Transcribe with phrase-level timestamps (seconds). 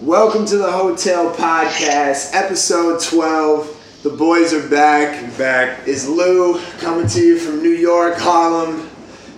[0.00, 4.00] Welcome to the Hotel Podcast, episode 12.
[4.02, 5.36] The boys are back.
[5.38, 5.80] Back.
[5.86, 8.88] It's Lou coming to you from New York, Harlem.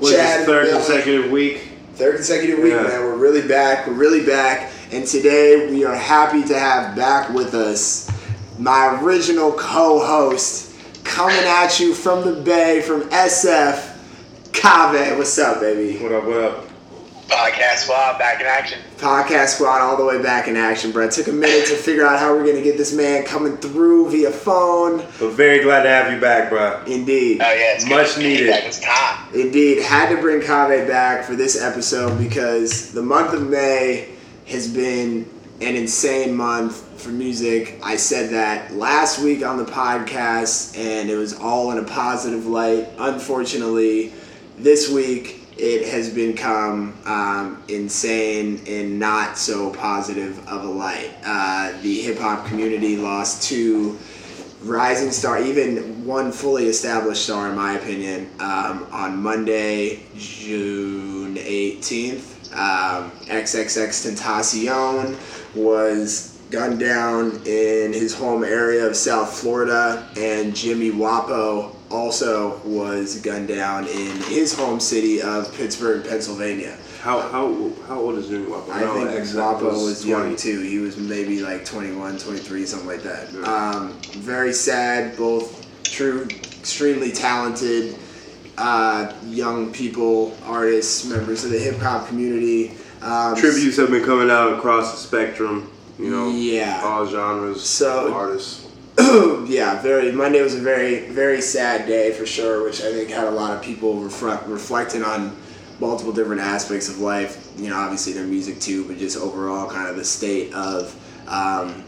[0.00, 0.76] Was Chad, third Billy.
[0.76, 1.68] consecutive week?
[1.94, 2.82] Third consecutive week, Yeah.
[2.82, 3.00] man.
[3.04, 3.86] We're really back.
[3.86, 4.70] We're really back.
[4.92, 8.10] And today we are happy to have back with us
[8.58, 10.72] my original co host
[11.04, 13.92] coming at you from the Bay, from SF,
[14.52, 15.16] Kave.
[15.16, 15.98] What's up, baby?
[16.02, 16.67] What up, what up?
[17.28, 18.80] Podcast Squad back in action.
[18.96, 21.06] Podcast squad all the way back in action, bro.
[21.06, 24.10] It took a minute to figure out how we're gonna get this man coming through
[24.10, 24.98] via phone.
[25.20, 26.82] But very glad to have you back, bro.
[26.86, 27.40] Indeed.
[27.42, 28.48] Oh yeah, it's Much to needed.
[28.48, 29.26] It's time.
[29.34, 29.82] Indeed.
[29.82, 34.08] Had to bring Kave back for this episode because the month of May
[34.46, 35.28] has been
[35.60, 37.78] an insane month for music.
[37.82, 42.46] I said that last week on the podcast and it was all in a positive
[42.46, 42.88] light.
[42.98, 44.12] Unfortunately,
[44.56, 51.10] this week it has become um, insane and not so positive of a light.
[51.24, 53.98] Uh, the hip hop community lost two
[54.62, 62.36] rising star, even one fully established star, in my opinion, um, on Monday, June 18th.
[62.52, 65.16] Um, XXX Tentacion
[65.54, 73.20] was gunned down in his home area of South Florida, and Jimmy Wopo also was
[73.20, 76.76] gunned down in his home city of Pittsburgh, Pennsylvania.
[77.00, 78.70] How how how old is Jimmy Wopo?
[78.70, 80.08] I No, think Wopo was, 20.
[80.10, 80.60] young too.
[80.60, 83.32] He was maybe like 21, 23, something like that.
[83.32, 83.40] Yeah.
[83.42, 85.16] Um, very sad.
[85.16, 86.24] Both true,
[86.58, 87.96] extremely talented
[88.58, 92.72] uh, young people, artists, members of the hip hop community.
[93.00, 96.82] Um, Tributes have been coming out across the spectrum, you know, Yeah.
[96.84, 98.64] all genres, So- artists.
[99.46, 100.10] yeah, very.
[100.10, 103.56] Monday was a very, very sad day for sure, which I think had a lot
[103.56, 105.36] of people reflect, reflecting on
[105.78, 107.48] multiple different aspects of life.
[107.56, 110.96] You know, obviously their music too, but just overall kind of the state of
[111.28, 111.84] um,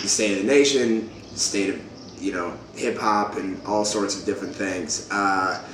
[0.00, 4.18] the state of the nation, the state of you know hip hop, and all sorts
[4.18, 5.08] of different things.
[5.10, 5.64] Uh,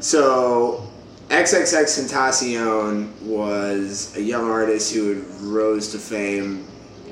[0.00, 0.88] so.
[1.30, 6.66] XXX Tentacion was a young artist who rose to fame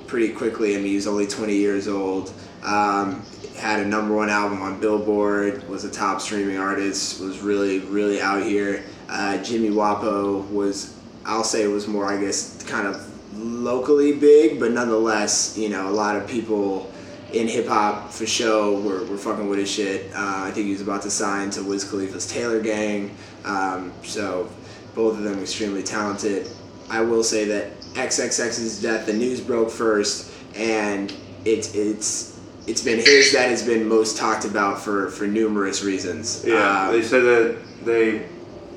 [0.07, 0.75] pretty quickly.
[0.75, 2.31] I mean, he was only 20 years old.
[2.63, 3.23] Um,
[3.57, 5.69] had a number one album on Billboard.
[5.69, 7.21] Was a top streaming artist.
[7.21, 8.85] Was really, really out here.
[9.09, 13.09] Uh, Jimmy Wopo was, I'll say, was more, I guess, kind of
[13.39, 16.91] locally big, but nonetheless, you know, a lot of people
[17.33, 20.13] in hip hop for show were, were fucking with his shit.
[20.15, 23.15] Uh, I think he was about to sign to Wiz Khalifa's Taylor Gang.
[23.45, 24.51] Um, so
[24.95, 26.49] both of them extremely talented.
[26.91, 31.13] I will say that XXX's death, the news broke first, and
[31.45, 32.32] it's it's
[32.67, 36.45] it's been his that has been most talked about for for numerous reasons.
[36.47, 38.27] Yeah, Um, they said that they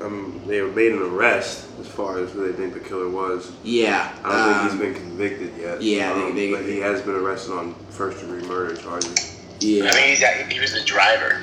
[0.02, 3.52] um, they made an arrest as far as who they think the killer was.
[3.64, 4.12] yeah.
[4.24, 5.82] I don't think um, he's been convicted yet.
[5.82, 9.40] yeah, they- um, they- but he has been arrested on first degree murder charges.
[9.62, 9.90] Yeah.
[9.90, 11.42] I mean, he's at, he was the driver.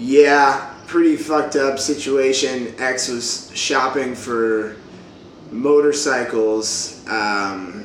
[0.00, 2.74] Yeah, pretty fucked up situation.
[2.78, 4.76] X was shopping for
[5.50, 7.77] motorcycles um,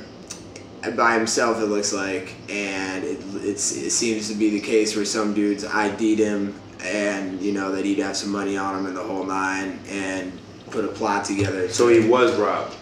[0.92, 5.06] by himself, it looks like, and it, it's, it seems to be the case where
[5.06, 8.96] some dudes ID'd him and, you know, that he'd have some money on him and
[8.96, 10.32] the whole nine and
[10.74, 11.70] put a plot together.
[11.70, 12.76] So he was robbed.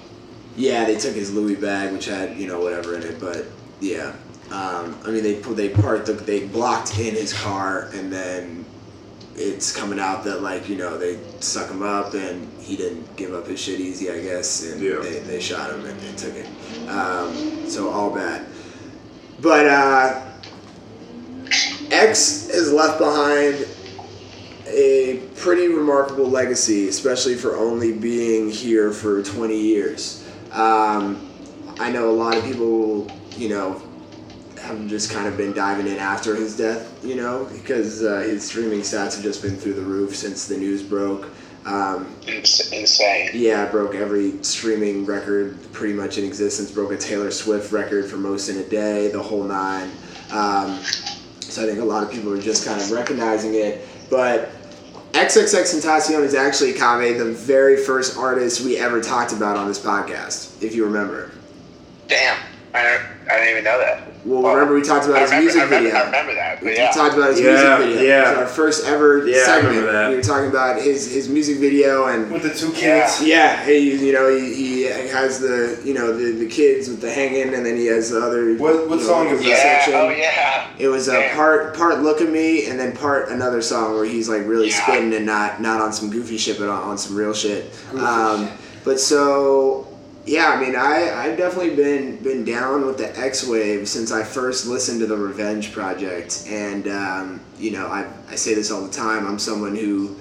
[0.55, 3.45] Yeah, they took his Louis bag, which had you know whatever in it, but
[3.79, 4.13] yeah.
[4.51, 8.65] Um, I mean, they they part the, they blocked in his car, and then
[9.35, 13.33] it's coming out that like you know they suck him up, and he didn't give
[13.33, 14.99] up his shit easy, I guess, and Yeah.
[15.01, 16.47] they, they shot him and, and took it.
[16.89, 18.45] Um, so all bad,
[19.39, 20.21] but uh,
[21.91, 23.67] X has left behind
[24.67, 30.27] a pretty remarkable legacy, especially for only being here for 20 years.
[30.51, 31.27] Um,
[31.79, 33.81] I know a lot of people, you know,
[34.61, 38.45] have just kind of been diving in after his death, you know, because uh, his
[38.45, 41.27] streaming stats have just been through the roof since the news broke.
[41.65, 43.29] Um, Ins- insane.
[43.33, 46.71] yeah, broke every streaming record pretty much in existence.
[46.71, 49.91] Broke a Taylor Swift record for most in a day, the whole nine.
[50.31, 50.79] Um,
[51.41, 53.85] so I think a lot of people are just kind of recognizing it.
[54.09, 54.49] But
[55.11, 59.79] XXX Tentacion is actually Kame, the very first artist we ever talked about on this
[59.79, 61.31] podcast, if you remember.
[62.07, 62.37] Damn.
[62.73, 64.07] I don't, I didn't even know that.
[64.23, 65.99] Well, remember we talked about I his remember, music I remember, video.
[65.99, 66.59] I remember that.
[66.59, 66.91] But We yeah.
[66.91, 68.01] talked about his Yeah, music video.
[68.03, 68.17] yeah.
[68.27, 69.67] It was our first ever Yeah, I segment.
[69.69, 70.09] remember that.
[70.11, 73.23] We were talking about his, his music video and With the two kids.
[73.23, 77.11] Yeah, he you know he, he has the you know the, the kids with the
[77.11, 78.55] hanging, and then he has the other.
[78.57, 79.55] What- what you song is the yeah.
[79.55, 79.93] section.
[79.95, 80.67] Oh yeah.
[80.77, 84.29] It was a part part look at me, and then part another song where he's
[84.29, 84.83] like really Yeah.
[84.83, 87.73] spitting and not not on some goofy shit, but on, on some real shit.
[87.97, 88.49] Um,
[88.83, 89.87] but so
[90.31, 94.23] yeah, I mean, I I've definitely been been down with the X Wave since I
[94.23, 98.81] first listened to the Revenge Project, and um, you know, I I say this all
[98.81, 99.27] the time.
[99.27, 100.15] I'm someone who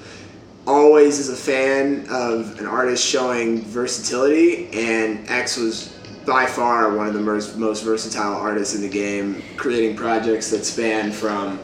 [0.66, 5.96] always is a fan of an artist showing versatility, and X was
[6.26, 10.64] by far one of the most most versatile artists in the game, creating projects that
[10.64, 11.60] span from.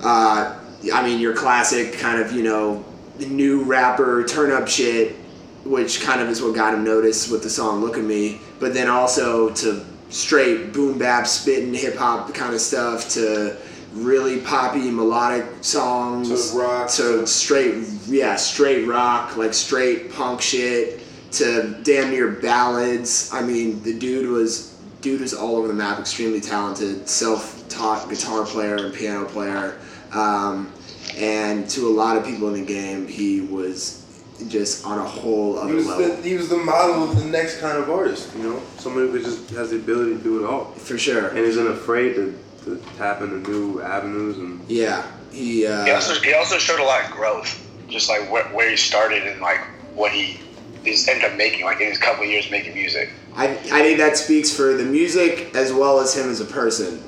[0.00, 0.60] Uh,
[0.94, 2.84] I mean, your classic kind of, you know,
[3.18, 5.16] new rapper turn up shit,
[5.64, 8.74] which kind of is what got him noticed with the song Look at Me, but
[8.74, 13.56] then also to straight boom bap, spitting hip hop kind of stuff to
[13.92, 16.52] really poppy melodic songs.
[16.52, 16.90] To rock.
[16.90, 21.00] to straight yeah straight rock like straight punk shit
[21.32, 23.30] to damn near ballads.
[23.32, 28.44] I mean the dude was dude was all over the map extremely talented self-taught guitar
[28.44, 29.78] player and piano player.
[30.12, 30.72] Um,
[31.16, 34.04] and to a lot of people in the game he was
[34.48, 37.24] just on a whole He other was level the he was the model of the
[37.24, 38.34] next kind of artist.
[38.36, 41.38] You know, somebody who just has the ability to do it all for sure and
[41.38, 46.32] isn't afraid to, to tap into new avenues and yeah he uh, He also he
[46.34, 49.60] also showed a lot of growth, just like where, where he started and like
[49.94, 50.40] what he
[50.84, 53.10] is ended up making, like in his couple of years making music.
[53.36, 57.02] I, I think that speaks for the music as well as him as a person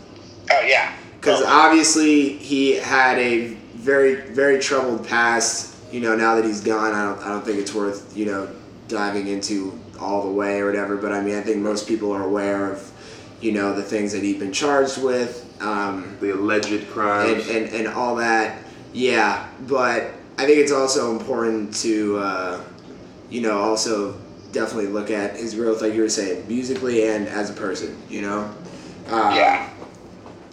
[0.52, 1.46] Oh yeah, because Oh.
[1.48, 5.69] obviously he had a very very troubled past.
[5.90, 8.48] You know, now that he's gone, I don't I don't think it's worth you know
[8.88, 10.96] diving into all the way or whatever.
[10.96, 12.90] But I mean, I think most people are aware of
[13.40, 15.46] you know the things that he'd been charged with.
[15.60, 17.48] Um, the alleged and, crimes.
[17.48, 18.62] and, and all that.
[18.94, 22.64] Yeah, but I think it's also important to, uh,
[23.28, 24.18] you know, also
[24.52, 28.00] definitely look at his growth, like you were saying, musically and as a person.
[28.08, 28.54] You know,
[29.08, 29.68] um, yeah.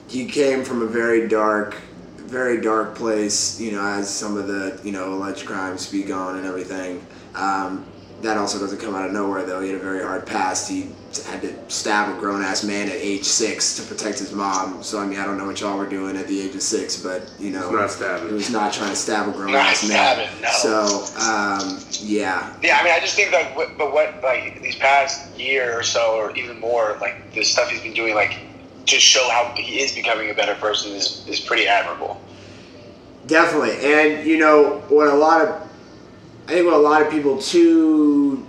[0.10, 1.78] he came from a very dark,
[2.28, 3.60] very dark place.
[3.60, 7.06] You know, as some of the you know alleged crimes speak on and everything.
[7.36, 7.86] Um,
[8.22, 9.62] that also doesn't come out of nowhere, though.
[9.62, 10.68] He had a very hard past.
[10.68, 10.90] He
[11.28, 14.82] had to stab a grown ass man at age six to protect his mom.
[14.84, 17.02] So I mean, I don't know what y'all were doing at the age of six,
[17.02, 20.28] but you know, It's not he was not trying to stab a grown ass man.
[20.28, 20.50] stabbing, no.
[20.50, 24.76] So um, yeah, Yeah, I mean, I just think like, what, but what like these
[24.78, 28.40] past year or so, or even more, like the stuff he's been doing, like
[28.88, 32.20] to show how he is becoming a better person is is pretty admirable.
[33.28, 35.50] Definitely, and you know what a lot of,
[36.48, 38.46] I think what a lot of people too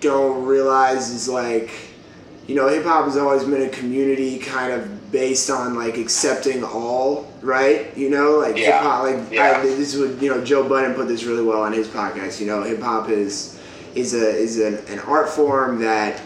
[0.00, 1.70] don't realize is like,
[2.46, 6.62] you know, hip hop has always been a community kind of based on like accepting
[6.62, 7.96] all, right?
[7.96, 8.82] You know, like hip Yeah.
[8.82, 9.58] hop, like Yeah.
[9.58, 12.38] I, this would you know Joe Budden put this really well on his podcast.
[12.38, 13.58] You know, hip hop is
[13.94, 16.20] is a is an, an art form that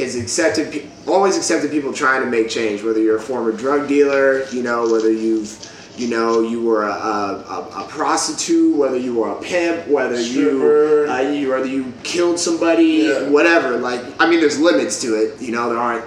[0.00, 4.44] is accepted always accepted people trying to make change whether you're a former drug dealer
[4.46, 5.66] you know whether you've
[5.96, 11.04] you know you were a, a, a, prostitute whether you were a pimp whether Stripper.
[11.06, 13.28] you uh, you whether you killed somebody Yeah.
[13.28, 16.04] whatever like i mean there's limits to it you know there aren't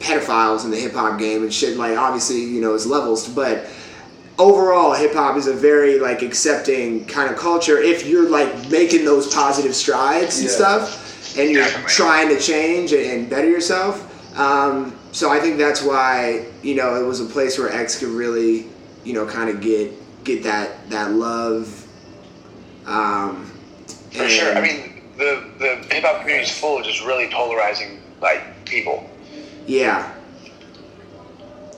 [0.00, 3.66] pedophiles in the hip-hop game and shit like obviously you know it's levels but
[4.38, 9.04] overall hip hop is a very like accepting kind of culture if you're like making
[9.04, 10.54] those positive strides and Yeah.
[10.54, 11.06] stuff
[11.38, 11.90] and you're Definitely.
[11.92, 14.06] trying to change and, better yourself
[14.38, 18.08] um, so i think that's why you know it was a place where x could
[18.08, 18.66] really
[19.04, 19.92] you know kind of get
[20.24, 21.86] get that that love
[22.86, 23.46] um,
[24.10, 24.56] For sure.
[24.56, 29.08] I mean, the the hip hop community is full of just really polarizing like people,
[29.66, 30.12] yeah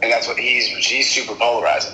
[0.02, 1.92] and that's what he's he's super polarizing.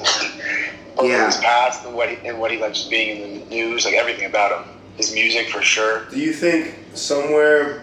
[0.96, 1.26] Both Yeah.
[1.26, 4.26] his past and what he, and what he likes being in the news, like everything
[4.26, 4.74] about him.
[4.98, 6.04] His music for sure.
[6.10, 7.82] Do you think somewhere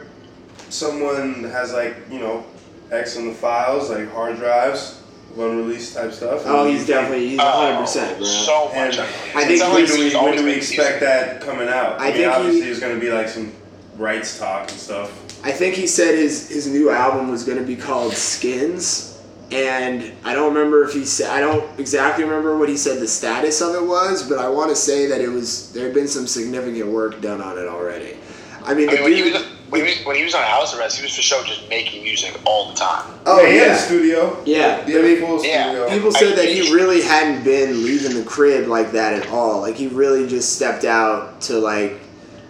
[0.69, 2.43] someone has like you know
[2.91, 6.43] X in the files, like hard drives, of unreleased type stuff?
[6.45, 8.75] oh he's definitely he's 100% Oh, bro So much.
[8.75, 8.99] And
[9.35, 11.99] I think when When do we, when do we made expect that coming out?
[11.99, 13.51] I I, mean, think he- obviously there's going to be like some
[13.97, 15.21] rights talk and stuff.
[15.45, 19.14] I think he said his his new album was going to be called Skins,
[19.51, 23.07] and I don't remember if he said I don't exactly remember what he said the
[23.07, 26.07] status of it was, but I want to say that it was there had been
[26.07, 28.17] some significant work done on it already.
[28.63, 30.43] I mean, I the mean, when he was when he was when he was on
[30.43, 33.13] house arrest, he was for sure just making music all the time.
[33.25, 34.43] oh yeah, he had a yeah, studio.
[34.45, 34.85] yeah.
[34.85, 35.69] He had I a mean, yeah.
[35.69, 35.89] studio.
[35.89, 39.61] People I said that he really hadn't been leaving the crib like that at all.
[39.61, 41.99] Like he really just stepped out to like,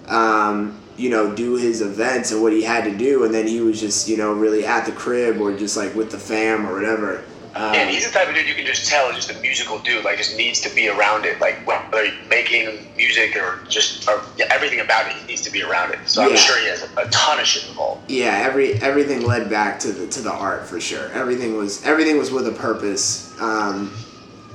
[0.08, 3.62] um, you know, do his events and what he had to do, and then he
[3.62, 6.74] was just you know really at the crib or just like with the fam or
[6.74, 7.24] whatever.
[7.56, 9.40] Um, Yeah, and he's the type of dude you can just tell is just a
[9.40, 10.04] musical dude.
[10.04, 11.40] Like, just needs to be around it.
[11.40, 15.50] Like, whether he's making music or just or, yeah, everything about it, he needs to
[15.52, 16.00] be around it.
[16.06, 16.32] So Yeah.
[16.32, 18.12] I'm sure he has a, a ton of shit involved.
[18.12, 21.10] yeah, every everything led back to the to the art for sure.
[21.14, 23.34] Everything was everything was with a purpose.
[23.40, 23.90] Um,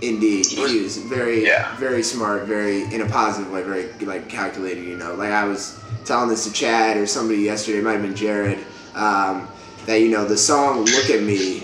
[0.02, 1.76] Indeed, he was very, Yeah.
[1.76, 4.84] very smart, very in a positive way, very like calculated.
[4.84, 8.02] You know, like I was telling this to Chad or somebody yesterday, it might have
[8.02, 8.58] been Jared,
[8.94, 9.46] um,
[9.86, 11.62] that you know the song "Look at Me,"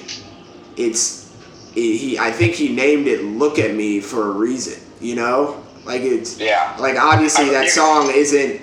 [0.76, 1.26] it's
[1.74, 2.18] it, he.
[2.18, 4.80] I think he named it "Look at Me" for a reason.
[5.00, 6.74] You know, like it's Yeah.
[6.78, 8.60] like obviously that song isn't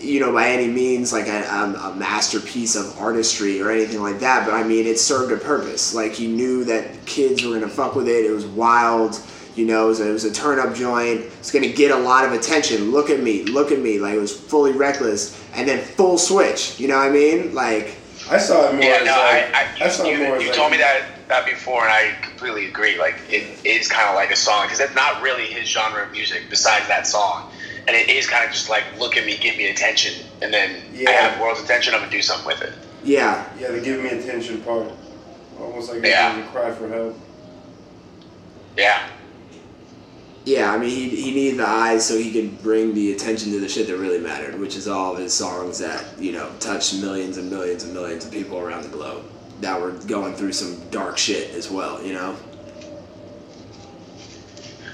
[0.00, 4.18] you know by any means like a, um, a masterpiece of artistry or anything like
[4.20, 5.94] that but i mean it served a purpose.
[5.94, 8.24] Like he knew that kids were gonna fuck with it.
[8.24, 9.20] It was wild
[9.54, 11.20] you know it was a, it was a turn up joint.
[11.20, 12.90] It's gonna get a lot of attention.
[12.92, 13.98] Look at me look at me.
[13.98, 15.42] Like it was fully reckless.
[15.54, 17.54] And then full switch you know what i mean?
[17.54, 17.96] Like
[18.30, 20.36] I saw it more Yeah, as no, like I, I, I saw it you, more
[20.36, 22.98] as you like, told me that that before, and I completely agree.
[22.98, 26.12] Like, it is kind of like a song because it's not really his genre of
[26.12, 27.50] music besides that song,
[27.86, 30.82] and it is kind of just like, look at me, give me attention, and then
[30.92, 31.10] I Yeah.
[31.12, 31.94] have the world's attention.
[31.94, 32.72] I'm gonna do something with it.
[33.04, 34.90] yeah Yeah, the give me attention part.
[35.60, 36.38] Almost like Yeah.
[36.44, 37.18] a cry for help.
[38.76, 38.98] Yeah,
[40.44, 43.58] yeah i mean he, he needed the eyes so he could bring the attention to
[43.58, 47.00] the shit that really mattered which is all of his songs that you know touched
[47.00, 49.24] millions and millions and millions of people around the globe
[49.62, 52.36] that were going through some dark shit as well you know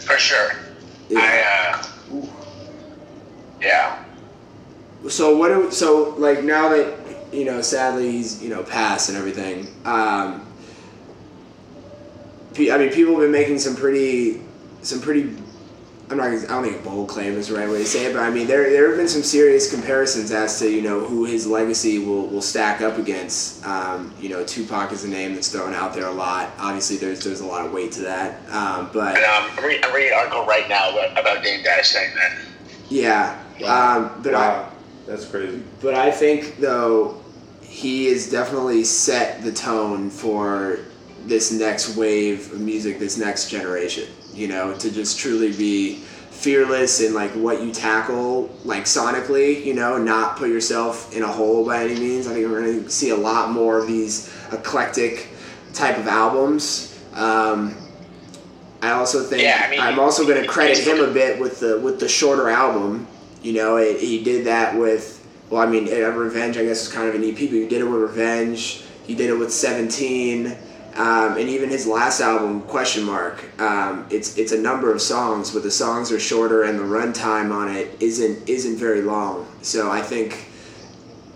[0.00, 0.52] for sure.
[1.08, 1.20] Yeah.
[1.20, 2.26] I, uh.
[3.62, 4.04] Yeah.
[5.08, 5.48] So what?
[5.48, 6.98] Do, so like now that
[7.32, 9.68] you know, sadly he's you know passed and everything.
[9.84, 10.46] Um,
[12.54, 14.42] I mean, people have been making some pretty,
[14.82, 15.34] some pretty.
[16.10, 16.26] I'm not.
[16.26, 18.28] I don't think a bold claim is the right way to say it, but I
[18.28, 21.98] mean, there there have been some serious comparisons as to you know who his legacy
[21.98, 23.66] will, will stack up against.
[23.66, 26.50] Um, you know, Tupac is a name that's thrown out there a lot.
[26.58, 28.46] Obviously, there's there's a lot of weight to that.
[28.50, 31.62] Um, but And um, I'm, reading, I'm reading an article right now about, about Dame
[31.62, 32.38] Dash saying that.
[32.90, 33.38] yeah.
[33.64, 34.68] Um, but I,
[35.06, 35.62] that's crazy.
[35.80, 37.22] But I think though
[37.62, 40.80] he has definitely set the tone for
[41.24, 44.08] this next wave of music, this next generation.
[44.34, 45.96] You know, to just truly be
[46.30, 49.64] fearless in like what you tackle, like sonically.
[49.64, 52.26] You know, not put yourself in a hole by any means.
[52.26, 55.28] I think we're going to see a lot more of these eclectic
[55.72, 56.98] type of albums.
[57.14, 57.76] Um,
[58.82, 61.60] I also think Yeah, I mean, I'm also going to credit him a bit with
[61.60, 63.06] the with the shorter album.
[63.42, 65.18] You know, it, he did that with
[65.50, 66.56] well, I mean, uh, Revenge.
[66.56, 68.84] I guess is kind of an EP, but he did it with Revenge.
[69.06, 70.56] He did it with Seventeen,
[70.94, 73.60] um, and even his last album, Question Mark.
[73.60, 77.52] Um, it's it's a number of songs, but the songs are shorter, and the runtime
[77.52, 79.46] on it isn't isn't very long.
[79.60, 80.52] So I think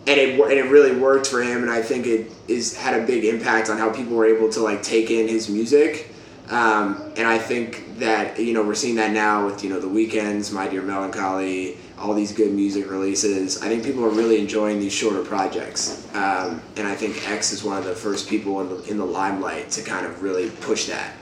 [0.07, 3.05] and it and it really worked for him and I think it is had a
[3.07, 6.13] big impact on how people were able to like take in his music
[6.49, 9.89] um, and I think that you know we're seeing that now with you know the
[9.89, 14.81] Weeknd's My Dear Melancholy all these good music releases I think people are really enjoying
[14.81, 18.69] these shorter projects um, and I think X is one of the first people in
[18.69, 21.13] the, in the limelight to kind of really push that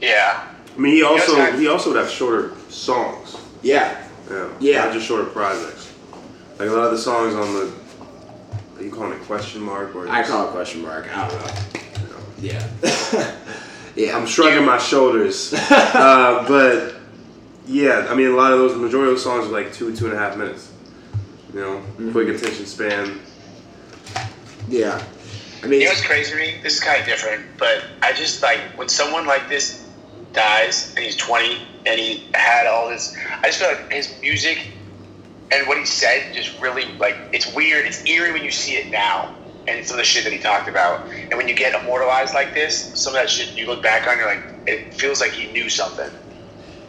[0.00, 0.46] Yeah.
[0.76, 3.36] I mean, he also guys- he also would have shorter songs.
[3.62, 4.48] yeah Yeah.
[4.60, 4.84] Yeah.
[4.84, 5.92] Not just shorter projects.
[6.58, 7.72] Like a lot of the songs on the.
[8.78, 10.08] Are you calling it question mark or?
[10.08, 11.54] I call it question mark I don't know
[12.40, 12.66] yeah
[13.96, 16.94] yeah I'm shrugging my shoulders, uh, but
[17.70, 19.94] yeah, I mean a lot of those, the majority of those songs are like two,
[19.94, 20.72] two and a half minutes.
[21.54, 22.12] You know, Mm-hmm.
[22.12, 23.20] quick attention span.
[24.68, 25.02] yeah
[25.62, 26.54] I mean You know what's crazy to me?
[26.62, 29.86] This is kind of different, but I just like when someone like this
[30.32, 33.16] dies and he's 20 and he had all this.
[33.42, 34.58] I just feel like his music
[35.52, 37.86] and what he said just really like it's weird.
[37.86, 39.34] It's eerie when you see it now
[39.66, 41.00] and some of the shit that he talked about.
[41.30, 44.16] And when you get immortalized like this, some of that shit you look back on,
[44.18, 46.10] you're like, it feels like he knew something.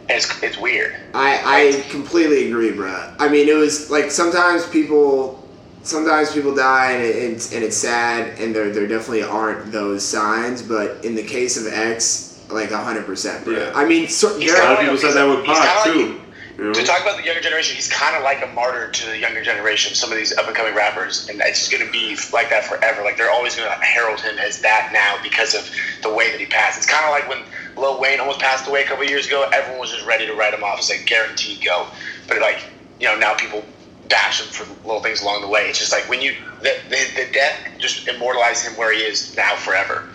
[0.08, 0.94] And it's, it's weird.
[1.14, 1.40] I,
[1.84, 3.14] I completely agree, bruh.
[3.18, 5.48] I mean, it was like sometimes people,
[5.84, 10.04] sometimes people die and, it, and, and it's sad, and there there definitely aren't those
[10.04, 10.62] signs.
[10.62, 13.58] But in the case of X, like hundred percent, bruh.
[13.58, 13.72] Yeah.
[13.74, 15.98] I mean, so, He's A there, lot of people said that with he's Pac kinda
[15.98, 16.18] like- too.
[16.58, 16.74] You know?
[16.74, 19.42] To talk about the younger generation, he's kind of like a martyr to the younger
[19.42, 19.94] generation.
[19.94, 22.64] Some of these up and coming rappers, and it's just going to be like that
[22.66, 23.02] forever.
[23.02, 25.68] Like they're always going to herald him as that now because of
[26.02, 26.76] the way that he passed.
[26.76, 27.38] It's kind of like when
[27.76, 29.48] Lil Wayne almost passed away a couple years ago.
[29.52, 30.78] Everyone was just ready to write him off.
[30.78, 31.86] It's like guaranteed go.
[32.28, 32.60] But like
[33.00, 33.64] you know now people
[34.08, 35.62] bash him for little things along the way.
[35.68, 39.34] It's just like when you the the, the death just immortalized him where he is
[39.36, 40.08] now forever.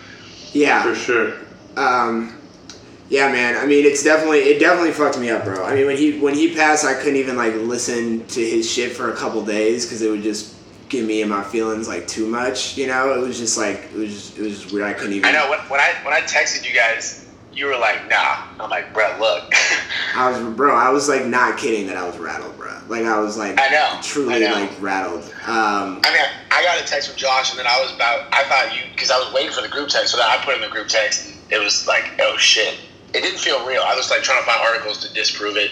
[0.52, 1.34] yeah, For sure.
[1.76, 2.34] um,
[3.10, 3.56] yeah, man.
[3.56, 5.64] I mean, it's definitely it definitely fucked me up, bro.
[5.64, 8.92] I mean, when he when he passed, I couldn't even like listen to his shit
[8.92, 10.54] for a couple days because it would just
[10.90, 12.76] get me in my feelings like too much.
[12.78, 14.86] You know, it was just like it was just, it was just weird.
[14.86, 15.24] I couldn't even.
[15.28, 18.70] I know when, when I when I texted you guys, you were like, "Nah." I'm
[18.70, 19.52] like, "Bro, look."
[20.14, 20.74] I was, bro.
[20.74, 22.78] I was like not kidding that I was rattled, bro.
[22.88, 24.52] Like I was like I know, truly I know.
[24.52, 25.24] like rattled.
[25.46, 28.44] Um, I mean, I got a text from Josh, and then I was about, I
[28.44, 30.60] thought you, because I was waiting for the group text, so then I put in
[30.60, 32.78] the group text, and it was like, oh shit.
[33.14, 33.82] It didn't feel real.
[33.84, 35.70] I was like trying to find articles to disprove it.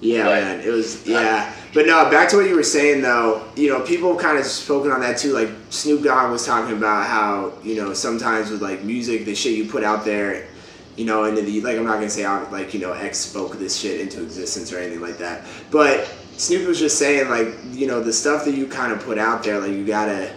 [0.00, 1.52] Yeah, But- man, it was yeah.
[1.78, 3.48] But no, back to what you were saying though.
[3.54, 5.32] You know, people kind of spoken on that too.
[5.32, 9.54] Like Snoop Dogg was talking about how you know sometimes with like music, the shit
[9.54, 10.48] you put out there,
[10.96, 13.78] you know, and the like I'm not gonna say like you know X spoke this
[13.78, 15.46] shit into existence or anything like that.
[15.70, 16.06] But
[16.36, 19.44] Snoop was just saying like you know the stuff that you kind of put out
[19.44, 20.34] there, like you gotta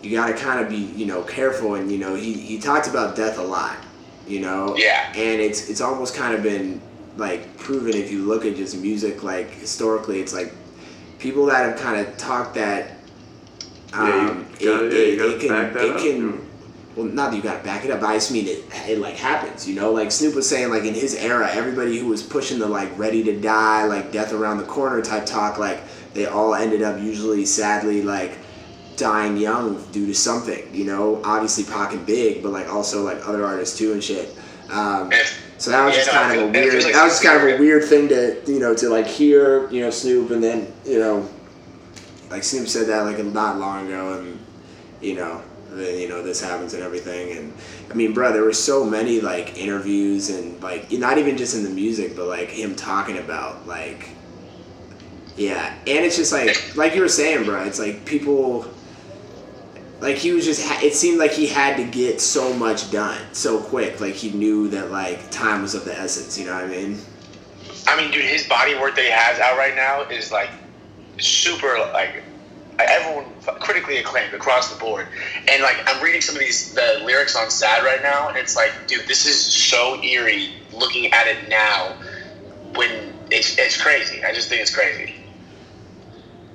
[0.00, 3.16] you gotta kind of be you know careful and you know he he talked about
[3.16, 3.76] death a lot.
[4.28, 4.76] You know.
[4.76, 5.12] Yeah.
[5.16, 6.80] And it's it's almost kind of been
[7.16, 10.52] like proven if you look at just music like historically it's like
[11.24, 12.92] people that have kind of talked that
[13.92, 16.16] Yeah, you um, gotta- it, yeah, you gotta it can back that it up, can
[16.18, 16.46] you
[16.94, 19.14] well not that you gotta back it up but I just mean it it like
[19.16, 19.90] happens you know?
[19.90, 23.24] Like Snoop was saying like in his era everybody who was pushing the like ready
[23.24, 25.80] to die like death around the corner type talk like
[26.12, 28.36] they all ended up usually sadly like
[28.96, 31.22] dying young due to something you know?
[31.24, 34.28] Obviously Pac and Big but like also like other artists too and shit.
[34.70, 36.82] Um, If- so that was Yeah, just no, kind of a weird.
[36.84, 39.68] like that was just kind of a weird thing to you know to like hear
[39.70, 41.28] you know Snoop and then you know
[42.30, 44.38] like Snoop said that like not long ago and
[45.00, 47.52] you know then you know this happens and everything and
[47.90, 51.62] I mean bro there were so many like interviews and like not even just in
[51.64, 54.08] the music but like him talking about like
[55.36, 58.62] yeah and it's just like like you were saying bro it's like people
[60.04, 63.20] like he was just ha- it seemed like he had to get so much done
[63.32, 66.64] so quick like he knew that like time was of the essence you know what
[66.64, 66.98] i mean
[67.86, 70.50] I mean, dude, his body work that he has out right now is like
[71.18, 72.22] super like
[72.78, 73.26] everyone
[73.60, 75.06] critically acclaimed across the board.
[75.48, 78.56] And like I'm reading some of these the lyrics on Sad right now, and it's
[78.56, 81.96] like, dude, this is so eerie looking at it now.
[82.74, 84.24] When it's it's crazy.
[84.24, 85.14] I just think it's crazy.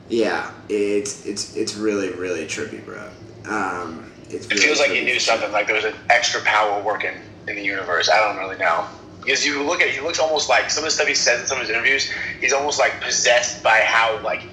[0.08, 3.10] yeah it's it's it's really really trippy bro
[3.48, 5.51] um it's It feels like he knew something.
[5.51, 7.13] Like there was an extra power working
[7.48, 8.10] in the universe.
[8.10, 8.86] I don't really know.
[9.22, 11.48] Because you look at, he looks almost like some of the stuff he says in
[11.48, 12.10] some of his interviews.
[12.39, 14.43] He's almost like possessed by how like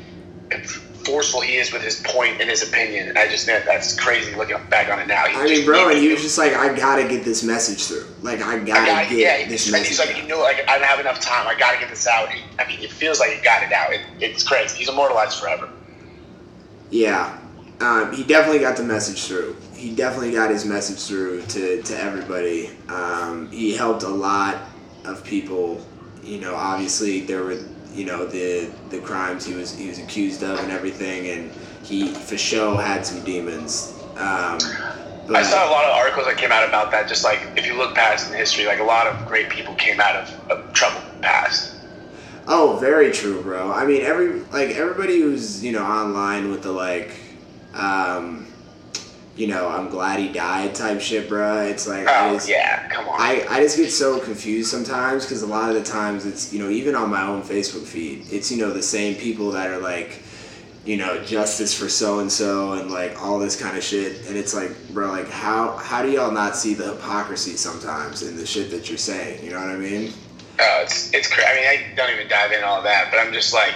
[1.06, 3.08] forceful he is with his point and his opinion.
[3.08, 5.26] And I just think that's crazy looking back on it now.
[5.26, 8.06] He I mean, bro, and he was just like, I gotta get this message through.
[8.22, 9.88] Like, I gotta I got, get yeah, this message.
[9.88, 10.22] he's like, out.
[10.22, 11.46] you know, like I don't have enough time.
[11.46, 12.30] I got to get this out.
[12.30, 13.92] He, I mean, it feels like he got it out.
[13.92, 14.78] It, it's crazy.
[14.78, 15.68] He's immortalized forever.
[16.90, 17.38] Yeah,
[17.80, 19.56] um, he definitely got the message through.
[19.74, 22.70] He definitely got his message through to, to everybody.
[22.88, 24.58] Um, he helped a lot
[25.04, 25.84] of people.
[26.22, 27.58] You know, obviously there were
[27.94, 32.08] you know the the crimes he was he was accused of and everything, and he
[32.08, 33.92] for sure had some demons.
[34.16, 34.58] Um,
[35.34, 37.08] I saw a lot of articles that came out about that.
[37.08, 40.00] Just like if you look past in history, like a lot of great people came
[40.00, 41.74] out of, of trouble past.
[42.48, 43.72] Oh, very true, bro.
[43.72, 47.10] I mean, every like everybody who's you know online with the like,
[47.76, 48.46] um,
[49.36, 51.60] you know, I'm glad he died type shit, bro.
[51.62, 53.20] It's like I Oh just, yeah, come on.
[53.20, 56.58] I, I just get so confused sometimes because a lot of the times it's you
[56.58, 59.78] know even on my own Facebook feed it's you know the same people that are
[59.78, 60.22] like
[60.86, 64.36] you know justice for so and so and like all this kind of shit and
[64.36, 68.46] it's like bro like how how do y'all not see the hypocrisy sometimes in the
[68.46, 70.12] shit that you're saying you know what I mean
[70.58, 71.46] Oh, it's it's crazy.
[71.46, 73.74] I mean, I don't even dive in all that, but I'm just like,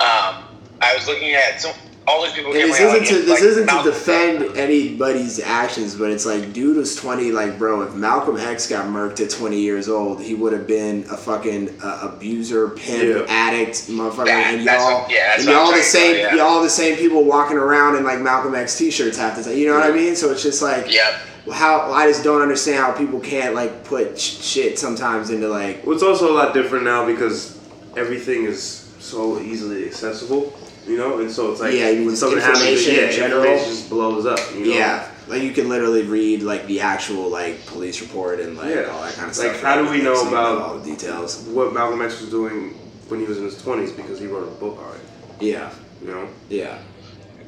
[0.00, 0.44] um,
[0.82, 1.72] I was looking at some
[2.06, 2.52] all those people.
[2.52, 6.76] And this isn't to like, isn't to Malcolm- defend anybody's actions, but it's like dude
[6.76, 7.32] was twenty.
[7.32, 11.04] Like bro, if Malcolm X got murked at twenty years old, he would have been
[11.10, 13.34] a fucking uh, abuser, pimp, Yeah.
[13.34, 14.26] addict, motherfucker.
[14.26, 16.44] That- and y'all, what- yeah, and y'all the same, about, yeah.
[16.44, 19.56] y'all the same people walking around in like Malcolm X t-shirts half the time.
[19.56, 20.14] You know what I mean?
[20.16, 21.14] So it's just like Yep.
[21.52, 25.84] how I just don't understand how people can't like put sh- shit sometimes into like
[25.86, 27.58] Well, it's also a lot different now because
[27.96, 30.52] everything is so easily accessible,
[30.86, 33.12] you know, and so it's like Yeah, you mean when something information happens, yeah, in
[33.12, 33.42] general?
[33.44, 34.38] information just blows up.
[34.54, 34.72] You know?
[34.72, 35.08] yeah.
[35.26, 38.90] Like you can literally read like the actual like police report and like Yeah.
[38.92, 39.52] all that kind of stuff.
[39.54, 41.38] Like, how do we know So about- all the details?
[41.48, 42.74] What Malcolm X was doing
[43.08, 45.00] when he was in his twenties because he wrote a book on it.
[45.46, 45.70] Yeah,
[46.02, 46.78] You know, yeah.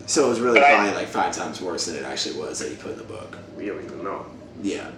[0.06, 2.58] So it was really But I- probably like five times worse than it actually was
[2.60, 3.36] that he put in the book.
[3.58, 4.24] we don't even know.
[4.62, 4.90] Yeah,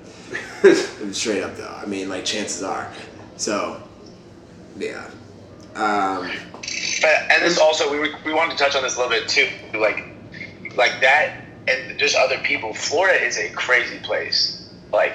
[1.13, 1.75] straight up though.
[1.83, 2.93] I mean, like chances are.
[3.37, 3.81] So,
[4.79, 5.05] yeah.
[5.75, 6.31] Um,
[7.01, 9.49] But and this also we, we wanted to touch on this a little bit too,
[9.79, 10.05] like
[10.77, 12.75] like that and just other people.
[12.75, 14.69] Florida is a crazy place.
[14.93, 15.13] Like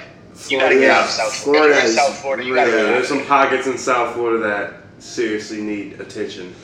[0.48, 1.78] you gotta get out of South Florida Florida.
[1.78, 4.44] If you're in is South Florida, you gotta Yeah, there's some pockets in South Florida
[4.48, 6.56] that seriously need attention.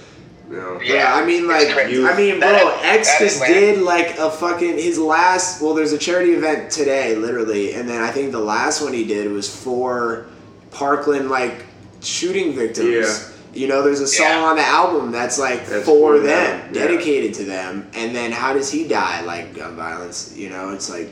[0.49, 0.93] You know, Yeah.
[0.95, 1.69] yeah, I mean, like.
[1.69, 1.85] I
[2.17, 5.61] mean, bro, That- X just did like a fucking his last.
[5.61, 9.05] Well, there's a charity event today, literally, and then I think the last one he
[9.05, 10.25] did was for
[10.71, 11.65] Parkland like
[12.01, 12.89] shooting victims.
[12.89, 13.35] Yeah.
[13.53, 14.39] You know, there's a song Yeah.
[14.43, 16.85] on the album that's like That's for for them, them, yeah.
[16.87, 17.89] dedicated to them.
[17.95, 19.21] And then how does he die?
[19.21, 20.33] Like gun violence.
[20.35, 21.09] You know, it's like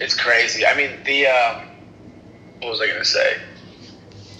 [0.00, 0.66] It's crazy.
[0.66, 1.66] I mean, the um,
[2.60, 3.36] what was I gonna say?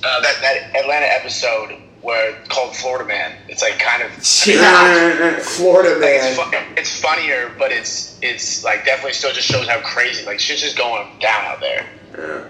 [0.03, 3.37] Uh, that that Atlanta episode where called Florida Man.
[3.49, 4.11] It's like kind of.
[4.47, 5.39] Yeah.
[5.41, 6.63] Florida Like man.
[6.75, 10.63] it's, it's funnier, but it's it's like definitely still just shows how crazy like shit's
[10.63, 11.87] just going down out there.
[12.19, 12.45] Yeah.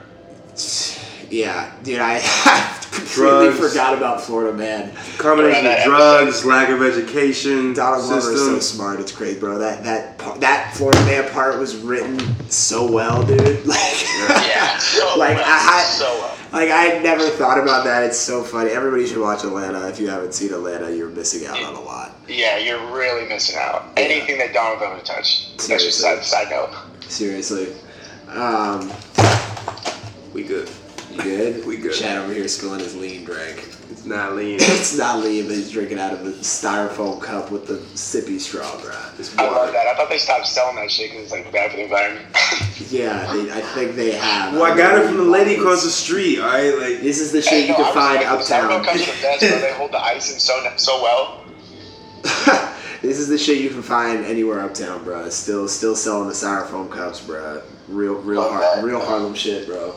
[1.30, 2.18] Yeah, dude, I
[2.90, 3.58] completely Drugs.
[3.70, 4.92] forgot about Florida man.
[5.16, 8.98] Combination of drugs, lack of education, Donald Glover is so smart.
[9.00, 9.58] It's crazy, bro.
[9.58, 12.18] That that that Florida man part was written
[12.50, 13.40] so well, dude.
[13.66, 14.02] Like,
[14.48, 16.36] Yeah, so like well, I, I so well.
[16.52, 18.02] like I never thought about that.
[18.02, 18.70] It's so funny.
[18.70, 19.88] Everybody should watch Atlanta.
[19.88, 22.16] If you haven't seen Atlanta, you're missing out on a lot.
[22.26, 23.84] Yeah, you're really missing out.
[23.96, 25.58] Anything that Donald Glover touched.
[25.68, 26.10] That's just Seriously.
[26.10, 26.74] a side, side note.
[27.08, 27.68] Seriously.
[28.28, 28.90] Um,
[30.32, 30.68] We good.
[31.24, 31.66] You good?
[31.66, 31.94] We good.
[31.94, 33.68] Chad over here spilling his lean drink.
[33.90, 34.54] It's not lean.
[34.61, 38.80] It's not lean, but he's drinking out of a styrofoam cup with the sippy straw,
[38.80, 38.94] bro.
[39.18, 39.87] It's I love that.
[39.87, 42.26] I thought they stopped selling that shit because it's like bad for the environment.
[42.88, 44.54] Yeah, they, I think they have.
[44.54, 46.40] Well, I got it from the lady across the street.
[46.40, 48.68] All right, like This is the shit you no, can find like, uptown.
[48.70, 49.61] Starbucks comes with the best, bro.
[49.61, 51.44] They hold the ice in so so well.
[53.02, 55.28] this is the shit you can find anywhere uptown, bro.
[55.28, 57.62] Still, still selling the styrofoam cups, bro.
[57.88, 58.85] Real, real, Love hard, that.
[58.85, 59.94] real Harlem shit, bro.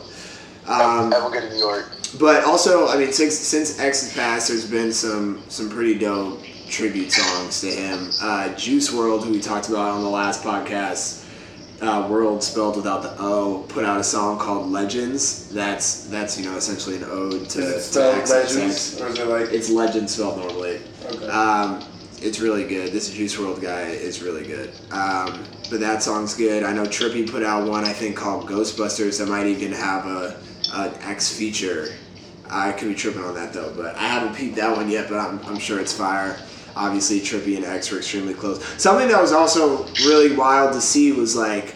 [0.67, 1.91] Um, Everyone good in New York.
[2.19, 6.41] but also, I mean, since since X has passed, there's been some some pretty dope
[6.69, 8.09] tribute songs to him.
[8.21, 11.25] Uh, Juice WRLD, who we talked about on the last podcast,
[11.81, 15.49] uh, World spelled without the O, put out a song called Legends.
[15.49, 19.27] That's that's you know essentially an ode to, Is it to legends or is it
[19.27, 20.79] like It's legend spelled normally.
[21.05, 21.27] okay?
[21.27, 21.83] Um,
[22.21, 22.93] it's really good.
[22.93, 24.69] This Juice WRLD guy is really good.
[24.91, 26.63] Um, but that song's good.
[26.63, 30.39] I know Trippie put out one I think called Ghostbusters that might even have a
[30.73, 31.93] an X feature.
[32.49, 35.09] I could be tripping on that though, but I haven't peeped that one yet.
[35.09, 36.37] But I'm, I'm sure it's fire.
[36.75, 38.63] Obviously, Trippie and X were extremely close.
[38.81, 41.75] Something that was also really wild to see was like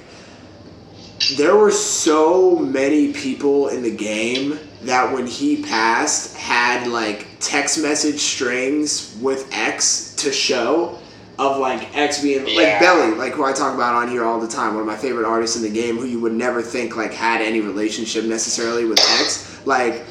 [1.35, 7.81] there were so many people in the game that when he passed had like text
[7.81, 10.99] message strings with X to show
[11.39, 14.47] of like X being like Belly, like who I talk about on here all the
[14.47, 17.13] time, one of my favorite artists in the game who you would never think like
[17.13, 19.65] had any relationship necessarily with X.
[19.65, 20.03] Like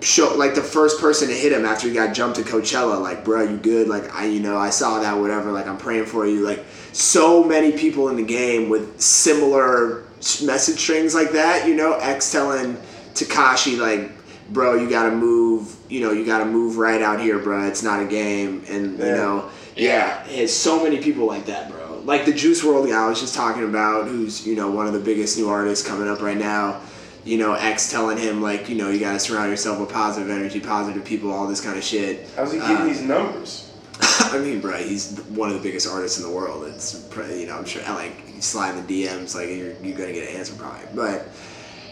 [0.00, 3.24] show like the first person to hit him after he got jumped to Coachella, like,
[3.24, 3.88] bro, you good?
[3.88, 6.44] Like I you know, I saw that, whatever, like I'm praying for you.
[6.44, 10.04] Like so many people in the game with similar
[10.42, 12.76] message strings like that, you know, X telling
[13.14, 14.10] Tekashi like,
[14.50, 17.66] bro, you gotta move, you know, you gotta move right out here, bro.
[17.66, 22.00] It's not a game, and you know, yeah, it's so many people like that, bro.
[22.04, 24.92] Like the Juice WRLD guy I was just talking about, who's you know one of
[24.92, 26.80] the biggest new artists coming up right now.
[27.24, 30.60] You know, X telling him like, you know, you gotta surround yourself with positive energy,
[30.60, 32.28] positive people, all this kind of shit.
[32.36, 33.72] How's he getting uh, these numbers?
[34.00, 36.64] I mean, bro, he's one of the biggest artists in the world.
[36.68, 40.30] It's you know, I'm sure like you slide the DMs, like you're, you're gonna get
[40.30, 40.86] an answer probably.
[40.94, 41.28] But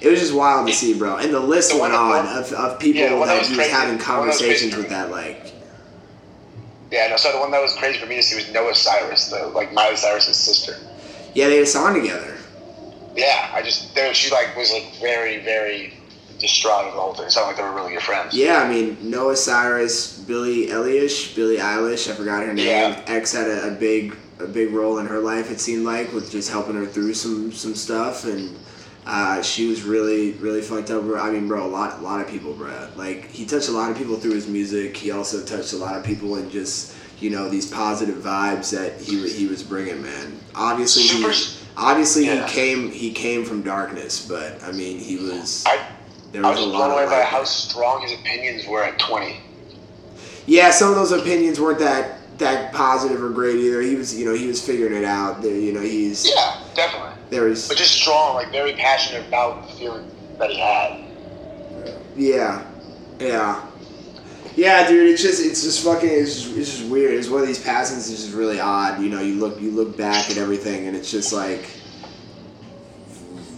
[0.04, 1.16] it was just wild to see, bro.
[1.16, 3.98] And the list one went on of, of people Yeah, that that he was having
[3.98, 5.52] the one that was crazy conversations with that like
[6.90, 7.16] Yeah, no.
[7.16, 9.72] So the one that was crazy for me to see was Noah Cyrus, the like
[9.72, 10.76] Miley Cyrus's sister.
[11.34, 12.36] yeah, they had a song together.
[13.16, 15.94] Yeah, I just there she like was like very very
[16.38, 17.26] distraught whole thing.
[17.26, 18.34] It sounded like they were really good friends.
[18.34, 22.66] Yeah, I mean Noah Cyrus, Billie Eilish, Billie Eilish, I forgot her name.
[22.66, 23.02] Yeah.
[23.06, 25.50] X had a, a big a big role in her life.
[25.50, 28.54] It seemed like with just helping her through some some stuff, and
[29.06, 31.02] uh, she was really really fucked up.
[31.18, 32.88] I mean, bro, a lot a lot of people, bro.
[32.96, 34.96] Like he touched a lot of people through his music.
[34.96, 39.00] He also touched a lot of people in just you know these positive vibes that
[39.00, 40.38] he he was bringing, man.
[40.54, 41.30] Obviously, Super.
[41.30, 42.46] he, obviously Yeah.
[42.46, 45.64] he came he came from darkness, but I mean he was.
[45.66, 45.80] I
[46.32, 49.40] There I was was a blown away by how strong his opinions were at twenty.
[50.46, 53.80] Yeah, some of those opinions weren't that that positive or great either.
[53.80, 55.42] He was, you know, he was figuring it out.
[55.44, 57.13] You know, he's Yeah, definitely.
[57.30, 61.04] There was, But just strong, like very passionate about the feeling that he had.
[62.16, 62.64] yeah,
[63.18, 63.64] yeah,
[64.56, 65.10] yeah, dude.
[65.10, 67.14] It's just, it's just fucking, it's just, it's just weird.
[67.14, 68.10] It's one of these passings.
[68.10, 69.00] It's just really odd.
[69.02, 71.68] You know, you look, you look back at everything, and it's just like,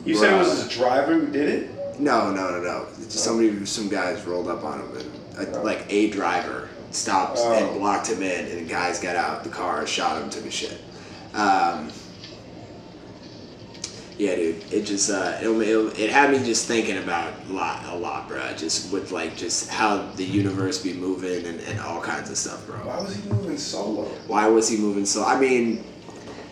[0.05, 0.64] You said it was bruh.
[0.68, 1.70] his driver who did it?
[2.00, 2.87] no, no, no, no.
[2.98, 4.96] It's just somebody, some guys rolled up on him,
[5.38, 7.52] and a, like a driver stopped Oh.
[7.52, 10.50] and blocked him in, and the guys got out the car, shot him, took a
[10.50, 10.79] shit.
[11.35, 11.90] Um,
[14.18, 14.72] yeah, dude.
[14.72, 18.29] It just uh, it, it, it had me just thinking about a lot, a lot,
[18.29, 18.55] bro.
[18.57, 22.66] Just with like just how the universe be moving and, and all kinds of stuff,
[22.66, 22.76] bro.
[22.79, 24.05] Why was he moving solo?
[24.26, 25.22] Why was he moving so?
[25.24, 25.85] I mean,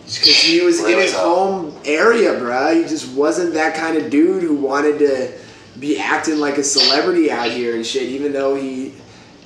[0.05, 2.75] because he was in his home area, bro.
[2.75, 5.33] He just wasn't that kind of dude who wanted to
[5.79, 8.03] be acting like a celebrity out here and shit.
[8.03, 8.93] Even though he,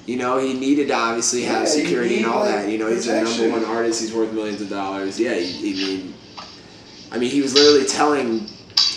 [0.05, 2.69] you know, he needed to obviously have Yeah, security and all like, that.
[2.69, 4.01] You know, he's a number one artist.
[4.01, 5.17] He's worth millions of dollars.
[5.17, 6.13] Yeah, he, he mean,
[7.11, 8.41] I mean, he was literally telling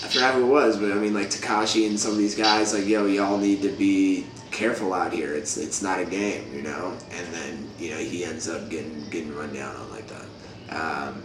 [0.02, 2.74] I forgot who it was, but I mean, like Tekashi and some of these guys,
[2.74, 5.32] like, yo, y'all need to be careful out here.
[5.34, 6.96] It's it's not a game, you know.
[7.12, 10.76] And then you know he ends up getting getting run down on like that.
[10.76, 11.22] Um,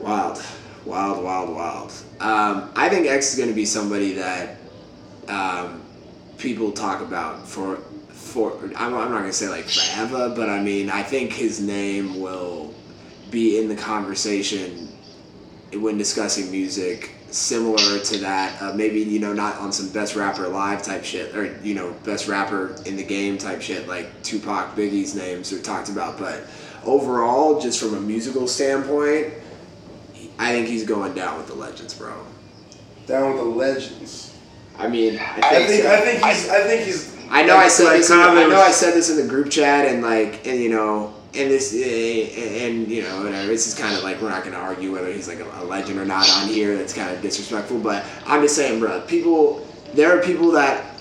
[0.00, 0.42] wild,
[0.84, 1.92] wild, wild, wild.
[2.20, 4.56] Um, I think X is going to be somebody that
[5.28, 5.82] um,
[6.38, 7.76] people talk about for
[8.08, 8.58] for.
[8.76, 12.20] I'm, I'm not going to say like forever, but I mean, I think his name
[12.20, 12.74] will
[13.34, 14.88] be in the conversation
[15.74, 20.46] when discussing music similar to that uh, maybe you know not on some best rapper
[20.46, 24.76] live type shit or you know best rapper in the game type shit like tupac
[24.76, 26.46] biggie's names are talked about but
[26.84, 29.34] overall just from a musical standpoint
[30.38, 32.14] i think he's going down with the legends bro
[33.08, 34.32] Down with the legends.
[34.78, 35.92] i mean i think, I think so.
[35.92, 38.10] I think he's I think he's I know I said like this.
[38.10, 41.13] In I know I said this in the group chat, and like, and you know,
[41.36, 43.46] and this, eh, and you know, whatever.
[43.46, 45.98] This is kind of like we're not gonna argue whether he's like a, a legend
[45.98, 46.76] or not on here.
[46.76, 47.78] That's kind of disrespectful.
[47.78, 49.00] But I'm just saying, bro.
[49.02, 50.94] People, there are people that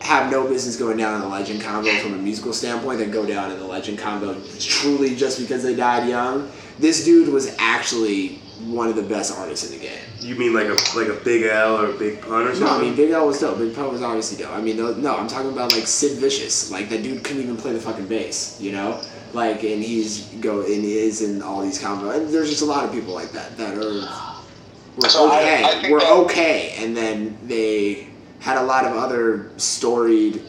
[0.00, 3.26] have no business going down in the legend combo from a musical standpoint that go
[3.26, 6.50] down in the legend combo truly just because they died young.
[6.78, 9.98] This dude was actually one of the best artists in the game.
[10.20, 12.64] You mean like a like a big L or a big pun or something?
[12.64, 13.58] No, I mean Big L was dope.
[13.58, 14.52] Big Pun was obviously dope.
[14.52, 16.70] I mean, no, no, I'm talking about like Sid Vicious.
[16.70, 19.00] Like that dude couldn't even play the fucking bass, you know.
[19.34, 22.16] Like, and he's go and he is in all these combos.
[22.16, 24.08] And there's just a lot of people like that that are
[24.96, 25.62] were So okay.
[25.64, 28.08] I think were that- okay, and then they
[28.40, 30.42] had a lot of other storied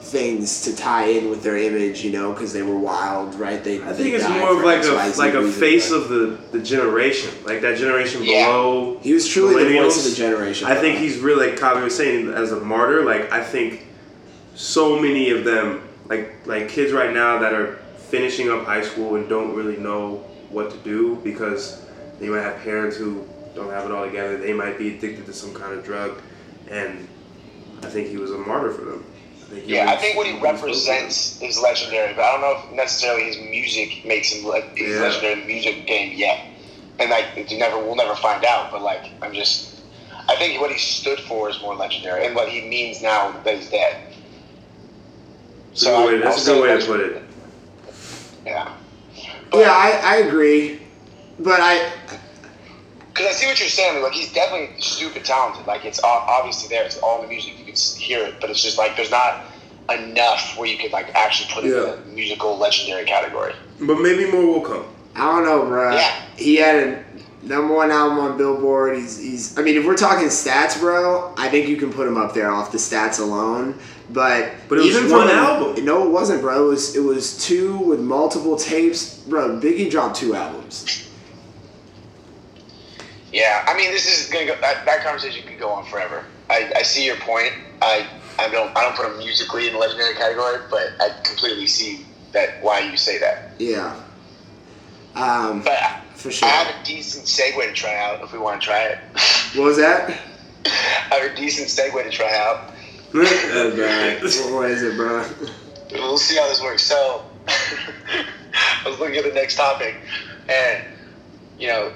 [0.00, 3.62] things to tie in with their image, you know, because they were wild, right?
[3.64, 3.80] They.
[3.82, 6.08] I they think it's more of like XYZ a like a reason, face but of
[6.08, 8.46] the the generation, like that generation Yeah.
[8.46, 8.98] below.
[9.02, 10.66] He was truly the voice of the generation.
[10.68, 13.04] I think he's really like Kavi was saying as a martyr.
[13.04, 13.86] Like I think
[14.54, 17.78] so many of them, like like kids right now that are
[18.12, 21.82] finishing up high school and don't really know what to do because
[22.20, 24.36] they might have parents who don't have it all together.
[24.36, 26.20] They might be addicted to some kind of drug,
[26.70, 27.08] and
[27.82, 29.06] I think he was a martyr for them.
[29.42, 30.46] I think he Yeah, I think what he was to.
[30.66, 34.90] represents is legendary, but I don't know if necessarily his music makes him le- he's
[34.90, 35.00] Yeah.
[35.00, 36.38] legendary music game yet.
[36.98, 38.70] And like you never, we'll never find out.
[38.70, 39.80] But like, I'm just,
[40.28, 43.54] I think what he stood for is more legendary, and what he means now that
[43.56, 43.96] he's dead.
[45.80, 47.22] Good way- I- that's a good way to put it.
[48.44, 48.74] Yeah.
[49.52, 50.80] Yeah, I, I agree,
[51.38, 51.92] but I
[53.08, 54.02] Because I see what you're saying.
[54.02, 55.66] Like he's definitely stupid talented.
[55.66, 56.84] Like it's obviously there.
[56.84, 57.58] It's all the music.
[57.58, 59.44] You can hear it, but it's just like there's not
[59.90, 61.94] enough where you could like actually put it Yeah.
[61.94, 63.52] in the musical legendary category.
[63.80, 64.86] But maybe more will come.
[65.14, 65.94] I don't know, bro.
[65.94, 66.10] Yeah.
[66.36, 67.04] He had a
[67.42, 68.96] number one album on Billboard.
[68.96, 69.58] He's, he's.
[69.58, 72.50] I mean, if we're talking stats, bro, I think you can put him up there
[72.50, 73.78] off the stats alone.
[74.12, 75.84] But But it was even one from- album.
[75.84, 76.66] No, it wasn't, bro.
[76.66, 79.58] It was it was two with multiple tapes, bro.
[79.60, 81.08] Biggie dropped two albums.
[83.32, 84.56] Yeah, I mean, this is gonna go.
[84.60, 86.24] That, that conversation could go on forever.
[86.50, 87.52] I, I see your point.
[87.80, 88.06] I
[88.38, 92.04] I don't I don't put him musically in the legendary category, but I completely see
[92.32, 93.52] that why you say that.
[93.58, 93.94] Yeah.
[95.14, 96.48] Um, But I, for I sure.
[96.48, 98.98] have a decent segue to try out if we want to try it.
[99.54, 100.08] What was that?
[100.66, 102.72] I have a decent segue to try out.
[103.14, 105.24] Uh, bro, what is it, bro?
[105.92, 106.82] We'll see how this works.
[106.82, 109.96] So, I was looking at the next topic,
[110.48, 110.82] and
[111.58, 111.92] you know,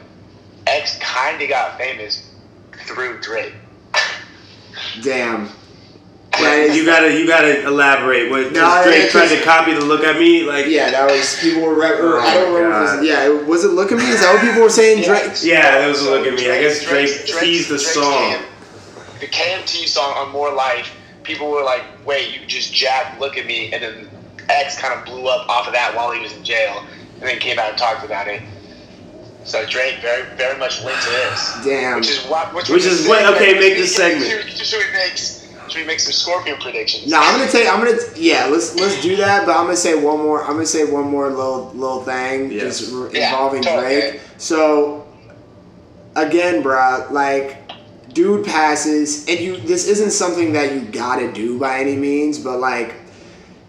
[0.66, 2.30] X kind of got famous
[2.86, 3.54] through Drake.
[5.02, 5.48] Damn.
[6.38, 8.28] That is- you gotta you gotta elaborate.
[8.30, 11.62] What No, Drake tried to copy the look at me like Yeah, that was people
[11.62, 11.72] were.
[11.74, 12.84] Re- or, I Oh don't remember.
[12.84, 14.04] If it was, yeah, was it "Look at Me"?
[14.06, 15.02] Is that what people were saying?
[15.04, 15.32] Drake.
[15.42, 16.50] Yeah, that was a So look at me.
[16.50, 18.32] I guess Drake Drake's- teased the Drake's song.
[18.34, 18.42] KM
[19.20, 20.94] the KMT song on More Life,
[21.26, 24.08] people were like, wait, you just jacked Look at Me, and then
[24.48, 26.84] X kind of blew up off of that while he was in jail,
[27.14, 28.42] and then came out and talked about it.
[29.44, 31.58] So Drake very, very much linked to this.
[31.64, 31.96] Damn.
[32.00, 34.30] Which is what, which, Which is what- okay, make the Should- segment.
[34.30, 37.06] Should, should we make, should we make some Scorpion predictions?
[37.10, 37.68] No, I'm gonna take.
[37.68, 37.98] I'm gonna.
[38.16, 39.46] Yeah, let's let's do that.
[39.46, 40.42] But I'm gonna say one more.
[40.44, 42.78] I'm gonna say one more little little thing, Yes.
[42.78, 44.00] just Yeah, involving totally.
[44.00, 44.20] Drake.
[44.38, 45.06] So,
[46.14, 47.65] again, bruh, like,
[48.16, 49.58] dude passes, and you.
[49.58, 52.94] This isn't something that you gotta do by any means, but like,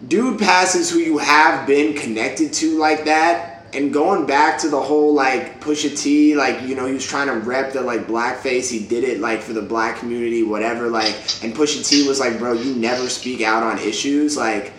[0.08, 3.54] dude passes who you have been connected to like that.
[3.74, 7.26] And going back to the whole like Pusha T, like you know he was trying
[7.26, 8.70] to rep the like blackface.
[8.70, 10.88] He did it like for the black community, whatever.
[10.88, 14.72] Like, and Pusha T was like, "Bro, you never speak out on issues." Like,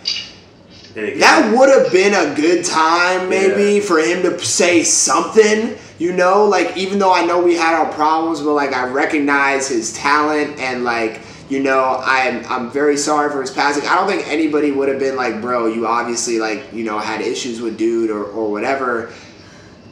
[0.96, 3.82] that would have been a good time, maybe, Yeah.
[3.82, 5.78] for him to say something.
[6.00, 9.68] You know, like even though I know we had our problems, but like I recognize
[9.68, 13.86] his talent and like you know I'm I'm very sorry for his passing.
[13.86, 17.20] I don't think anybody would have been like, bro, you obviously like you know had
[17.20, 19.12] issues with dude or or whatever.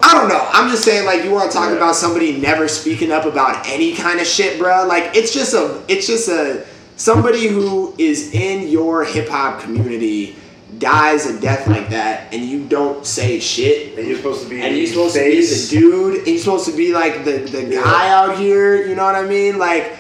[0.01, 0.49] I don't know.
[0.53, 1.77] I'm just saying, like, you want to talk Yeah.
[1.77, 4.87] about somebody never speaking up about any kind of shit, bro.
[4.87, 10.37] Like, it's just a, it's just a, somebody who is in your hip hop community
[10.79, 13.99] dies a death like that, and you don't say shit.
[13.99, 14.61] And you're supposed to be.
[14.61, 15.71] And you're supposed face.
[15.71, 17.83] to be the dude, and you're supposed to be like the, the Yeah.
[17.83, 19.59] guy out here, you know what I mean?
[19.59, 19.93] Like,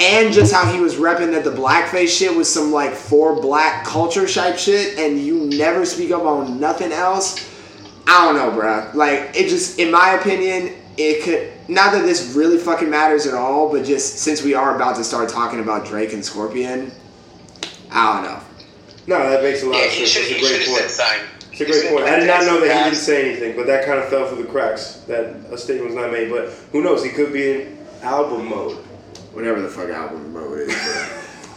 [0.00, 3.84] and just how he was repping that the blackface shit was some like for black
[3.84, 7.44] culture type shit, and you never speak up on nothing else.
[8.06, 8.94] I don't know, bruh.
[8.94, 13.34] Like, it just, in my opinion, it could, not that this really fucking matters at
[13.34, 16.90] all, but just since we are about to start talking about Drake and Scorpion,
[17.90, 18.40] I don't know.
[19.08, 20.08] No, that makes a lot Yeah, of sense.
[20.10, 20.80] should That's a great point.
[20.82, 21.20] said sign.
[21.50, 22.04] It's a great point.
[22.04, 24.42] I did not know that he didn't say anything, but that kind of fell through
[24.42, 25.00] the cracks.
[25.08, 26.30] That a statement was not made.
[26.30, 27.02] But who knows?
[27.02, 28.76] He could be in album mode.
[29.32, 30.74] Whatever the fuck album mode is.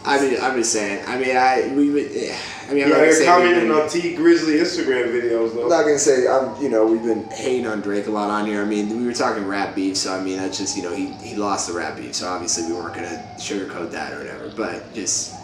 [0.04, 1.04] I mean, I'm just saying.
[1.06, 2.28] I mean, I we.
[2.28, 2.36] Eh,
[2.68, 5.64] I mean, I'm yeah, not gonna say commenting been- on Tee Grizzley Instagram videos though.
[5.64, 6.60] I'm not gonna say I'm.
[6.60, 8.62] You know, we've been hating on Drake a lot on here.
[8.62, 11.06] I mean, we were talking rap beef, so I mean, that's just you know he
[11.22, 14.50] he lost the rap beef, so obviously we weren't gonna sugarcoat that or whatever.
[14.56, 15.34] But just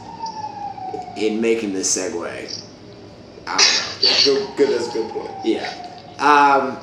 [1.19, 2.27] in making this segue,
[3.47, 4.09] I don't know.
[4.09, 4.69] That's good, good.
[4.71, 5.31] That's a good point.
[5.45, 5.85] Yeah.
[6.19, 6.79] Um,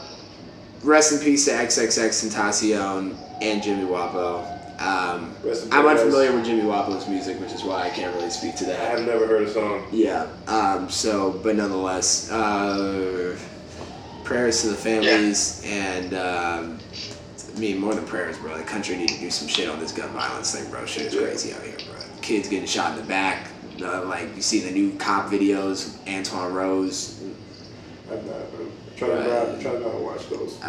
[0.83, 4.51] rest in peace to XXXTentacion and Jimmy Wopo.
[4.81, 5.33] Um,
[5.71, 8.97] I'm unfamiliar with Jimmy Wopo's music, which is why I can't really speak to that.
[8.97, 9.87] I've never heard a song.
[9.91, 10.27] Yeah.
[10.47, 13.37] Um, so, but nonetheless, uh,
[14.23, 16.13] prayers to the families and.
[16.13, 16.79] Um,
[17.55, 18.57] I mean, more than prayers, bro.
[18.57, 20.85] The country need to do some shit on this gun violence thing, bro.
[20.85, 21.21] Shit is Yeah.
[21.21, 21.95] crazy out here, bro.
[22.21, 23.47] Kids getting shot in the back.
[23.81, 27.21] Uh, like you see the new cop videos, Antwon Rose.
[28.11, 28.35] I've not.
[28.35, 29.51] I'm trying to Right.
[29.53, 30.61] not, trying not to watch those.
[30.61, 30.67] Uh,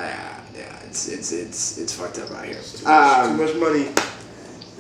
[0.57, 2.55] yeah, it's it's it's it's fucked up out here.
[2.55, 3.87] Too much, Um, too much money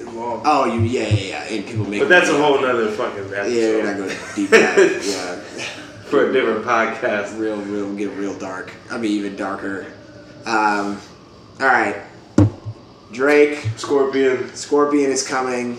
[0.00, 0.42] involved.
[0.46, 2.00] oh, you yeah yeah yeah, and people make.
[2.00, 3.52] But that's a whole nother fucking episode.
[3.52, 5.06] Yeah, we're not going to deep dive.
[5.06, 5.36] yeah,
[6.06, 7.38] for a different podcast.
[7.38, 8.72] real real get real dark.
[8.90, 9.86] I mean even darker.
[10.46, 11.00] Um,
[11.60, 11.96] all right,
[13.12, 15.78] Drake, Scorpion, Scorpion is coming.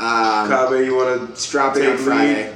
[0.00, 2.54] Um, Kabe, you wanna it's dropping on Take Friday.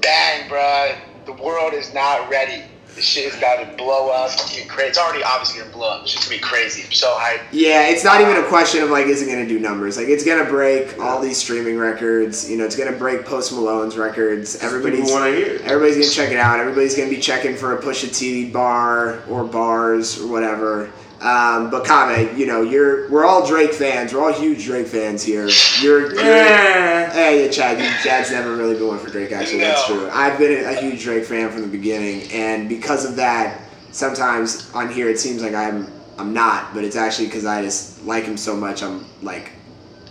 [0.00, 0.96] Bang, bruh.
[1.24, 2.64] The world is not ready.
[2.94, 4.30] This shit is about to blow up.
[4.32, 4.88] It's gonna be crazy.
[4.90, 6.02] It's already obviously gonna blow up.
[6.02, 6.82] It's just gonna be crazy.
[6.84, 7.44] I'm so hyped.
[7.50, 9.96] Yeah, it's not even a question of like, is it gonna do numbers?
[9.96, 12.50] Like, it's gonna break all these streaming records.
[12.50, 14.56] You know, it's gonna break Post Malone's records.
[14.62, 15.54] Everybody's people wanna hear.
[15.54, 15.62] it.
[15.62, 16.60] Everybody's gonna check it out.
[16.60, 20.90] Everybody's gonna be checking for a push Pusha T bar or bars or whatever.
[21.22, 24.12] Um, but Kame, you know, you're we're all Drake fans.
[24.12, 25.48] We're all huge Drake fans here.
[25.80, 27.10] You're, you're Yeah.
[27.12, 27.78] Hey, yeah, Chad.
[27.78, 29.30] you- Chad's never really been one for Drake.
[29.32, 30.08] Actually, that's true.
[30.10, 33.60] I've been a huge Drake fan from the beginning, and because of that,
[33.92, 35.86] sometimes on here it seems like I'm
[36.18, 38.82] I'm not, but it's actually because I just like him so much.
[38.82, 39.52] I'm like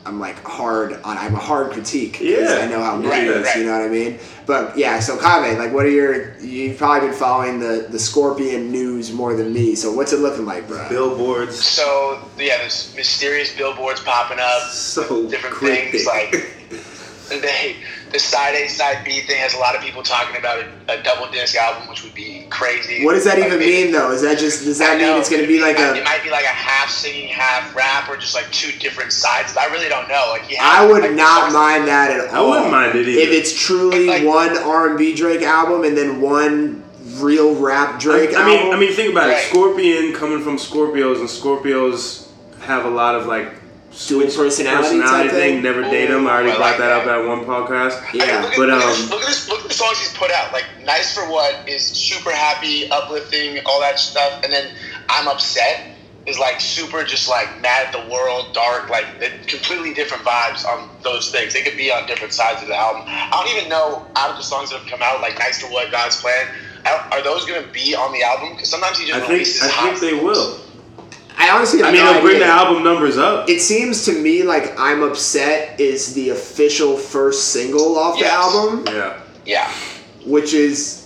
[0.06, 1.18] I'm like hard on.
[1.18, 2.60] I'm a hard critique Yeah.
[2.62, 3.46] I know how good Right, he is.
[3.46, 3.58] right.
[3.58, 4.20] You know what I mean?
[4.48, 6.38] But yeah, so Kame, like, what are your?
[6.40, 9.76] You've probably been following the the Scorpion news more than me.
[9.76, 10.90] So what's it looking like, bro?
[10.90, 11.64] Billboards.
[11.64, 14.64] So yeah, there's mysterious billboards popping up.
[14.72, 15.92] So different cryptic.
[15.92, 16.32] things like
[17.42, 17.76] they,
[18.12, 21.04] the side A side B thing has a lot of people talking about a, a
[21.04, 23.06] double disc album, which would be crazy.
[23.06, 24.12] What does that Like, even maybe- mean, though?
[24.12, 25.96] Is that just does I that mean know, it's gonna be like a?
[25.96, 26.04] it a?
[26.04, 29.56] might be like a half singing, half rap, or just like two different sides.
[29.56, 30.28] I really don't know.
[30.32, 32.36] Like he I would like, not mind that at all.
[32.36, 33.22] I wouldn't mind it either.
[33.22, 36.84] if it's truly Like- one R and B Drake album and then one
[37.16, 38.76] real rap Drake I mean, album.
[38.76, 39.38] I mean, think about Right.
[39.38, 39.50] it.
[39.50, 42.28] Scorpion coming from Scorpios, and Scorpios
[42.62, 43.52] have a lot of like
[43.92, 45.62] Dual switch personality type thing?
[45.62, 46.26] Never date him.
[46.26, 48.00] I already Ooh, I brought like that up at one podcast.
[48.00, 49.50] I mean, yeah, look, at, but, look, at um, this, look at this.
[49.50, 50.54] Look at the songs he's put out.
[50.54, 54.72] Like "Nice for What" is super happy, uplifting, all that stuff, and then
[55.10, 55.92] "I'm Upset"
[56.26, 59.06] is like super, just like mad at the world, dark, like
[59.48, 61.52] completely different vibes on those things.
[61.52, 63.04] They could be on different sides of the album.
[63.08, 65.68] I don't even know out of the songs that have come out, like "Nice for
[65.68, 66.48] What," "God's Plan."
[67.12, 68.56] Are those gonna be on the album?
[68.56, 70.60] Because sometimes he just I think releases I think they will.
[71.42, 72.48] I honestly, have I mean, no they'll bring idea.
[72.48, 73.50] the album numbers up.
[73.50, 78.86] It seems to me like "I'm Upset" is the official first single off the album,
[78.88, 79.20] Yeah.
[79.46, 79.72] Yeah.
[80.26, 81.00] which is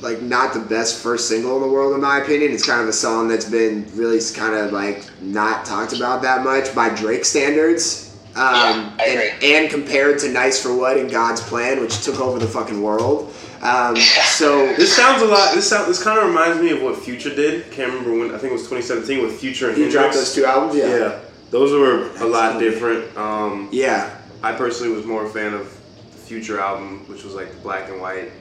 [0.00, 2.52] like not the best first single in the world in my opinion.
[2.52, 6.42] It's kind of a song that's been really kind of like not talked about that
[6.42, 8.08] much by Drake standards.
[8.34, 9.54] Um, Yeah, I and, agree.
[9.56, 13.32] and compared to "Nice for What" and "God's Plan," which took over the fucking world.
[13.62, 15.54] Um, so This sounds a lot.
[15.54, 17.70] This sound, This kind of reminds me of what Future did.
[17.70, 18.34] Can't remember when.
[18.34, 20.14] I think it was 2017 with Future and he dropped HNDRXX.
[20.14, 20.76] those two albums.
[20.76, 21.18] Yeah, Yeah,
[21.50, 23.16] those were a lot different.
[23.16, 24.16] Um, yeah.
[24.42, 25.66] I personally was more a fan of
[26.12, 28.32] the Future album, which was like the black and white.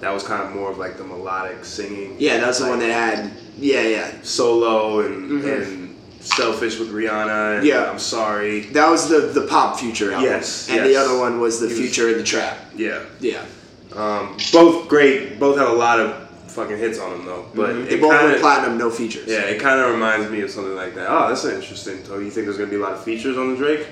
[0.00, 2.16] That was kind of more of like the melodic singing.
[2.18, 3.32] Yeah, that's the one that had.
[3.58, 4.10] Yeah, yeah.
[4.22, 5.62] solo and Mhm.
[5.62, 7.58] and selfish with Rihanna.
[7.58, 7.90] And Yeah.
[7.90, 8.60] I'm sorry.
[8.72, 10.30] That was the the pop future album.
[10.30, 12.56] Yes, And the other one was the was- future in the trap.
[12.76, 13.00] Yeah.
[13.20, 13.42] Yeah.
[13.96, 15.38] Um, both great.
[15.40, 17.46] Both had a lot of fucking hits on them though.
[17.54, 17.84] But Mm-hmm.
[17.86, 19.26] They it both kinda, went platinum, no features.
[19.26, 21.06] Yeah, it kind of reminds me of something like that.
[21.08, 22.04] Oh, that's interesting.
[22.04, 23.86] So you think there's gonna be a lot of features on the Drake?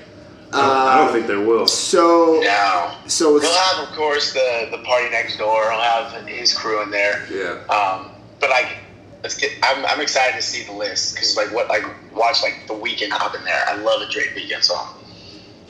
[0.51, 1.67] I don't, I don't Uh, think there will.
[1.67, 2.91] So, No.
[3.05, 5.71] so it's, He'll have, of course, the the PARTYNEXTDOOR.
[5.71, 7.27] He'll have his crew in there.
[7.31, 7.59] Yeah.
[7.73, 8.77] Um, but like,
[9.21, 9.51] let's get.
[9.61, 11.83] I'm, I'm excited to see the list because like what like
[12.15, 13.63] watch like the Weeknd hop in there.
[13.67, 14.95] I love a Drake Weeknd song.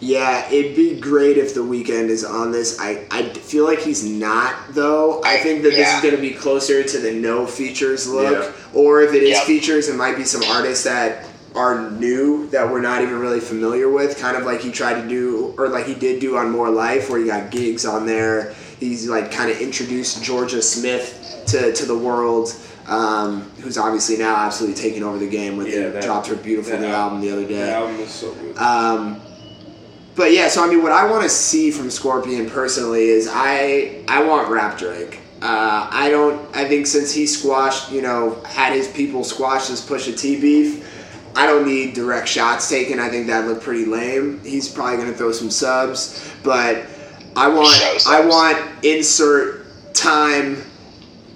[0.02, 2.80] Yeah, it'd be great if the Weeknd is on this.
[2.80, 5.22] I, I feel like he's not though.
[5.24, 8.52] I think that this is going to be closer to the no features look, Yeah.
[8.74, 9.44] or if it is Yeah.
[9.46, 11.26] features, it might be some artists that
[11.56, 14.18] are new that we're not even really familiar with.
[14.20, 17.10] Kind of like he tried to do, or like he did do on More Life,
[17.10, 18.54] where he got Giggs on there.
[18.80, 22.56] He's like kind of introduced Jorja Smith to to the world.
[22.88, 26.76] Um, who's obviously now absolutely taking over the game with Yeah, that- dropped her beautiful
[26.80, 27.56] new al- album the other day.
[27.66, 28.58] The album is so good.
[28.58, 29.22] Um,
[30.20, 34.04] but yeah, so I mean, what I want to see from Scorpion personally is I
[34.10, 35.22] I want Rap Drake.
[35.42, 36.54] Uh, I don't.
[36.54, 40.86] I think since he squashed, you know, had his people squash this Pusha T beef,
[41.38, 43.00] I don't need direct shots taken.
[43.00, 44.42] I think that looked pretty lame.
[44.44, 46.86] He's probably gonna throw some subs, but
[47.38, 50.62] I want I want insert time.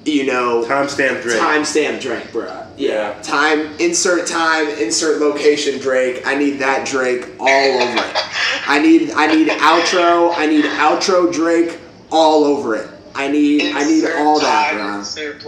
[0.03, 1.39] You know, Timestamp Drake.
[1.39, 2.62] Timestamp Drake, bruh.
[2.83, 3.21] Yeah.
[3.21, 6.21] Time, insert time, insert location Drake.
[6.25, 7.47] I need that Drake all
[7.81, 8.15] over it.
[8.67, 11.79] I need I need outro, I need outro Drake
[12.11, 12.89] all over it.
[13.15, 14.99] I need I need Insert all that, bro.
[14.99, 15.43] insert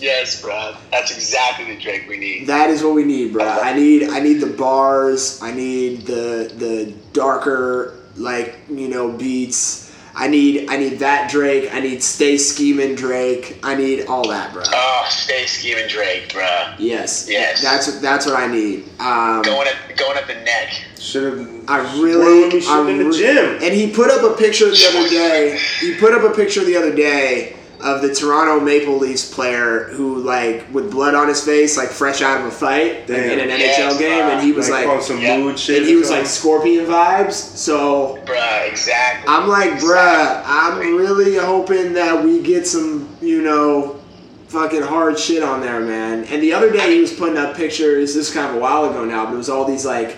[0.00, 0.76] Yes, bro.
[0.90, 2.46] That's exactly the Drake we need.
[2.46, 3.44] That is what we need, bro.
[3.44, 9.89] I need I need the bars, I need the the darker like, you know, beats.
[10.14, 11.72] I need I need that Drake.
[11.72, 13.58] I need stay scheming Drake.
[13.62, 14.62] I need all that, bro.
[14.66, 16.74] Oh, stay scheming Drake, bro.
[16.78, 17.26] Yes.
[17.28, 17.62] Yes.
[17.62, 18.84] That's that's what I need.
[19.00, 20.84] Um Going at going at the neck.
[20.98, 21.48] Should have.
[21.68, 23.58] I really, should I in the re- gym.
[23.62, 25.58] And he put up a picture the other day.
[25.80, 30.18] He put up a picture the other day of the Toronto Maple Leafs player who,
[30.18, 33.48] like, with blood on his face, like fresh out of a fight like, in an
[33.48, 33.58] Damn.
[33.58, 35.38] NHL Yes, game, and he was like, like, some yeah.
[35.38, 35.78] mood shit.
[35.78, 36.26] and he was like.
[36.26, 37.32] Scorpion vibes.
[37.32, 39.26] So Bruh, exactly.
[39.28, 44.00] I'm like, bruh, I'm really hoping that we get some, you know,
[44.48, 46.24] fucking hard shit on there, man.
[46.24, 48.14] And the other day he was putting up pictures.
[48.14, 50.16] This is kind of a while ago now, but it was all these like,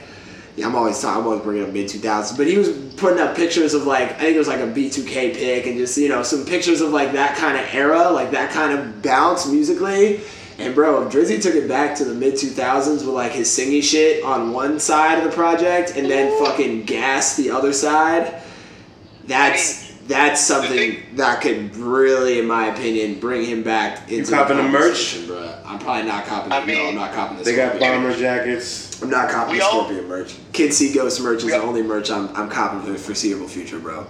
[0.57, 3.35] yeah, I'm always talking, I'm always bringing up mid 2000s, but he was putting up
[3.35, 6.23] pictures of like, I think it was like a B2K pick and just you know
[6.23, 10.21] some pictures of like that kind of era, like that kind of bounce musically.
[10.59, 13.83] And bro, if Drizzy took it back to the mid 2000s with like his singy
[13.83, 16.45] shit on one side of the project and then mm-hmm.
[16.45, 18.43] fucking gas the other side,
[19.25, 24.65] that's that's something that could really, in my opinion, bring him back into copping the
[24.65, 25.27] merch?
[25.27, 25.59] bro.
[25.65, 26.53] I'm probably not copping.
[26.53, 27.47] I no, mean, I'm not copping this.
[27.47, 28.92] They got bomber jackets.
[29.03, 30.35] I'm not copping We the all- Scorpion merch.
[30.53, 33.49] Kid See Ghost merch is the all- only merch I'm, I'm copping for the foreseeable
[33.49, 34.07] future, bro.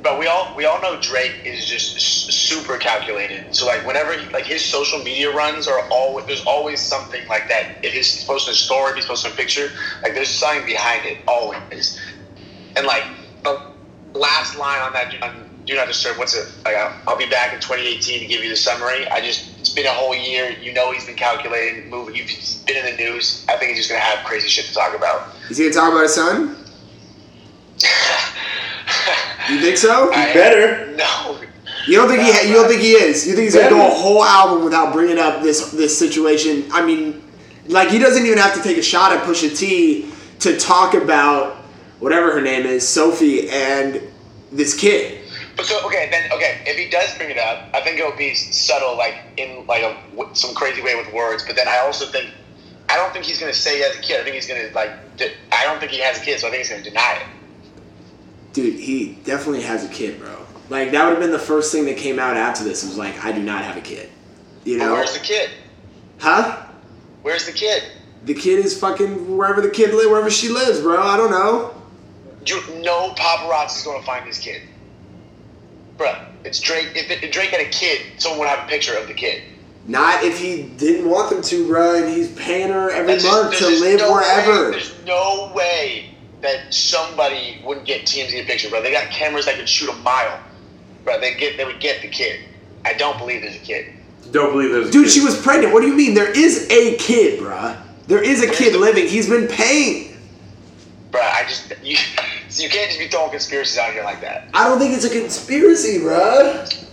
[0.00, 2.00] But we all we all know Drake is just
[2.32, 3.54] super calculated.
[3.54, 7.48] So like whenever he, like his social media runs are always there's always something like
[7.48, 7.78] that.
[7.82, 9.70] If he's posting a story, if he's posting a picture,
[10.04, 12.00] like there's something behind it always.
[12.76, 13.02] And like
[13.42, 13.60] the
[14.14, 16.46] last line on that on Do Not Disturb, what's it?
[16.64, 19.06] Like I'll, I'll be back in 2018 to give you the summary.
[19.08, 20.56] I just it's been a whole year.
[20.62, 22.14] You know he's been calculating, moving.
[22.16, 22.28] You've
[22.66, 23.44] been in the news.
[23.48, 25.34] I think he's just gonna have crazy shit to talk about.
[25.50, 26.56] Is he gonna talk about his son?
[29.50, 30.10] You think so?
[30.12, 30.94] I- Better.
[30.96, 31.38] No.
[31.86, 32.48] You don't think he?
[32.48, 33.26] You don't think he is?
[33.26, 36.64] You think he's gonna go a whole album without bringing up this this situation?
[36.70, 37.22] I mean,
[37.66, 40.10] like he doesn't even have to take a shot at Pusha T
[40.40, 41.56] to talk about
[41.98, 44.02] whatever her name is, Sophie, and
[44.52, 45.17] this kid.
[45.58, 48.32] But so okay, then okay, if he does bring it up, I think it'll be
[48.36, 51.42] subtle, like in like a w- some crazy way with words.
[51.44, 52.30] But then I also think
[52.88, 54.20] I don't think he's gonna say he has a kid.
[54.20, 56.50] I think he's gonna like de- I don't think he has a kid, so I
[56.50, 57.26] think he's gonna deny it.
[58.52, 60.46] Dude, he definitely has a kid, bro.
[60.70, 62.84] Like that would have been the first thing that came out after this.
[62.84, 64.10] Was like, I do not have a kid.
[64.62, 64.92] You But know?
[64.92, 65.50] where's the kid?
[66.20, 66.66] Huh?
[67.22, 67.82] Where's the kid?
[68.24, 71.02] The kid is fucking wherever the kid live, wherever she lives, bro.
[71.02, 71.74] I don't know.
[72.46, 74.62] You no paparazzi's gonna find his kid,
[75.98, 76.88] Bruh, It's Drake.
[76.94, 79.42] If, if Drake had a kid, someone would have a picture of the kid.
[79.86, 83.50] Not if he didn't want them to, bro, and he's paying her every That's month
[83.50, 84.66] there's to just live no wherever.
[84.66, 86.10] Way, there's no way
[86.42, 88.82] that somebody wouldn't get TMZ a picture, bro.
[88.82, 90.38] They got cameras that could shoot a mile,
[91.04, 91.18] bro.
[91.20, 92.40] They get they would get the kid.
[92.84, 93.94] I don't believe there's a kid.
[94.30, 94.88] Don't believe there's.
[94.88, 95.12] a Dude, kid.
[95.12, 95.72] she was pregnant.
[95.72, 96.12] What do you mean?
[96.14, 97.80] There is a kid, bruh.
[98.06, 99.08] There is a Where's kid the- living.
[99.08, 100.16] He's been paying.
[101.10, 101.96] Bro, I just you
[102.62, 104.48] you can't just be throwing conspiracies out here like that.
[104.54, 106.84] I don't think it's a conspiracy, bruh.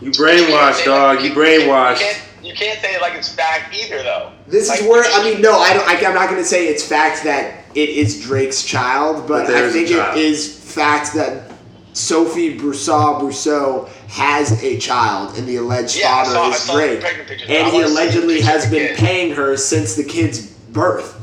[0.00, 1.20] You brainwashed, dog.
[1.22, 1.98] You You brainwashed.
[1.98, 4.32] can't you can't say it like it's fact either, though.
[4.48, 5.88] This Like, is where I mean, no, I don't.
[5.88, 9.54] I, I'm not going to say it's fact that it is Drake's child, but, But
[9.54, 11.52] I think it is fact that
[11.92, 17.00] Sophie Broussard Brussaux has a child, and the alleged Yeah, father saw- is Drake.
[17.00, 17.48] pregnant pictures.
[17.48, 18.96] I And he wanna see the allegedly has been again.
[18.96, 21.14] paying her since the kid's birth.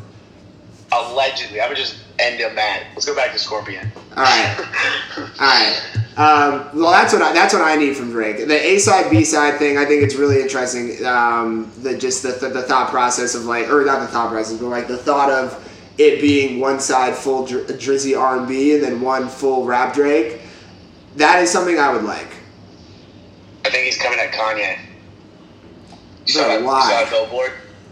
[0.92, 2.88] Allegedly, I would just end on that.
[2.94, 3.92] Let's go back to Scorpion.
[4.16, 4.58] All right.
[5.18, 5.82] All right.
[6.18, 8.46] Um, well, that's what I, that's what I need from Drake.
[8.48, 11.06] The A side B side thing, I think it's really interesting.
[11.06, 14.58] Um, the just the, the, the thought process of like, or not the thought process,
[14.58, 15.66] but like the thought of
[15.98, 19.94] it being one side full dr- Drizzy R and B and then one full rap
[19.94, 20.42] Drake.
[21.16, 22.28] That is something I would like.
[23.66, 24.80] I think he's coming at Kanye.
[26.26, 27.52] You saw, Bro, that, you saw a billboard?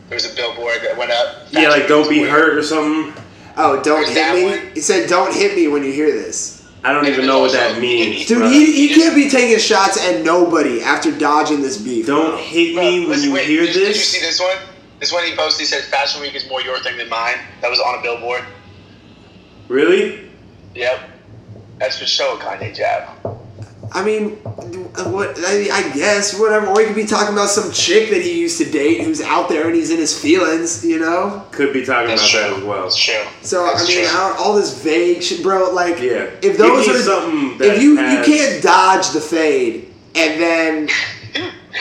[0.10, 1.48] There was a billboard that went up.
[1.52, 2.32] Yeah, like don't be Weird.
[2.32, 3.14] hurt or something.
[3.58, 4.46] Oh, don't There's hit me.
[4.46, 4.72] one.
[4.76, 7.82] He said, "Don't hit me when you hear this." I don't even know what that
[7.82, 8.28] means.
[8.28, 8.52] Dude, bruh.
[8.52, 12.06] he, he can't be taking shots at nobody after dodging this beef.
[12.06, 12.38] don't bro.
[12.38, 14.56] hit Bro, me when listen, you wait, hear did, Did you see this one?
[15.00, 15.60] This one he posted.
[15.62, 18.44] He said, "Fashion Week is more your thing than mine." That was on a billboard.
[19.68, 20.30] Really?
[20.76, 21.10] Yep.
[21.80, 23.10] That's for sure, Kanye jab.
[23.94, 25.38] I mean, what?
[25.46, 26.68] I, mean, I guess whatever.
[26.68, 29.50] Or he could be talking about some chick that he used to date who's out
[29.50, 31.46] there and he's in his feelings, you know.
[31.52, 32.50] Could be talking That's about true.
[32.52, 32.84] that as well.
[32.84, 33.24] That's true.
[33.42, 34.08] So That's I mean, true.
[34.18, 35.72] I all this vague shit, bro.
[35.74, 36.30] Like, Yeah.
[36.42, 40.90] if those are something that if you has- you can't dodge the fade and then.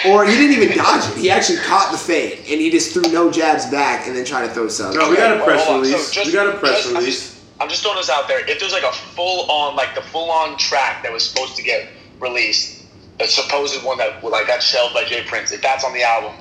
[0.07, 1.17] Or he didn't even dodge it.
[1.17, 4.47] He actually caught the fade, and he just threw no jabs back, and then tried
[4.47, 4.95] to throw some.
[4.95, 5.85] No, we got a press hold on.
[5.87, 6.11] So release.
[6.11, 7.21] just- we got a press just- I'm release.
[7.23, 8.41] just- I'm just throwing this out there.
[8.47, 11.63] If there's like a full on, like the full on track that was supposed to
[11.63, 11.89] get
[12.21, 12.85] released,
[13.21, 15.25] a supposed one that like got shelved by J.
[15.25, 16.33] Prince, if that's on the album,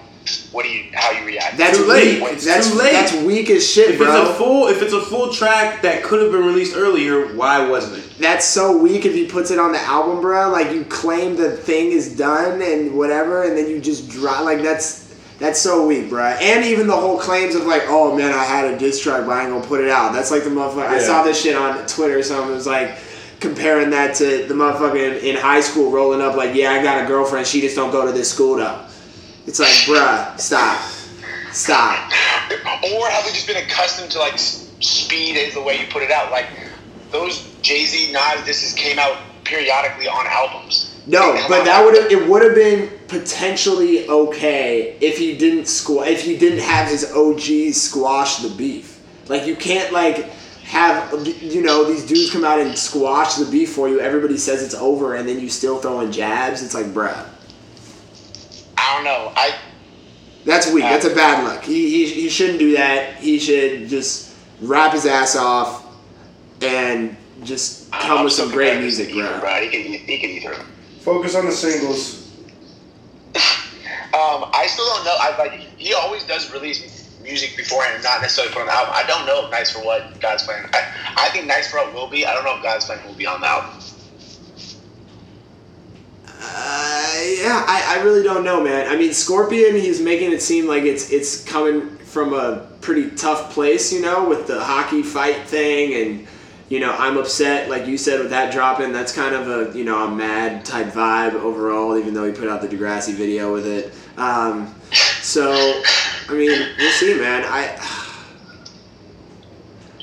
[0.52, 1.56] what do you, how you react?
[1.58, 2.20] That's Too late.
[2.22, 2.34] late.
[2.34, 2.94] It's That's too late.
[2.94, 4.08] that's weak as shit, If bro.
[4.22, 7.68] it's a full, if it's a full track that could have been released earlier, why
[7.70, 8.18] wasn't it?
[8.18, 10.50] that's so weak if he puts it on the album, bro.
[10.50, 14.44] Like you claim the thing is done and whatever, and then you just drop.
[14.46, 15.04] Like that's
[15.38, 16.24] that's so weak, bro.
[16.26, 19.34] And even the whole claims of like, oh man, I had a diss track, but
[19.34, 20.12] I ain't gonna put it out.
[20.14, 20.88] That's like the motherfucker.
[20.88, 22.52] I saw this shit on Twitter or something.
[22.52, 22.98] It was like
[23.40, 27.04] comparing that to the motherfucker in, in high school rolling up like, yeah, I got
[27.04, 27.48] a girlfriend.
[27.48, 28.86] She just don't go to this school though.
[29.46, 30.80] It's like, bruh, stop,
[31.52, 32.12] stop.
[32.52, 36.12] Or have we just been accustomed to like speed is the way you put it
[36.12, 36.32] out?
[36.32, 36.48] Like
[37.12, 40.92] those Jay Z Nas disses came out periodically on albums.
[41.08, 46.08] No, but that would have it would have been potentially okay if he didn't squa-
[46.08, 49.00] if he didn't have his OGs squash the beef.
[49.28, 50.30] Like you can't like
[50.66, 54.00] have you know these dudes come out and squash the beef for you.
[54.00, 56.64] Everybody says it's over, and then you still throwing jabs.
[56.64, 57.26] It's like, bruh,
[58.78, 59.32] I don't know.
[59.36, 59.56] I
[60.44, 60.84] that's weak.
[60.84, 61.64] That's a bad look.
[61.64, 63.16] He, he he shouldn't do that.
[63.18, 65.86] He should just wrap his ass off
[66.62, 69.40] and just come I'm with some great music, with either, bro.
[69.42, 69.62] bro.
[69.62, 70.66] He can he can either.
[71.02, 72.24] Focus on the singles.
[74.16, 75.16] Um, I still don't know.
[75.20, 78.94] I like he always does release music beforehand, not necessarily put on the album.
[78.96, 80.70] I don't know if Nice for What God's Plan.
[80.72, 82.26] I, I think Nice for What will be.
[82.26, 83.82] I don't know if God's Plan will be on the album.
[86.28, 88.88] Uh, yeah, I, I really don't know, man.
[88.88, 93.52] I mean, Scorpion, he's making it seem like it's it's coming from a pretty tough
[93.52, 96.28] place, you know, with the hockey fight thing, and
[96.70, 98.92] you know, I'm upset, like you said, with that dropping.
[98.92, 102.48] That's kind of a you know a mad type vibe overall, even though he put
[102.48, 103.94] out the Degrassi video with it.
[104.18, 104.75] Um,
[105.26, 105.82] so,
[106.30, 107.44] I mean, we'll see, man.
[107.48, 107.76] I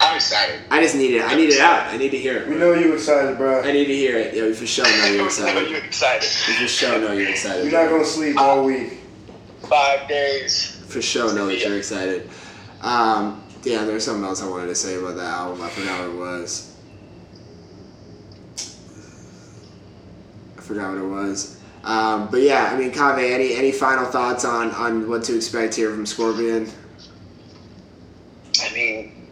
[0.01, 0.61] I'm excited.
[0.69, 1.23] I just need it.
[1.23, 1.87] I need it out.
[1.87, 2.49] I need to hear it.
[2.49, 3.61] We know you're excited, bro.
[3.63, 4.35] I need to hear it.
[4.35, 5.71] Yo, you for sure know you're I know excited.
[5.71, 6.23] you're excited.
[6.49, 7.71] You for sure know you're excited.
[7.71, 8.99] You're not gonna sleep all week.
[9.69, 10.83] Five days.
[10.89, 12.29] for sure know that you're excited.
[12.81, 15.63] Um, yeah, there's something else I wanted to say about that album.
[15.63, 16.77] I forgot what it was.
[20.59, 21.62] I forgot what it was.
[21.85, 25.75] Um, but yeah, I mean, Kave, any any final thoughts on on what to expect
[25.75, 26.71] here from Scorpion?
[28.63, 29.29] I mean,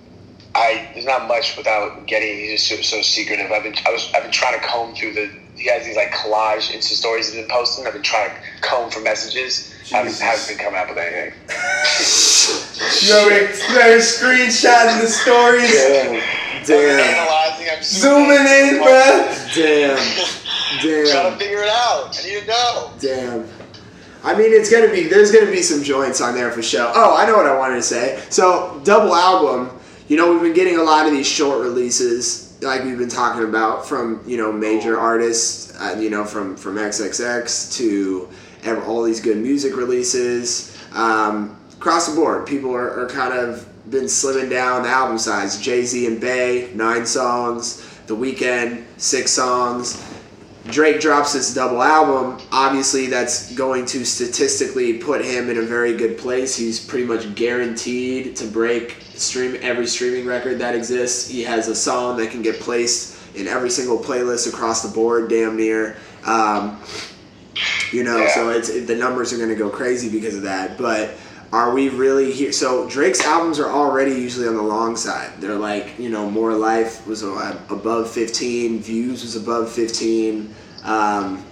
[0.54, 2.36] I there's not much without getting.
[2.36, 3.50] He's just so, so secretive.
[3.52, 5.30] I've been I was I've been trying to comb through the.
[5.54, 7.86] He has these like collage Insta stories he's been posting.
[7.86, 9.72] I've been trying to comb for messages.
[9.90, 10.20] Haven't, Jesus.
[10.20, 11.34] haven't been coming up with anything.
[13.02, 13.52] You already
[14.00, 15.70] screenshotting the stories.
[15.70, 16.14] Damn,
[16.70, 17.68] Analyzing.
[17.70, 19.34] I'm Zooming in, bro.
[19.54, 19.96] damn,
[20.78, 22.16] Trying damn, to figure it out.
[22.18, 22.92] I need to know.
[23.00, 23.48] damn.
[24.22, 26.90] I mean, it's gonna be there's gonna be some joints on there for sure.
[26.94, 28.22] Oh, I know what I wanted to say.
[28.28, 29.70] So, double album.
[30.08, 33.44] You know, we've been getting a lot of these short releases, like we've been talking
[33.44, 35.74] about, from you know major artists.
[35.80, 38.28] Uh, you know, from from XXX to
[38.86, 40.76] all these good music releases.
[40.92, 45.60] Um, across the board, people are, are kind of been slimming down the album size.
[45.60, 47.86] Jay Z and Bey, nine songs.
[48.06, 50.02] The Weeknd, six songs.
[50.66, 55.96] Drake drops this double album, obviously that's going to statistically put him in a very
[55.96, 56.54] good place.
[56.54, 61.28] He's pretty much guaranteed to break stream every streaming record that exists.
[61.28, 65.30] He has a song that can get placed in every single playlist across the board,
[65.30, 65.96] damn near.
[66.26, 66.78] Um,
[67.90, 68.34] you know, Yeah.
[68.34, 70.76] so it's it, the numbers are going to go crazy because of that.
[70.76, 71.14] But
[71.52, 72.52] are we really here?
[72.52, 75.32] So Drake's albums are already usually on the long side.
[75.40, 80.54] They're like, you know, More Life was above 15, Views was above 15.
[80.84, 81.44] Um,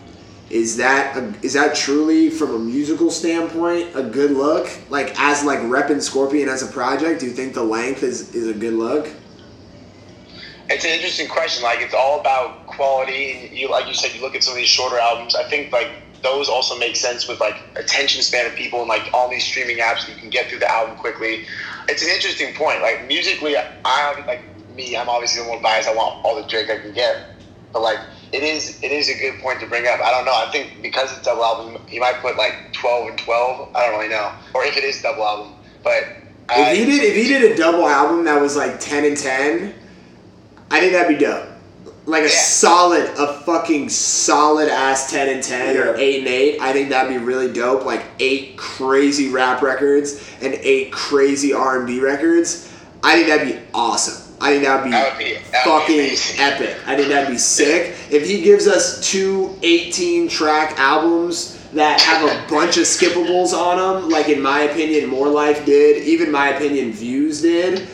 [0.50, 4.70] is that a, is that truly from a musical standpoint a good look?
[4.88, 8.48] Like as like repping Scorpion as a project, do you think the length is is
[8.48, 9.10] a good look?
[10.70, 11.62] It's an interesting question.
[11.62, 13.50] Like it's all about quality.
[13.52, 15.34] You, like you said, you look at some of these shorter albums.
[15.34, 15.90] I think like
[16.22, 19.78] those also make sense with like attention span of people and like all these streaming
[19.78, 20.08] apps.
[20.08, 21.44] You can get through the album quickly.
[21.88, 22.82] It's an interesting point.
[22.82, 24.42] Like musically, I like
[24.74, 24.96] me.
[24.96, 25.88] I'm obviously the more biased.
[25.88, 27.16] I want all the Drake I can get.
[27.72, 27.98] But like
[28.32, 30.00] it is, it is a good point to bring up.
[30.00, 30.32] I don't know.
[30.34, 33.76] I think because it's double album, he might put like 12 and 12.
[33.76, 34.32] I don't really know.
[34.54, 36.04] Or if it is double album, but.
[36.50, 39.16] I- If he did if he did a double album that was like ten and
[39.16, 39.74] ten,
[40.70, 41.47] I think that'd be dope.
[42.08, 42.38] Like a Yeah.
[42.40, 46.58] solid, a fucking solid ass ten and ten or eight and eight.
[46.60, 47.84] I think that'd be really dope.
[47.84, 52.66] Like eight crazy rap records and eight crazy R and B records.
[53.04, 54.24] I think that'd be awesome.
[54.40, 56.76] I think that'd be, That would be- that would be fucking epic.
[56.86, 57.94] I think that'd be sick.
[58.10, 63.76] If he gives us two 18 track albums that have a bunch of skippables on
[64.00, 67.86] them, like in my opinion, More Life did, even my opinion, Views did,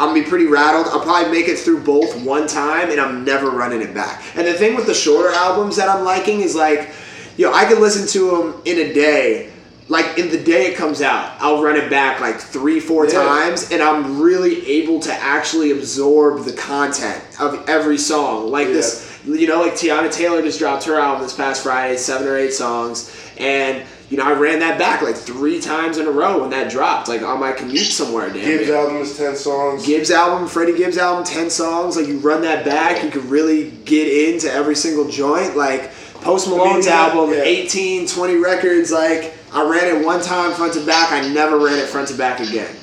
[0.00, 0.86] I'm gonna be pretty rattled.
[0.86, 4.22] I'll probably make it through both one time and I'm never running it back.
[4.34, 6.90] And the thing with the shorter albums that I'm liking is like,
[7.36, 9.50] you know, I can listen to them in a day.
[9.88, 13.22] Like in the day it comes out, I'll run it back like three, four Yeah.
[13.24, 18.50] times, and I'm really able to actually absorb the content of every song.
[18.50, 22.26] Like this, you know, like Teyana Taylor just dropped her album this past Friday, seven
[22.28, 26.10] or eight songs, and you know, I ran that back like three times in a
[26.10, 28.28] row when that dropped, like on my commute somewhere.
[28.28, 28.76] Damn Gibbs near.
[28.76, 29.86] album is ten songs.
[29.86, 31.96] Gibbs album, Freddie Gibbs album, 10 songs.
[31.96, 35.56] Like, you run that back, you could really get into every single joint.
[35.56, 35.92] Like,
[36.22, 37.42] Post Malone's yeah, album, yeah.
[37.42, 38.90] 18, 20 records.
[38.90, 41.12] Like, I ran it one time front to back.
[41.12, 42.74] I never ran it front to back again.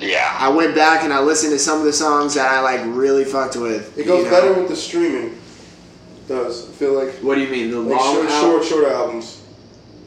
[0.00, 0.36] Yeah.
[0.38, 3.24] I went back and I listened to some of the songs that I, like, really
[3.24, 3.96] fucked with.
[3.96, 4.30] It goes you know?
[4.30, 5.26] better with the streaming.
[5.26, 7.70] It does I feel like What do you mean?
[7.70, 8.50] The like long short, album?
[8.50, 9.39] short, short albums.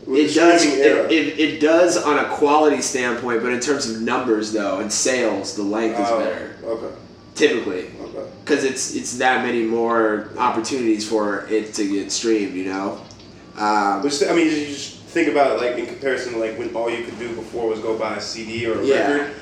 [0.08, 0.66] It does.
[0.66, 4.92] It, it, it does on a quality standpoint, but in terms of numbers, though, and
[4.92, 6.56] sales, the length is Oh, better.
[6.64, 6.96] Okay.
[7.36, 7.88] Typically.
[8.02, 8.30] Okay.
[8.44, 12.54] because it's it's that many more opportunities for it to get streamed.
[12.54, 13.02] You know.
[13.58, 16.74] Um, But I mean, you just think about it like in comparison to like when
[16.76, 19.12] all you could do before was go buy a CD or a Yeah.
[19.12, 19.36] record.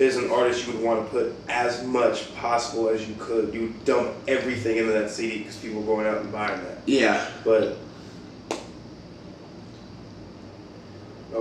[0.00, 3.52] As an artist, you would want to put as much possible as you could.
[3.52, 6.78] You would dump everything into that CD because people were going out and buying that.
[6.86, 7.26] yeah.
[7.44, 7.78] But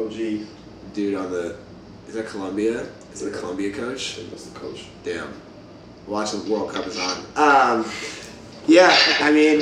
[0.09, 0.47] gee,
[0.93, 1.57] Dude on the
[2.07, 2.87] is that Colombia?
[3.13, 4.17] Is it a Colombia coach?
[4.29, 4.85] that's the coach.
[5.03, 5.33] Damn.
[6.07, 7.17] Watch the World Cup is on.
[7.35, 7.91] Um,
[8.65, 8.95] yeah.
[9.19, 9.61] I mean,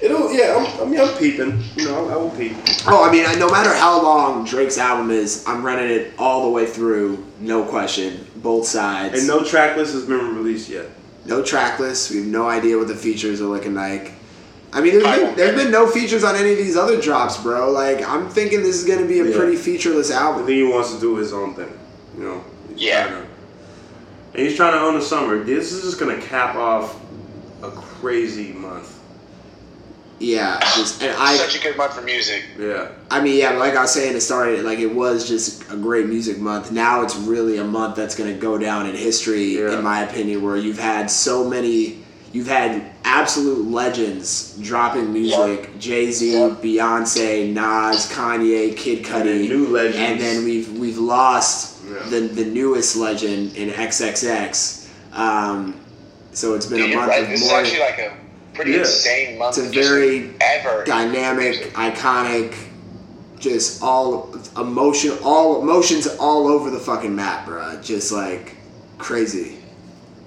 [0.00, 0.56] It'll yeah.
[0.56, 1.62] I'm, I mean, I'm peeping.
[1.76, 2.56] You know, I, I will peep.
[2.88, 6.50] oh, I mean, no matter how long Drake's album is, I'm running it all the
[6.50, 9.16] way through, no question, both sides.
[9.18, 10.86] And no track list has been released yet.
[11.24, 12.10] no track list.
[12.10, 14.12] We have no idea what the features are looking like.
[14.74, 16.76] I mean, there's I been, won't there's get been no features on any of these
[16.76, 17.70] other drops, bro.
[17.70, 19.36] Like, I'm thinking this is gonna be a Yeah.
[19.36, 20.44] pretty featureless album.
[20.44, 21.72] I think he wants to do his own thing.
[22.16, 22.44] You know.
[22.74, 23.06] He's Yeah.
[23.08, 23.16] to-
[24.34, 25.44] and he's trying to own the summer.
[25.44, 26.94] This is just gonna cap off
[27.62, 28.88] a crazy month.
[30.18, 32.44] Yeah, just and I, Such a good month for music.
[32.58, 32.88] Yeah.
[33.10, 36.06] I mean, yeah, like I was saying, it started like it was just a great
[36.06, 36.70] music month.
[36.70, 39.72] Now it's really a month that's gonna go down in history, Yeah.
[39.76, 42.01] in my opinion, where you've had so many,
[42.32, 46.48] you've had absolute legends dropping music: Jay Z, Yeah.
[46.62, 49.96] Beyonce, Nas, Kanye, Kid And Cudi, legends.
[49.98, 52.08] and then we've we've lost Yeah.
[52.10, 54.86] the the newest legend in XXX.
[55.12, 55.74] Um,
[56.32, 57.22] so it's been a month right.
[57.22, 58.12] of This is more actually like a
[58.54, 58.78] pretty Yeah.
[58.80, 59.58] insane month.
[59.58, 62.54] It's a very ever dynamic, iconic,
[63.38, 67.78] just all emotion, all emotions all over the fucking map, bro.
[67.82, 68.56] Just like
[68.98, 69.58] crazy.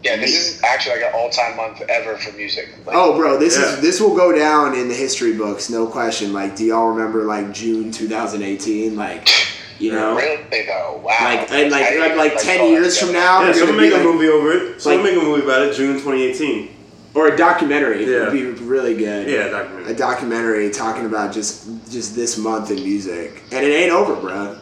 [0.05, 2.69] Yeah, this is actually like an all-time month ever for music.
[2.85, 3.73] Like, Oh, bro, this Yeah.
[3.73, 6.31] is this will go down in the history books, no question.
[6.31, 8.95] Like, do y'all remember like June 2018?
[8.95, 9.27] Like,
[9.79, 11.01] you know, really though?
[11.03, 11.15] Wow.
[11.21, 13.93] like and like I- like, like ten years from now, Yeah, we're someone gonna make
[13.93, 14.79] a like- movie over it.
[14.81, 15.73] Someone like- make a movie about it.
[15.75, 16.69] June 2018.
[17.15, 18.05] or a documentary.
[18.05, 18.25] Yeah.
[18.25, 19.27] would be really good.
[19.29, 19.91] Yeah, a documentary.
[19.91, 24.59] A documentary talking about just just this month in music, and it ain't over, bruh.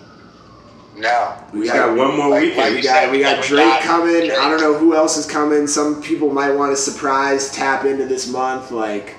[0.95, 1.33] No.
[1.53, 2.57] We got one more Like- weekend.
[2.59, 4.15] like We got said, we got Drake got coming.
[4.27, 4.31] Drake.
[4.37, 5.65] I don't know who else is coming.
[5.67, 8.71] Some people might want to surprise tap into this month.
[8.71, 9.15] Like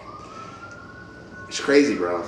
[1.48, 2.22] it's crazy, bro.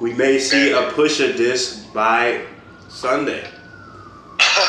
[0.00, 2.40] we may see a Pusha disc by
[2.88, 3.44] Sunday.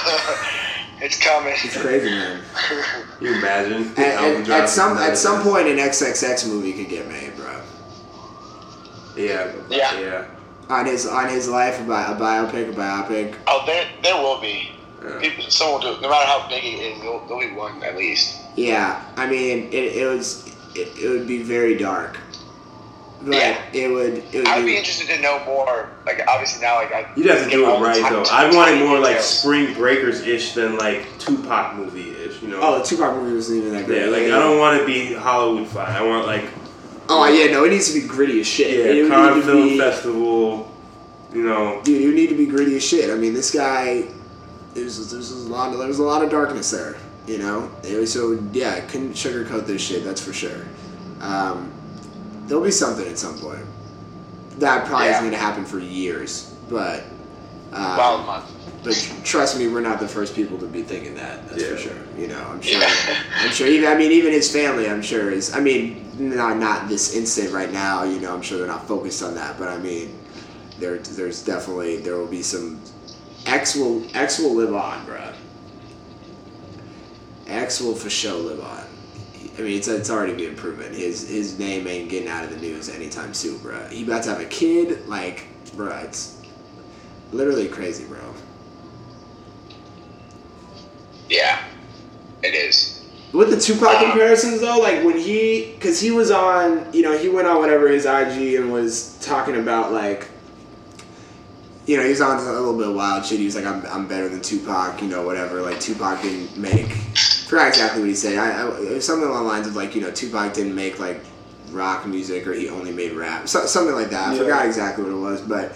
[0.99, 1.53] It's coming.
[1.63, 2.41] It's crazy, man.
[3.21, 3.87] you imagine?
[3.97, 7.61] At, Album at, at some at some point, an XXX movie could get made, bro.
[9.15, 9.51] Yeah.
[9.69, 9.99] Yeah.
[9.99, 10.25] Yeah.
[10.69, 13.35] On his on his life, a, bi- a biopic, a biopic.
[13.47, 14.71] Oh, there, there will be.
[15.01, 15.19] Yeah.
[15.19, 16.01] People, someone will do it.
[16.01, 18.41] No matter how big it is, there'll, there'll be one at least.
[18.57, 20.45] Yeah, I mean, it, it was
[20.75, 22.17] it, it would be very dark,
[23.21, 23.61] but Yeah.
[23.71, 25.89] it would it would I would be, be interested to know more.
[26.05, 27.07] Like obviously now, like I.
[27.15, 28.23] You'd have to do it right ti- though.
[28.29, 29.25] I'd want it more like details.
[29.25, 32.41] Spring Breakers ish than like Tupac movie ish.
[32.41, 32.59] You know.
[32.61, 34.01] Oh, the Tupac movie wasn't even that great.
[34.01, 34.07] yeah.
[34.09, 35.95] Like I don't want to be Hollywood fine.
[35.95, 36.43] I want like
[37.09, 38.95] Oh yeah, no, it needs to be gritty as shit.
[38.95, 40.71] yeah, would Cannes need Film be, Festival.
[41.33, 41.81] You know.
[41.83, 43.09] Dude, you need to be gritty as shit.
[43.09, 44.05] I mean, this guy,
[44.73, 46.95] there's there's a lot of, there's a lot of darkness there.
[47.25, 50.03] You know, it so yeah, I couldn't sugarcoat this shit.
[50.03, 50.65] That's for sure.
[51.21, 51.71] Um,
[52.45, 53.65] there'll be something at some point.
[54.59, 55.17] That probably Yeah.
[55.17, 57.03] isn't gonna happen for years, but.
[57.73, 58.51] Um, Wild month.
[58.83, 61.49] But trust me, we're not the first people to be thinking that.
[61.49, 61.97] That's for sure.
[62.17, 62.79] You know, I'm sure.
[62.79, 63.17] Yeah.
[63.39, 63.67] I'm sure.
[63.67, 65.53] Even I mean, even his family, I'm sure is.
[65.53, 68.03] I mean, not not this instant right now.
[68.03, 69.57] You know, I'm sure they're not focused on that.
[69.57, 70.17] But I mean,
[70.79, 72.81] there there's definitely there will be some.
[73.45, 75.33] X will X will live on, bruh.
[77.47, 78.83] X will for sure live on.
[79.57, 80.93] I mean, it's it's already being proven.
[80.93, 83.89] His his name ain't getting out of the news anytime soon, bruh.
[83.89, 86.03] He about to have a kid, like, bruh.
[86.03, 86.41] It's
[87.31, 88.19] literally crazy, bro.
[91.29, 91.63] Yeah,
[92.43, 92.96] it is.
[93.33, 97.27] With the Tupac comparisons though, like when he, cause he was on, you know, he
[97.29, 100.29] went on whatever his IG and was talking about like,
[101.85, 103.39] you know, he was on a little bit of wild shit.
[103.39, 105.61] He was like, I'm, I'm better than Tupac, you know, whatever.
[105.61, 108.37] Like Tupac didn't make, I forgot exactly what he said.
[108.37, 111.21] I, I something along the lines of like, you know, Tupac didn't make like
[111.71, 114.29] rock music or he only made rap, so, something like that.
[114.29, 114.39] I Yeah.
[114.39, 115.73] forgot exactly what it was, but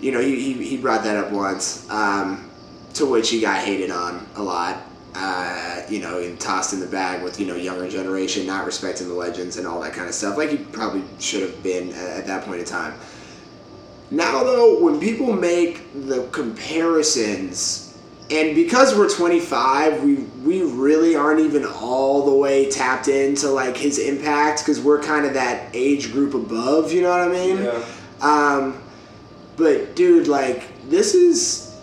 [0.00, 2.48] you know, he, he, he brought that up once, um,
[2.94, 4.78] to which he got hated on a lot.
[5.14, 9.08] Uh, you know, and tossed in the bag with you know younger generation not respecting
[9.08, 12.20] the legends and all that kind of stuff, like he probably should have been at,
[12.20, 12.94] at that point in time.
[14.10, 17.98] Now though, when people make the comparisons,
[18.30, 23.76] and because we're 25, we we really aren't even all the way tapped into like
[23.76, 26.92] his impact because we're kind of that age group above.
[26.92, 27.56] You know what I mean?
[27.58, 27.84] Yeah.
[28.22, 28.82] Um,
[29.56, 31.74] but dude, like this is,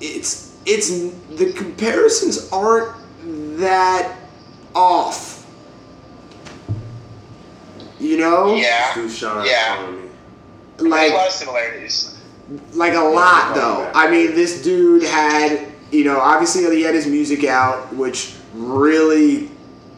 [0.00, 0.90] it's it's
[1.36, 2.92] the comparisons aren't
[3.58, 4.14] that
[4.74, 5.46] off.
[7.98, 8.92] You know, Yeah.
[8.92, 9.76] Stu Yeah.
[9.76, 10.08] calling me.
[10.76, 12.14] There's a lot of similarities.
[12.72, 13.90] like a lot Yeah, though.
[13.94, 19.50] I mean, this dude had, you know, obviously he had his music out, which really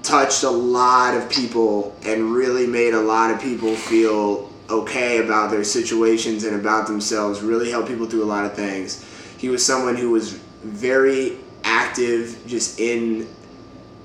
[0.03, 5.53] touched a lot of people and really made a lot of people feel okay about
[5.53, 7.41] their situations and about themselves.
[7.41, 9.05] Really helped people through a lot of things.
[9.37, 13.27] He was someone who was very active, just in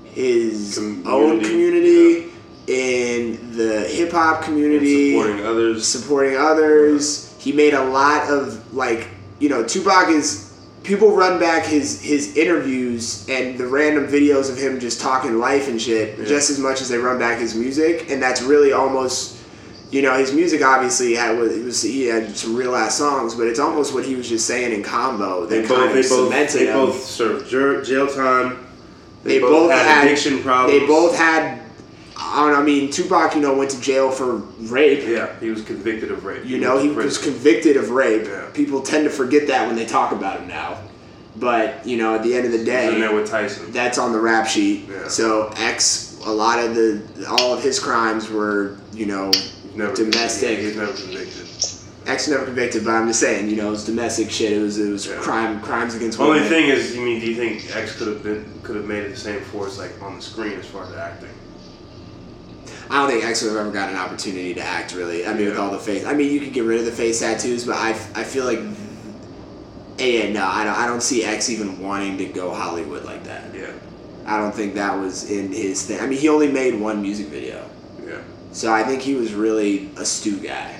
[0.04, 2.26] his Community, own community,
[2.66, 5.86] in the hip hop And community supporting others.
[5.86, 7.34] supporting others.
[7.38, 10.52] He made a lot of like you know Tupac is
[10.82, 15.68] people run back his his interviews and the random videos of him just talking life
[15.68, 16.24] and shit Yeah.
[16.24, 19.35] just as much as they run back his music and that's really almost
[19.96, 23.34] you know his music obviously had was, it was he had some real ass songs
[23.34, 26.66] but it's almost what he was just saying in combo They both, they both, they
[26.66, 28.66] both served jail, jail time.
[29.24, 30.78] They, They both, both had, had- addiction problems.
[30.80, 31.62] they both had
[32.18, 34.36] I don't- I mean Tupac you know went to jail for
[34.76, 36.44] rape Yeah, he was convicted of rape.
[36.44, 38.24] You know, he was convicted of rape.
[38.26, 38.48] Yeah.
[38.52, 40.78] People tend to forget that when they talk about him now.
[41.38, 43.70] But, you know, at the end of the He was there day, with Tyson.
[43.70, 44.86] that's on the rap sheet.
[44.88, 45.08] Yeah.
[45.08, 49.30] So X, a lot of the, all of his crimes were, you know,
[49.76, 50.58] never domestic.
[50.58, 51.42] He's never convicted.
[52.06, 54.52] X never convicted, but I'm just saying, you know, it was domestic shit.
[54.52, 55.16] It was, it was Yeah.
[55.16, 56.36] crime, crimes against women.
[56.38, 56.76] The Only women.
[56.76, 59.10] thing is, I mean, do you think X could have been could have made it
[59.10, 61.28] the same force like on the screen as far as acting?
[62.88, 65.26] I don't think X would have ever got an opportunity to act really.
[65.26, 66.04] I mean, with all the face.
[66.04, 68.60] I mean, you could get rid of the face tattoos, but I, I feel like,
[69.98, 73.52] yeah, no, I don't, I don't see X even wanting to go Hollywood like that.
[73.52, 73.72] Yeah,
[74.26, 75.98] I don't think that was in his thing.
[76.00, 77.75] I mean, he only made one music video, yeah.
[78.52, 80.78] So I think he was really a stew guy,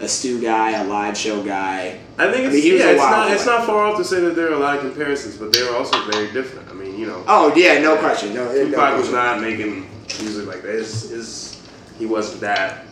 [0.00, 2.00] a stew guy, a live show guy.
[2.18, 4.34] I think I it's, mean, yeah, it's not it's not far off to say that
[4.34, 6.68] there are a lot of comparisons, but they were also very different.
[6.70, 8.34] I mean, you know, Oh yeah, no question.
[8.34, 9.88] No, no Tupac was not making
[10.20, 10.72] music like that.
[10.72, 11.68] His, his,
[11.98, 12.86] he wasn't that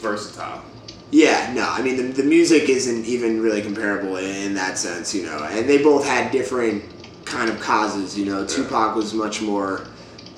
[0.00, 0.62] versatile.
[1.10, 1.66] Yeah, no.
[1.66, 5.42] I mean, the, the music isn't even really comparable in, in that sense, you know.
[5.50, 6.84] And they both had different
[7.24, 8.46] kind of causes, you know.
[8.46, 9.86] Tupac was much more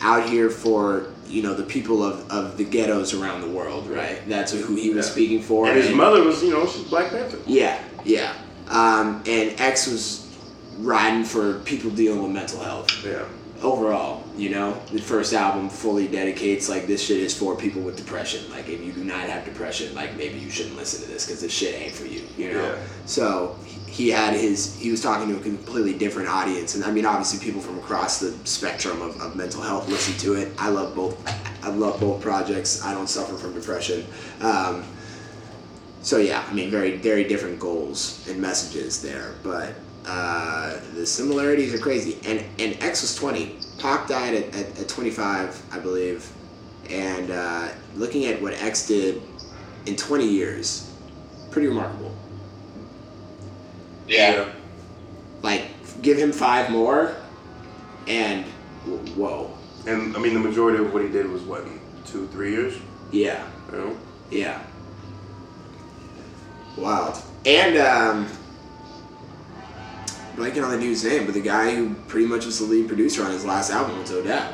[0.01, 4.21] out here for you know the people of, of the ghettos around the world, right?
[4.29, 5.13] That's who he was Yeah.
[5.13, 5.67] speaking for.
[5.69, 7.39] And his and- mother was, you know, she's Black Panther.
[7.47, 8.33] Yeah, yeah.
[8.69, 10.27] Um, and X was
[10.79, 13.23] riding for people dealing with mental health Yeah.
[13.63, 14.23] overall.
[14.37, 18.51] You know, the first album fully dedicates like this shit is for people with depression.
[18.51, 21.41] Like if you do not have depression, like maybe you shouldn't listen to this because
[21.43, 22.23] this shit ain't for you.
[22.39, 22.63] You know.
[22.63, 22.77] Yeah.
[23.07, 23.57] So
[24.01, 27.39] he had his he was talking to a completely different audience, and I mean obviously
[27.39, 30.53] people from across the spectrum of, of mental health listen to it.
[30.57, 31.15] I love both.
[31.63, 32.83] I love both projects.
[32.83, 34.07] I don't suffer from depression.
[34.41, 34.85] Um,
[36.01, 39.75] so yeah, I mean, very very different goals and messages there, but
[40.07, 42.19] uh, the similarities are crazy.
[42.25, 43.59] And and X was twenty.
[43.79, 46.27] Pac died at, at, at twenty five, I believe.
[46.89, 49.21] And uh, looking at what X did
[49.85, 50.91] in twenty years,
[51.51, 52.10] pretty remarkable.
[54.11, 54.49] Yeah.
[55.43, 55.63] Like,
[56.03, 57.15] give him five more,
[58.07, 58.45] and
[59.17, 59.51] whoa,
[59.87, 61.65] And I mean, the majority of what he did was what,
[62.05, 62.75] two, three years?
[63.13, 63.97] yeah, You know?
[64.31, 64.61] yeah,
[66.77, 67.23] wild.
[67.47, 68.27] And um,
[70.37, 73.25] blanking on the dude's name, but the guy who pretty much was the lead producer
[73.25, 74.53] on his last album was Odell.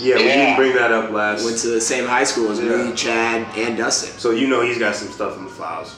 [0.00, 1.44] Yeah, we didn't bring that up last.
[1.44, 2.88] Went to the same high school as Yeah.
[2.90, 4.18] me, Chad, and Dustin.
[4.18, 5.96] so you know he's got some stuff in the files.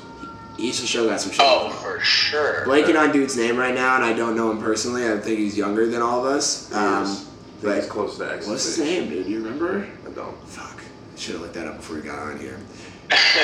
[0.59, 1.41] Each show got some shit.
[1.45, 2.65] Oh, for sure.
[2.67, 5.07] Blanking on dude's name right now, and I don't know him personally.
[5.07, 6.69] I think he's younger than all of us.
[6.71, 7.25] He Um, is.
[7.63, 8.47] But he's close to X.
[8.47, 9.25] what's his name, dude?
[9.27, 9.87] Do you remember?
[10.07, 10.37] I don't.
[10.49, 10.79] Fuck.
[10.81, 12.59] I should have looked that up before we got on here.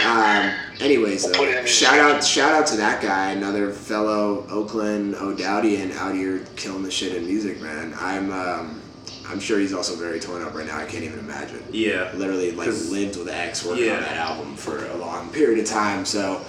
[0.07, 0.51] um,
[0.81, 3.71] anyways, We'll though, put it in the shout out, shout out to that guy, another
[3.71, 7.95] fellow Oakland O'Dowdian out here killing the shit in music, man.
[8.01, 8.81] I'm, um,
[9.29, 10.79] I'm sure he's also very torn up right now.
[10.79, 11.63] I can't even imagine.
[11.71, 12.11] Yeah.
[12.15, 13.97] Literally, like 'Cause- lived with X working Yeah.
[13.99, 16.05] on that album for a long period of time.
[16.05, 16.41] So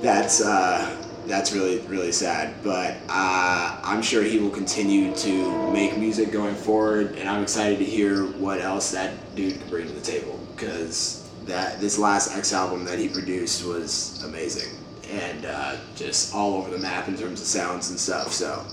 [0.00, 2.54] that's uh, that's really really sad.
[2.62, 7.78] But uh, I'm sure he will continue to make music going forward, and I'm excited
[7.78, 12.36] to hear what else that dude can bring to the table because that this last
[12.36, 14.76] X album that he produced was amazing
[15.10, 18.32] and uh, just all over the map in terms of sounds and stuff.
[18.32, 18.64] So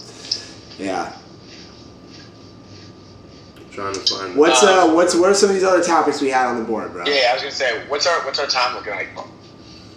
[0.78, 1.16] yeah.
[3.72, 4.36] trying to find.
[4.36, 6.64] What's uh Um, what's what are some of these other topics we had on the
[6.64, 7.06] board, bro?
[7.06, 9.10] Yeah, I was gonna say, what's our what's our time looking like?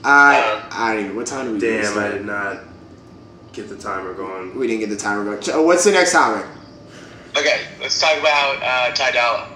[0.06, 1.16] I I don't even.
[1.16, 1.58] What time do we?
[1.58, 2.60] Damn, I did not
[3.52, 4.56] get the timer going.
[4.56, 5.40] We didn't get the timer going.
[5.40, 6.46] Ch- What's the next topic?
[7.36, 9.48] Okay, let's talk about uh, Ty Dolla.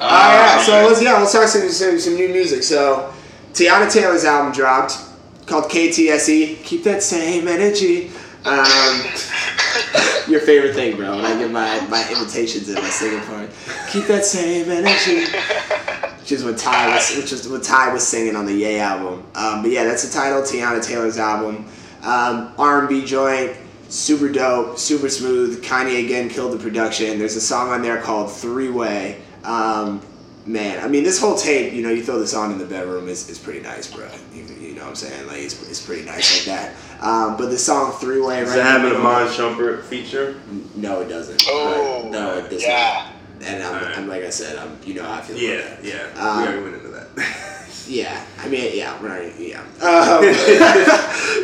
[0.00, 2.64] Oh yeah, so let's yeah let's talk some, some some new music.
[2.64, 3.14] So
[3.52, 4.98] Teyana Taylor's album dropped
[5.46, 6.64] called KTSE.
[6.64, 8.10] Keep that same energy.
[8.44, 9.04] Um,
[10.28, 11.14] your favorite thing, bro.
[11.14, 13.50] When I give my my invitations in my singing part,
[13.88, 15.26] keep that same energy.
[16.24, 19.22] Which is what Ty was, which is what Ty was singing on the Yay album.
[19.34, 20.40] Um, but yeah, that's the title.
[20.40, 21.66] Teyana Taylor's album.
[22.02, 23.54] Um, R&B joint,
[23.90, 25.62] super dope, super smooth.
[25.62, 27.18] Kanye again killed the production.
[27.18, 29.20] There's a song on there called Three Way.
[29.44, 30.00] Um,
[30.46, 33.06] man, I mean, this whole tape, you know, you throw this on in the bedroom
[33.08, 34.08] is, is pretty nice, bro.
[34.32, 35.26] You, you know what I'm saying?
[35.26, 36.74] Like, it's, it's pretty nice like that.
[37.02, 38.56] Um, but the song Three Way, Does right?
[38.56, 40.40] it in have the a middle- Mon Shumpert feature?
[40.74, 41.42] No, it doesn't.
[41.48, 43.08] Oh, no, it does yeah.
[43.10, 43.13] not.
[43.44, 43.98] And I'm, Alright.
[43.98, 45.36] I'm like I said, I'm, you know how I feel.
[45.36, 46.08] Yeah, yeah.
[46.16, 47.08] Um, we already went into that.
[47.86, 49.60] Yeah, I mean, yeah, we're not, yeah.
[49.82, 50.24] Um,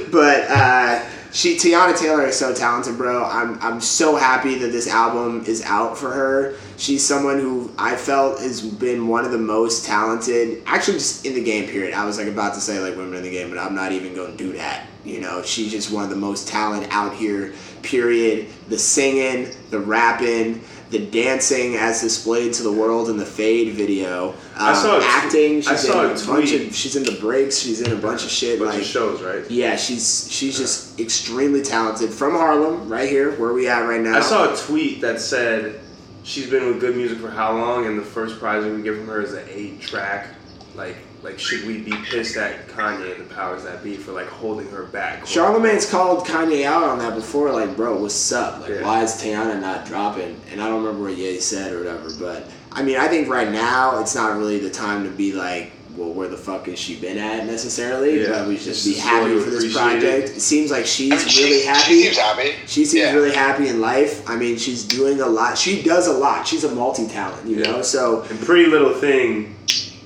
[0.11, 3.25] but uh, she, Teyana Taylor is so talented, bro.
[3.25, 6.57] I'm, I'm so happy that this album is out for her.
[6.77, 11.35] She's someone who I felt has been one of the most talented, actually, just in
[11.35, 11.69] the game.
[11.69, 11.93] Period.
[11.93, 14.15] I was like about to say like women in the game, but I'm not even
[14.15, 14.87] going to do that.
[15.05, 17.53] You know, she's just one of the most talent out here.
[17.83, 18.49] Period.
[18.69, 20.63] The singing, the rapping.
[20.91, 24.31] The dancing as displayed to the world in the Fade video.
[24.31, 25.59] Um, I saw a acting.
[25.59, 27.59] I She's saw in a a bunch of she's in the breaks.
[27.59, 28.59] She's in a bunch of shit.
[28.59, 29.49] bunch like of shows, right?
[29.49, 34.17] yeah, she's she's just extremely talented from Harlem, right here where we at right now.
[34.17, 35.81] I saw a tweet that said
[36.25, 38.97] she's been with good music for how long, and the first prize we would get
[38.97, 40.27] from her is an eight track.
[40.75, 44.27] Like, like should we be pissed at Kanye and the powers that be for like
[44.29, 45.27] holding her back?
[45.27, 48.61] Charlemagne's called Kanye out on that before, like, bro, what's up?
[48.61, 48.83] Like, Yeah.
[48.83, 50.41] why is Teyana not dropping?
[50.51, 53.51] And I don't remember what Ye said or whatever, but I mean, I think right
[53.51, 56.95] now it's not really the time to be like, well, where the fuck has she
[56.95, 58.23] been at necessarily?
[58.23, 58.29] Yeah.
[58.31, 60.01] But we should just be happy for this appreciate it.
[60.01, 60.29] project.
[60.37, 61.81] It seems like she's I mean, really happy.
[61.83, 62.51] She seems happy.
[62.67, 63.13] She seems Yeah.
[63.13, 64.23] really happy in life.
[64.31, 65.59] I mean, she's doing a lot.
[65.59, 66.47] She does a lot.
[66.47, 67.73] She's a multi talent, you Yeah.
[67.73, 67.83] know?
[67.83, 69.57] So, And Pretty Little Thing,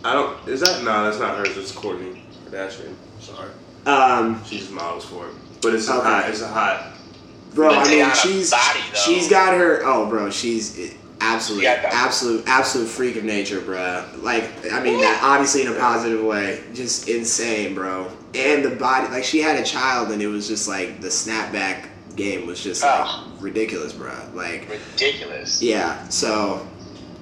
[0.05, 0.49] I don't.
[0.49, 1.05] Is that no?
[1.05, 1.57] That's not hers.
[1.57, 2.95] It's Kourtney Kardashian.
[3.21, 3.51] Sorry,
[3.87, 5.35] um, she just models for it.
[5.63, 6.03] But it's a Okay.
[6.07, 6.29] hot.
[6.29, 6.87] It's a hot.
[7.55, 9.81] bro, I mean, she's body, she's got her.
[9.85, 11.95] Oh, bro, she's absolute, She got that.
[11.95, 14.05] absolute, absolute freak of nature, bro.
[14.19, 16.61] Like, I mean, that obviously in a positive way.
[16.75, 18.09] Just insane, bro.
[18.35, 21.87] And the body, like, she had a child, and it was just like the snapback
[22.17, 23.33] game was just like Oh.
[23.41, 24.13] ridiculous, bro.
[24.35, 25.63] Like, ridiculous.
[25.63, 26.67] Yeah, so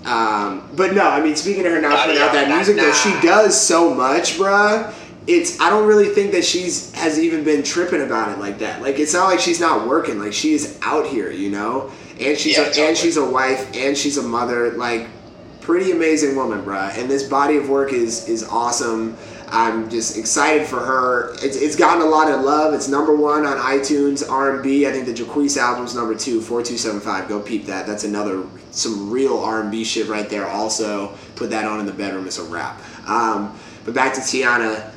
[0.05, 2.93] um, but no, I mean speaking of her not Not putting out that music though,
[2.93, 4.93] she does so much, bruh.
[5.27, 8.83] it's I don't really think that she's has even been tripping about it like that.
[8.83, 10.19] Like it's not like she's not working.
[10.19, 11.91] Like she is out here, you know.
[12.21, 12.87] And she's Yeah, a, totally.
[12.89, 14.73] and she's a wife and she's a mother.
[14.73, 15.09] Like
[15.61, 16.97] pretty amazing woman, bruh.
[16.99, 19.17] And this body of work is is awesome.
[19.55, 21.35] I'm just excited for her.
[21.35, 22.73] It's, it's gotten a lot of love.
[22.73, 24.87] It's number one on iTunes R&B.
[24.87, 27.29] I think the Jacquees album's number two, 4275.
[27.29, 27.87] Go peep that.
[27.87, 30.47] That's another some real R&B shit right there.
[30.47, 32.27] Also, put that on in the bedroom.
[32.27, 32.81] It's a wrap.
[33.07, 34.91] Um, but back to Teyana,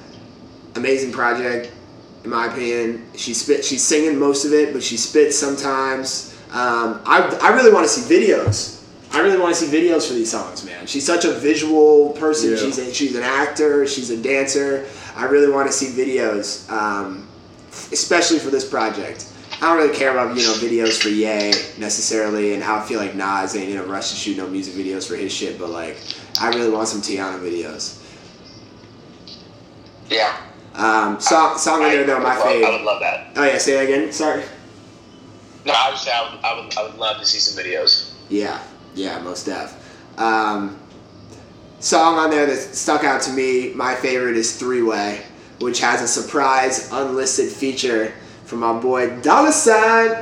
[0.75, 1.73] amazing project
[2.25, 3.05] in my opinion.
[3.15, 3.63] She spit.
[3.63, 6.35] She's singing most of it, but she spits sometimes.
[6.51, 8.74] Um, I I really want to see videos.
[9.15, 10.85] I really want to see videos for these songs, man.
[10.87, 12.51] She's such a visual person.
[12.51, 12.57] Yeah.
[12.57, 13.87] She's a, she's an actor.
[13.87, 14.85] She's a dancer.
[15.15, 17.25] I really want to see videos, um,
[17.93, 19.31] especially for this project.
[19.53, 23.15] I don't really care about you know videos for Ye necessarily, and I feel like
[23.15, 25.57] Nas ain't in a rush to shoot no music videos for his shit.
[25.57, 25.95] But like,
[26.41, 28.01] I really want some Teyana videos.
[30.09, 30.35] Yeah.
[30.73, 33.27] Um, song song in I, there though, my would love, I would love that.
[33.37, 34.11] Oh yeah, say that again.
[34.11, 34.43] Sorry.
[35.65, 38.11] No, I would say I would, I would, I would love to see some videos.
[38.27, 38.59] Yeah,
[38.95, 39.73] yeah, most def.
[40.17, 40.77] Um,
[41.79, 45.21] song on there that stuck out to me, my favorite is Three Way,
[45.59, 48.13] which has a surprise unlisted feature
[48.45, 50.09] from my boy Dolla Sign,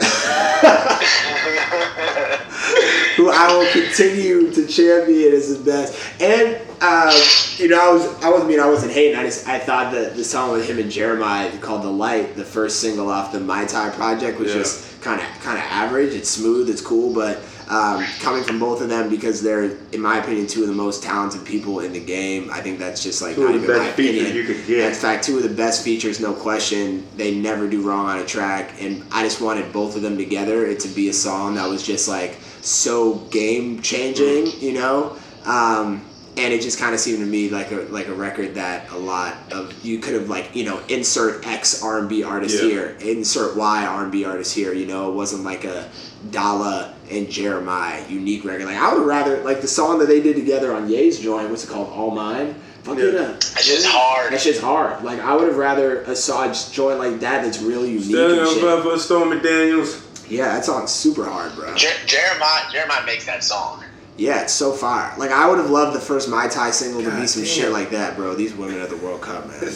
[3.16, 6.22] who I will continue to champion as the best.
[6.22, 7.14] And um,
[7.58, 9.18] you know, I was I wasn't mean I wasn't hating.
[9.18, 12.44] I just I thought that the song with him and Jeremih called "The Light," the
[12.46, 14.60] first single off the MihTy project, was Yeah.
[14.62, 16.14] just kind of kind of average.
[16.14, 20.18] It's smooth, it's cool, but um, coming from both of them because they're, in my
[20.20, 22.50] opinion, two of the most talented people in the game.
[22.52, 24.36] I think that's just like Two of not the even my opinion.
[24.36, 24.78] you could get.
[24.82, 27.06] That's fact, two of the best features, no question.
[27.16, 30.66] They never do wrong on a track, and I just wanted both of them together.
[30.66, 35.18] It to be a song that was just like so game changing, you know.
[35.46, 36.04] Um,
[36.36, 38.98] and it just kind of seemed to me like a like a record that a
[38.98, 42.70] lot of you could have like you know insert X R and B artist Yeah.
[42.70, 44.74] here, insert Y R and B artist here.
[44.74, 45.90] You know, it wasn't like a
[46.32, 48.66] Dolla and Jeremih unique record.
[48.66, 51.50] Like I would have rather like the song that they did together on Ye's joint.
[51.50, 51.90] What's it called?
[51.90, 52.56] All Mine.
[52.84, 53.04] Fuck Yeah.
[53.06, 53.40] it up.
[53.40, 54.34] That shit's hard.
[54.34, 55.04] That shit's hard.
[55.04, 58.06] Like I would have rather a song joint like that that's really unique.
[58.06, 60.02] Standing up for Stormy Daniels.
[60.30, 61.76] Yeah, that song's super hard, bro.
[61.76, 63.83] Jer- Jeremih, Jeremih makes that song.
[64.18, 65.14] Yeah, it's so fire.
[65.18, 67.52] Like I would have loved the first MihTy single to be some damn.
[67.52, 68.36] shit like that, bro.
[68.36, 69.72] These women at the World Cup, man.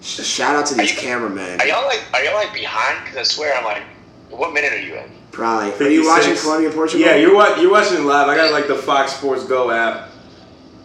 [0.00, 1.60] Shout out to these Are you- cameramen.
[1.60, 3.04] Are y'all like, are y'all like behind?
[3.04, 3.82] Because I swear I'm like,
[4.30, 5.10] what minute are you in?
[5.30, 5.72] Probably.
[5.86, 6.42] Are you watching 56.
[6.42, 7.06] Colombia Portugal?
[7.06, 8.28] Yeah, you're wa- you're watching live.
[8.28, 10.08] I got like the Fox Sports Go app.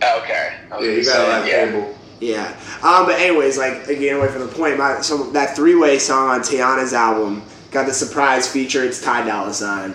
[0.02, 0.54] Oh, okay.
[0.70, 1.66] Yeah, you got say, a live yeah.
[1.66, 1.98] cable.
[2.20, 2.48] Yeah.
[2.84, 4.78] Um, but anyways, like again, away from the point.
[4.78, 7.42] My so that three way song on Teyana's album
[7.72, 8.84] got the surprise feature.
[8.84, 9.94] It's Ty Dolla Sign.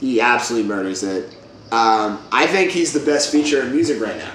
[0.00, 1.34] He absolutely murders it.
[1.72, 4.32] Um, I think he's the best feature in music right now.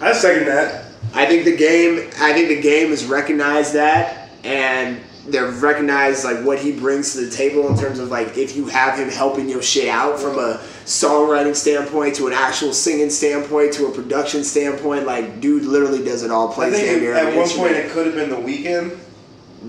[0.00, 0.86] I second that.
[1.14, 2.10] I think the game.
[2.18, 7.24] I think the game has recognized that, and they've recognized like what he brings to
[7.24, 10.38] the table in terms of like if you have him helping your shit out from
[10.38, 15.06] a songwriting standpoint to an actual singing standpoint to a production standpoint.
[15.06, 16.52] Like, dude literally does it all.
[16.52, 18.98] Plays damn near at one point it could have been the Weeknd.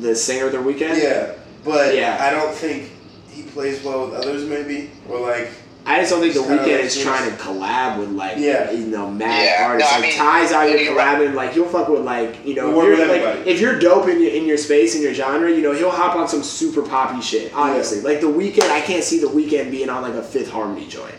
[0.01, 1.01] the singer of the Weeknd.
[1.01, 1.33] Yeah,
[1.63, 2.17] but Yeah.
[2.19, 2.91] I don't think
[3.29, 4.43] he plays well with others.
[4.45, 5.51] Maybe or like
[5.87, 8.71] I just don't think the It's kinda Weeknd is trying to collab with like Yeah.
[8.71, 9.91] you know mad Yeah, artists.
[9.91, 11.17] no, I like mean, Ty's out here you're right.
[11.19, 11.33] collabing.
[11.35, 14.31] Like he'll fuck with like you know if you're, like, if you're dope in your
[14.31, 17.53] in your space in your genre, you know he'll hop on some super poppy shit.
[17.53, 20.87] Honestly, like the Weeknd, I can't see the Weeknd being on like a Fifth Harmony
[20.87, 21.13] joint.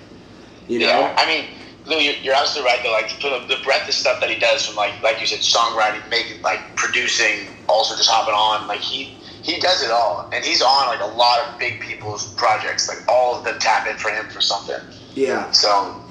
[0.69, 0.87] You know.
[0.87, 1.45] Yeah, I mean,
[1.87, 2.81] Lou, you're, you're absolutely right.
[2.83, 5.39] Though, like the, the breadth of stuff that he does, from like like you said,
[5.41, 9.16] songwriting, making, like producing, also just hopping on, like he
[9.47, 12.89] he does it all, and he's on like a lot of big people's projects.
[12.89, 14.81] Like all of them tap in for him for something.
[15.15, 15.49] Yeah.
[15.53, 16.03] So,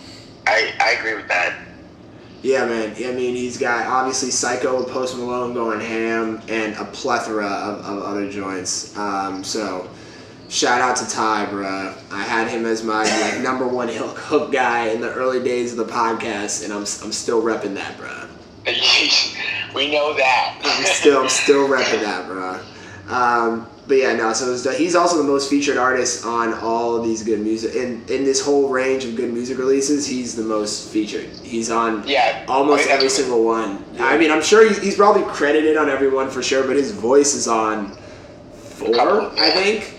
[0.48, 1.54] I I agree with that.
[2.44, 2.96] Yeah, man.
[2.98, 7.86] I mean, he's got obviously Psycho with Post Malone going ham and a plethora of,
[7.86, 8.96] of other joints.
[8.96, 9.90] Um, so,
[10.48, 11.94] shout out to Ty, bruh.
[12.14, 15.78] I had him as my like number one hook, hook guy in the early days
[15.78, 18.30] of the podcast, and I'm, I'm still repping that, bruh.
[19.76, 20.62] we know that.
[20.64, 22.64] I'm still I'm still repping that, bruh.
[23.08, 24.34] Um, but yeah, no.
[24.34, 28.04] So it's, he's also the most featured artist on all of these good music in
[28.10, 30.08] in this whole range of good music releases.
[30.08, 31.26] He's the most featured.
[31.44, 33.84] He's on yeah, almost I mean, every single one.
[34.00, 37.36] I mean, I'm sure he's, he's probably credited on everyone for sure, but his voice
[37.36, 37.96] is on
[38.54, 39.92] four, I think.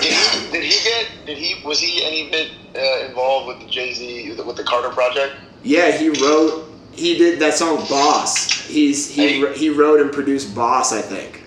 [0.00, 1.26] Did he, did he get?
[1.26, 1.62] Did he?
[1.66, 5.34] Was he any bit uh, involved with the Jay Z with the Carter project?
[5.62, 6.72] Yeah, he wrote.
[6.92, 9.54] He did that song "Boss." He's he Hey.
[9.58, 11.39] he wrote and produced "Boss," I think.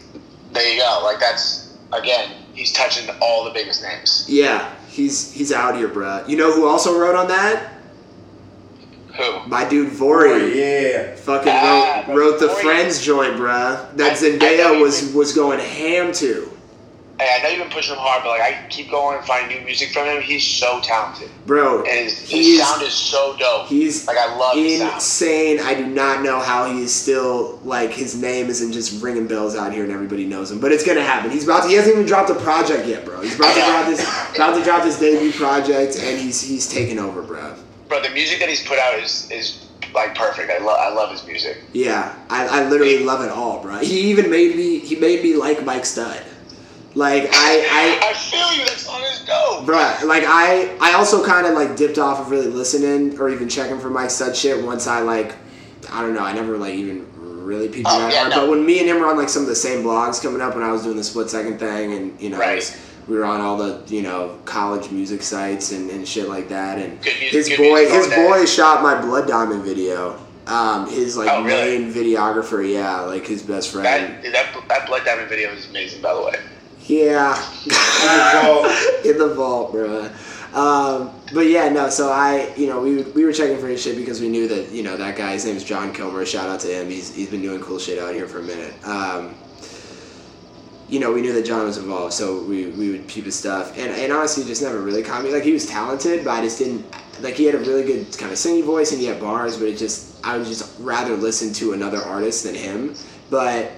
[0.54, 1.02] There you go.
[1.04, 4.26] Like that's again, he's touching all the biggest names.
[4.30, 6.28] Yeah, he's he's out here, bruh.
[6.30, 7.72] You know who also wrote on that?
[9.18, 9.46] Who?
[9.48, 10.56] My dude Vory.
[10.56, 11.16] yeah.
[11.16, 13.96] Fucking Ah, wrote wrote the Before Friends joint, bruh.
[13.98, 16.53] That I- I Zendaya you was think- was going ham to, Hey,
[17.20, 19.66] I know you've been pushing him hard, but like I keep going and finding new
[19.66, 20.22] music from him.
[20.22, 21.80] He's so talented, bro.
[21.84, 23.68] and his, He his is- sound is so dope.
[23.68, 24.94] He's like I love his sound.
[24.96, 25.60] insane.
[25.60, 29.56] I do not know how he is still like his name isn't just ringing bells
[29.56, 30.60] out here and everybody knows him.
[30.60, 31.30] But it's gonna happen.
[31.30, 31.70] He's about to.
[31.70, 33.22] He hasn't even dropped a project yet, bro.
[33.22, 34.36] He's about to drop this.
[34.36, 37.56] About to drop his debut project, and he's he's taking over, bro.
[37.90, 40.50] Bro, the music that he's put out is is like perfect.
[40.52, 41.58] I love I love his music.
[41.74, 43.78] Yeah, I, I literally love it all, bro.
[43.78, 44.80] He even made me.
[44.80, 46.22] He made me like Mike Stud.
[46.96, 47.66] Like I,
[48.04, 48.66] I I feel you.
[48.66, 49.66] That song is dope.
[49.66, 53.50] Bruh, like I, I also kind of like dipped off of really listening or even
[53.50, 55.34] checking for Mike Stud shit once I like,
[55.92, 58.30] I don't know, I never like even really peeped Oh, that yeah, hard.
[58.32, 58.42] no.
[58.42, 60.54] But when me and him were on like some of the same blogs coming up
[60.54, 62.56] when I was doing the split second thing, and you know, Right.
[62.58, 62.78] was-
[63.08, 66.78] we were on all the you know college music sites and, and shit like that,
[66.78, 70.18] and music- his boy, his boy shot my Blood Diamond video.
[70.46, 71.80] Um, his like Oh, really?
[71.80, 73.86] main videographer, yeah, like his best friend.
[74.24, 76.36] That that that Blood Diamond video is amazing, by the way.
[76.86, 77.36] Yeah.
[78.42, 78.66] vault.
[79.06, 80.10] In the vault, bro.
[80.54, 81.90] Um, but yeah, no.
[81.90, 84.72] So I, you know, we we were checking for his shit because we knew that
[84.72, 85.34] you know that guy.
[85.34, 86.26] His name's John Kilmer.
[86.26, 86.90] Shout out to him.
[86.90, 88.74] He's he's been doing cool shit out here for a minute.
[88.88, 89.36] Um,
[90.94, 93.76] you know, we knew that John was involved, so we, we would peep his stuff.
[93.78, 95.32] And, and honestly, just never really caught me.
[95.32, 96.86] Like, he was talented, but I just didn't.
[97.22, 99.68] Like, he had a really good kind of singing voice and he had bars, but
[99.68, 100.24] it just.
[100.24, 102.96] I would just rather listen to another artist than him.
[103.30, 103.72] But,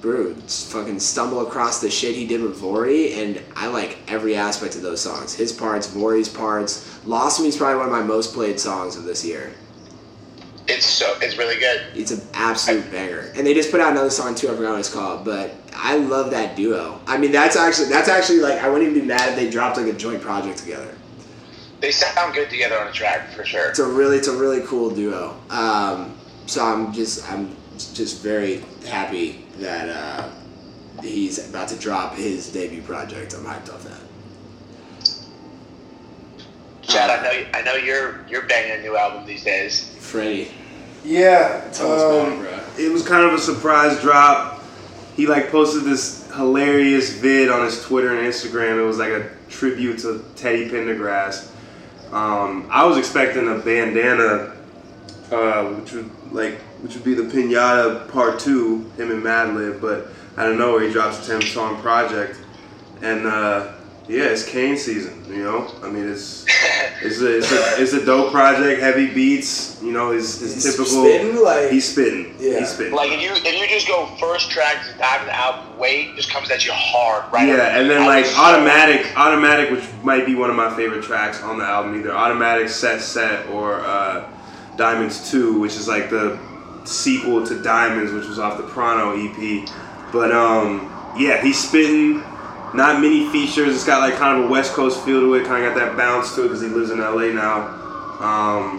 [0.00, 4.74] bro, fucking stumble across the shit he did with Vory, and I like every aspect
[4.74, 5.34] of those songs.
[5.34, 7.04] His parts, Vory's parts.
[7.06, 9.52] Lost Me is probably one of my most played songs of this year.
[10.68, 11.86] It's so it's really good.
[11.94, 13.32] It's an absolute banger.
[13.34, 14.48] And they just put out another song too.
[14.48, 17.00] I forgot what it's called, but I love that duo.
[17.06, 19.78] I mean, that's actually that's actually like I wouldn't even be mad if they dropped
[19.78, 20.94] like a joint project together.
[21.80, 23.70] They sound good together on a track for sure.
[23.70, 25.34] It's a really it's a really cool duo.
[25.50, 26.14] Um,
[26.46, 27.56] so I'm just I'm
[27.88, 30.28] just very happy that uh,
[31.02, 33.34] he's about to drop his debut project.
[33.34, 34.00] I'm hyped off that.
[36.82, 39.84] Chad, I know you- I know you're you're banging a new album these days.
[39.98, 40.50] Freddie,
[41.04, 41.62] Yeah.
[41.72, 42.10] tell us um,
[42.40, 42.84] about it, bro.
[42.86, 44.62] It was kind of a surprise drop.
[45.16, 48.78] He like posted this hilarious vid on his Twitter and Instagram.
[48.78, 51.48] It was like a tribute to Teddy Pendergrass.
[52.12, 54.56] Um, I was expecting a bandana,
[55.30, 59.80] uh, which would like which would be the Pinata Part Two, him and Madlib.
[59.80, 60.72] But I don't know.
[60.72, 62.38] Where he drops a ten song project,
[63.02, 63.72] and uh,
[64.08, 65.24] yeah, it's Kane season.
[65.28, 66.44] You know, I mean, it's
[67.02, 69.80] it's a, it's a it's a dope project, heavy beats.
[69.82, 70.86] You know, his his He's typical.
[71.04, 72.34] spitting, like- he's spitting.
[72.38, 72.58] Yeah.
[72.58, 72.94] He's spitting.
[72.94, 76.50] Like if you if you just go first track to dive in wait just comes
[76.50, 77.48] at you hard, right?
[77.48, 80.74] Yeah, and then I like was so- automatic, automatic, which might be one of my
[80.76, 84.28] favorite tracks on the album, either automatic, set, set, or uh,
[84.76, 86.38] Diamonds Two, which is like the
[86.84, 89.68] sequel to Diamonds, which was off the Prano EP.
[90.12, 92.22] But um, yeah, he's spitting.
[92.72, 93.74] Not many features.
[93.74, 95.44] It's got like kind of a West Coast feel to it.
[95.44, 97.66] Kind of got that bounce to it because he lives in LA now.
[98.20, 98.78] Um,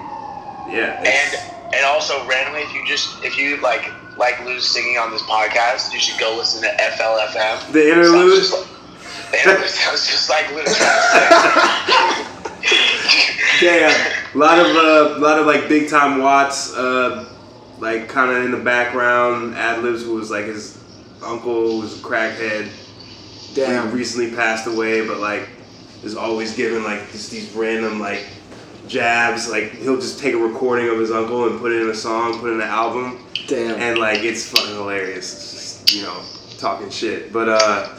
[0.71, 0.95] yeah.
[1.03, 5.21] And and also randomly, if you just if you like like Lou's singing on this
[5.23, 7.71] podcast, you should go listen to FLFM.
[7.73, 8.43] The interlude?
[8.45, 10.45] Sounds like- The interlude sounds just like.
[13.59, 13.91] Damn.
[14.33, 17.25] A lot of uh, lot of like big time Watts, uh,
[17.81, 19.55] like kind of in the background.
[19.55, 20.81] Ad libs who was like his
[21.23, 22.69] uncle was a crackhead.
[23.53, 23.89] Damn.
[23.89, 25.49] He recently passed away, but like
[26.03, 28.25] is always giving like just these random like
[28.87, 29.49] jabs.
[29.49, 32.39] Like he'll just take a recording of his uncle and put it in a song,
[32.39, 33.79] put it in an album, Damn.
[33.79, 35.33] and like it's fucking hilarious.
[35.33, 36.21] It's just, you know,
[36.57, 37.33] talking shit.
[37.33, 37.97] But uh,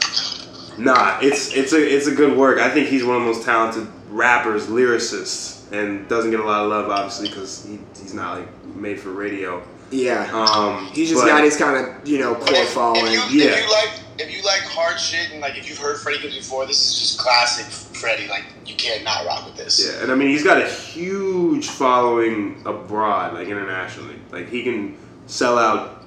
[0.77, 2.59] nah, it's it's a it's a good work.
[2.59, 6.63] I think he's one of the most talented rappers, lyricists, and doesn't get a lot
[6.63, 9.61] of love obviously because he, he's not like made for radio.
[9.93, 10.29] Yeah.
[10.33, 13.05] Um, He's just but- got his kind of you know core if, following.
[13.05, 13.51] if you, Yeah.
[13.51, 13.89] if you like
[14.19, 16.99] if you like hard shit and like if you've heard Freddie Gibbs before, this is
[16.99, 17.65] just classic
[17.97, 18.27] Freddie.
[18.27, 19.85] Like you can't not rock with this.
[19.85, 24.15] Yeah, and I mean he's got a huge following abroad, like internationally.
[24.31, 24.97] Like he can
[25.27, 26.03] sell out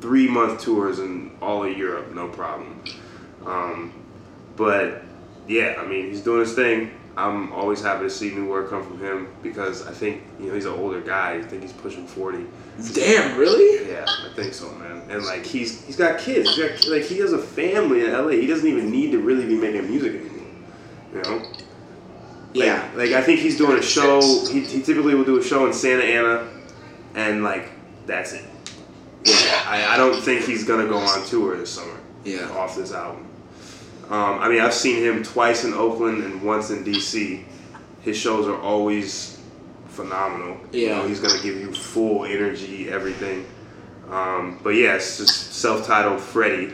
[0.00, 2.82] three month tours in all of Europe, no problem.
[3.44, 3.92] Um,
[4.56, 5.02] but
[5.46, 6.90] yeah, I mean he's doing his thing.
[7.16, 10.54] I'm always happy to see new work come from him because I think you know
[10.54, 11.36] he's an older guy.
[11.36, 12.44] I think he's pushing forty.
[12.94, 13.90] Damn, really?
[13.90, 15.02] Yeah, I think so, man.
[15.08, 16.54] And like he's he's got kids.
[16.54, 18.28] He's got like he has a family in LA.
[18.30, 20.46] He doesn't even need to really be making music anymore.
[21.14, 21.36] You know.
[21.38, 21.56] Like-
[22.52, 22.90] Yeah.
[22.94, 24.20] Like, I think he's doing a show.
[24.50, 26.48] He, he typically will do a show in Santa Ana,
[27.14, 27.70] and like
[28.06, 28.44] that's it.
[29.24, 29.34] Yeah.
[29.66, 32.48] I, I don't think he's gonna go on tour this summer Yeah.
[32.50, 33.22] off this album.
[34.10, 37.42] Um, I mean, I've seen him twice in Oakland and once in DC.
[38.02, 39.35] His shows are always
[39.96, 40.56] phenomenal.
[40.72, 40.96] You Yeah.
[40.98, 43.46] know, he's gonna give you full energy, everything.
[44.10, 46.72] Um, but yeah, it's just self-titled Freddie,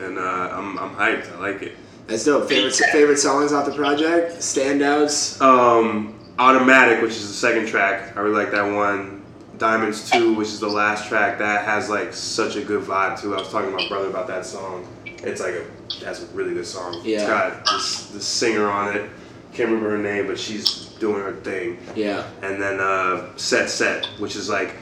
[0.00, 1.34] and uh, I'm I'm hyped.
[1.36, 1.72] I like it.
[2.06, 2.48] That's dope.
[2.48, 4.38] Favorite favorite songs off the project?
[4.38, 5.40] Standouts?
[5.40, 9.22] Um, Automatic, which is the second track, I really like that one.
[9.56, 13.34] Diamonds 2, which is the last track, that has like such a good vibe too.
[13.36, 14.84] I was talking to my brother about that song.
[15.06, 15.64] It's like a
[16.02, 17.00] that's a really good song.
[17.04, 17.20] Yeah.
[17.20, 19.08] It's got this, this singer on it.
[19.52, 21.78] Can't remember her name, but she's doing her thing.
[21.94, 22.28] Yeah.
[22.42, 24.74] And then uh, Set Set, which is like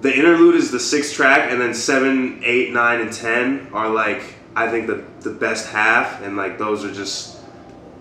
[0.00, 4.34] the interlude is the sixth track, and then seven, eight, nine, and ten are like
[4.54, 7.38] I think the the best half, and like those are just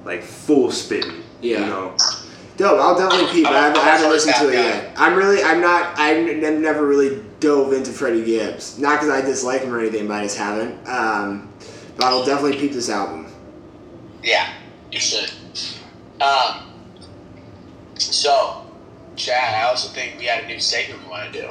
[0.06, 1.24] like full spitting.
[1.42, 1.60] Yeah.
[1.60, 1.98] You know.
[2.58, 2.80] Dope.
[2.80, 3.46] I'll definitely peep.
[3.48, 4.94] I haven't, I haven't listened to it Freddie yet.
[4.98, 8.80] I'm really, I'm not, I n- never really dove into Freddie Gibbs.
[8.80, 10.88] Not because I dislike him or anything, but I just haven't.
[10.88, 11.54] Um,
[11.98, 13.28] but I'll definitely peep this album.
[14.24, 14.52] Yeah,
[14.92, 15.32] you should.
[16.20, 16.67] Um,
[18.00, 18.66] so,
[19.16, 21.50] Chad, I also think we had a new segment we want to do.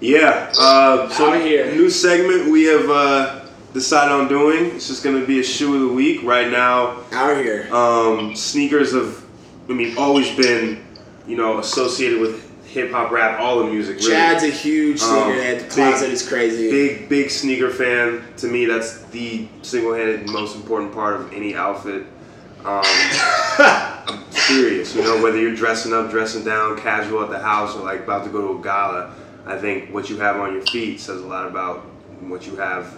[0.00, 0.52] Yeah.
[0.58, 1.74] Uh, so Outta here.
[1.74, 4.66] new segment we have uh, decided on doing.
[4.76, 6.22] It's just gonna be a shoe of the week.
[6.22, 7.68] Right now, Out here.
[7.74, 9.22] um, sneakers have,
[9.68, 10.84] I mean, always been,
[11.26, 13.96] you know, associated with hip hop, rap, all the music.
[13.96, 14.10] Really.
[14.12, 15.58] Chad's a huge Um, sneakerhead.
[15.60, 16.70] big- Closet is crazy.
[16.70, 22.02] big big sneaker fan to me that's the single-handed most important part of any outfit
[22.64, 23.97] um, i'm
[24.48, 28.00] serious you know whether you're dressing up dressing down casual at the house or like
[28.00, 29.14] about to go to a gala
[29.46, 31.80] i think what you have on your feet says a lot about
[32.20, 32.96] what you have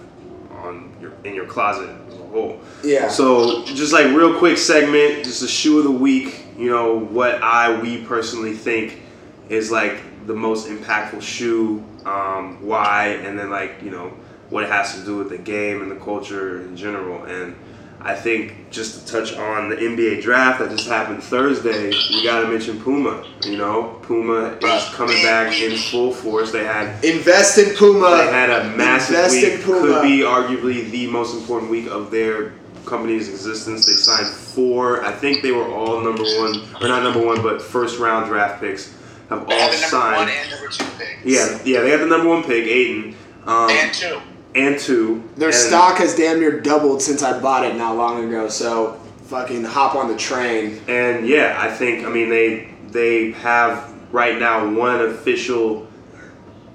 [0.62, 3.08] on your in your closet as a whole Yeah.
[3.08, 6.44] so just like real quick segment, just a shoe of the week.
[6.58, 9.00] You know what I we personally think
[9.48, 9.96] is like
[10.26, 14.12] the most impactful shoe, um, why, and then like you know
[14.50, 17.24] what it has to do with the game and the culture in general.
[17.24, 17.54] And
[18.02, 22.48] I think just to touch on the NBA draft that just happened Thursday, we gotta
[22.48, 23.26] mention Puma.
[23.44, 26.50] You know, Puma is coming back in full force.
[26.50, 28.16] They had Invest in Puma.
[28.24, 29.62] they had a massive Invest in week.
[29.64, 29.80] Puma.
[29.80, 32.54] Could be arguably the most important week of their
[32.86, 33.84] company's existence.
[33.84, 35.04] They signed four.
[35.04, 38.60] I think they were all number one, or not number one, but first round draft
[38.62, 38.94] picks.
[39.28, 40.30] Have They all have the number one signed.
[40.30, 41.18] and number two pick.
[41.22, 43.14] Yeah, yeah, they had the number one pick, Ayton,
[43.46, 44.20] um, And two.
[44.54, 45.22] And two.
[45.36, 48.48] Their And- stock has damn near doubled since I bought it not long ago.
[48.48, 48.96] So
[49.28, 50.80] fucking hop on the train.
[50.88, 55.86] And yeah, I think I mean they they have right now one official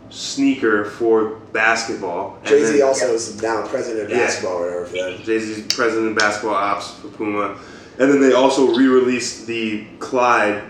[0.09, 2.37] sneaker for basketball.
[2.45, 4.25] Jay Z also is now president of Yeah.
[4.25, 5.17] basketball or whatever.
[5.23, 7.55] Jay Z's president of basketball ops for Puma,
[7.99, 10.61] and then they also re-released the Clyde,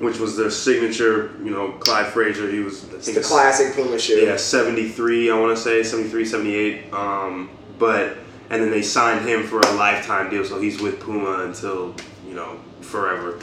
[0.00, 1.36] which was their signature.
[1.42, 2.50] You know, Clyde Frazier.
[2.50, 4.24] He was I think the classic Puma shoe.
[4.24, 5.30] Yeah, 73.
[5.30, 6.92] I want to say 73, 78.
[6.92, 8.16] Um, but
[8.50, 11.94] and then they signed him for a lifetime deal, so he's with Puma until
[12.26, 13.38] you know forever.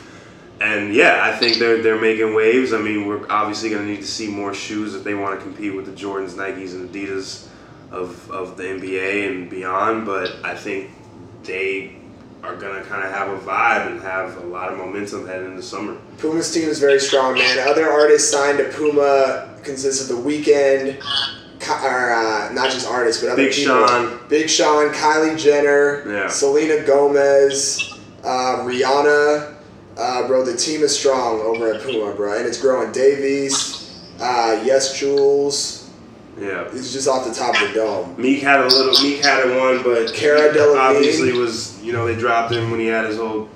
[0.61, 2.73] And yeah, I think they're they're making waves.
[2.73, 5.44] I mean, we're obviously going to need to see more shoes if they want to
[5.44, 7.48] compete with the Jordans, Nikes, and Adidas
[7.91, 10.06] of of the NBA and beyond.
[10.06, 10.91] But I think
[11.44, 11.95] they
[12.46, 15.64] are to kind of have a vibe and have a lot of momentum heading into
[15.64, 15.98] summer.
[16.20, 17.60] Puma's team is very strong, man.
[17.68, 23.32] Other artists signed to Puma consists of The Weeknd, or uh, not just artists, but
[23.32, 23.88] other Big people.
[23.88, 24.20] Sean.
[24.30, 26.28] Big Sean, Kylie Jenner, Yeah.
[26.28, 27.94] Selena Gomez,
[28.24, 29.54] uh, Rihanna.
[29.98, 32.92] Uh, bro, the team is strong over at Puma, bro, and it's growing.
[32.92, 35.85] Dave East, uh, Yes Julz.
[36.40, 36.68] Yeah.
[36.74, 38.16] It's just off the top of the dome.
[38.18, 39.02] Meek had a little.
[39.03, 40.78] Meek had a one, but Cara Delevingne.
[40.95, 41.82] obviously was.
[41.84, 43.48] You know, they dropped him when he had his whole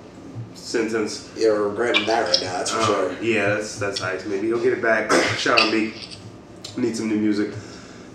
[0.55, 1.29] sentence.
[1.35, 3.21] You're regretting that right now, that's for Um, sure.
[3.21, 4.25] Yeah, that's that's nice.
[4.25, 5.11] Maybe he'll get it back.
[5.37, 5.93] Shout out Meek.
[6.77, 7.53] Need some new music.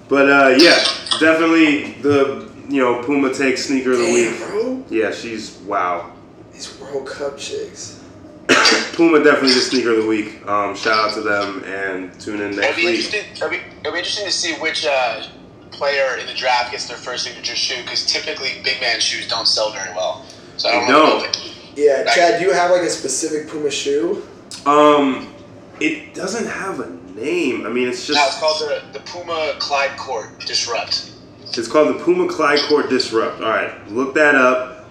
[0.08, 0.82] But uh, yeah,
[1.20, 4.48] definitely the you know Puma takes sneaker of the Damn, week.
[4.48, 4.84] bro.
[4.88, 6.12] Yeah, she's wow.
[6.52, 8.00] These World Cup chicks.
[8.94, 10.46] Puma definitely the sneaker of the week.
[10.46, 13.14] Um, shout out to them and tune in It'll next be week.
[13.14, 15.26] It'll be, it'll be interesting to see which uh,
[15.70, 19.46] player in the draft gets their first signature shoe because typically big man shoes don't
[19.46, 20.24] sell very well.
[20.56, 21.24] So I don't know.
[21.24, 21.52] don't.
[21.76, 24.26] Yeah, Chad, do you have like a specific Puma shoe?
[24.66, 25.34] Um,
[25.80, 27.66] it doesn't have a name.
[27.66, 28.18] I mean, it's just.
[28.18, 31.12] No, it's called the, the Puma Clyde Court Disrupt.
[31.42, 33.40] it's called the Puma Clyde Court Disrupt.
[33.40, 34.86] All right, look that up.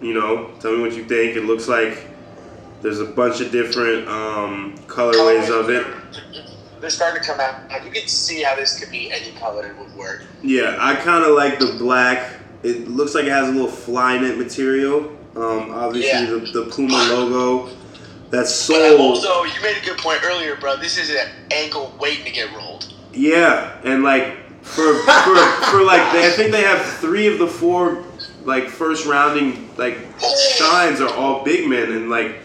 [0.00, 1.36] You know, tell me what you think.
[1.36, 2.06] It looks like
[2.84, 5.86] there's a bunch of different um, colorways of it.
[6.82, 7.82] They're starting to come out.
[7.82, 10.26] You can see how this could be any color it would work.
[10.42, 12.34] Yeah, I kind of like the black.
[12.62, 15.16] It looks like it has a little fly knit material.
[15.34, 16.26] Um, obviously, Yeah.
[16.26, 17.74] the, the Puma logo.
[18.28, 18.98] That's so.
[19.00, 20.76] also, you made a good point earlier, bro.
[20.76, 22.92] This is an ankle waiting to get rolled.
[23.14, 25.36] Yeah, and like for for
[25.70, 28.04] for like they, I think they have three of the four
[28.44, 29.96] like first rounding like
[30.58, 32.43] shines are all big men and like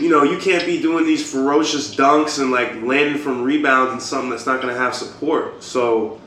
[0.00, 4.02] you know, you can't be doing these ferocious dunks and like landing from rebounds and
[4.02, 5.62] something that's not going to have support.
[5.62, 6.20] So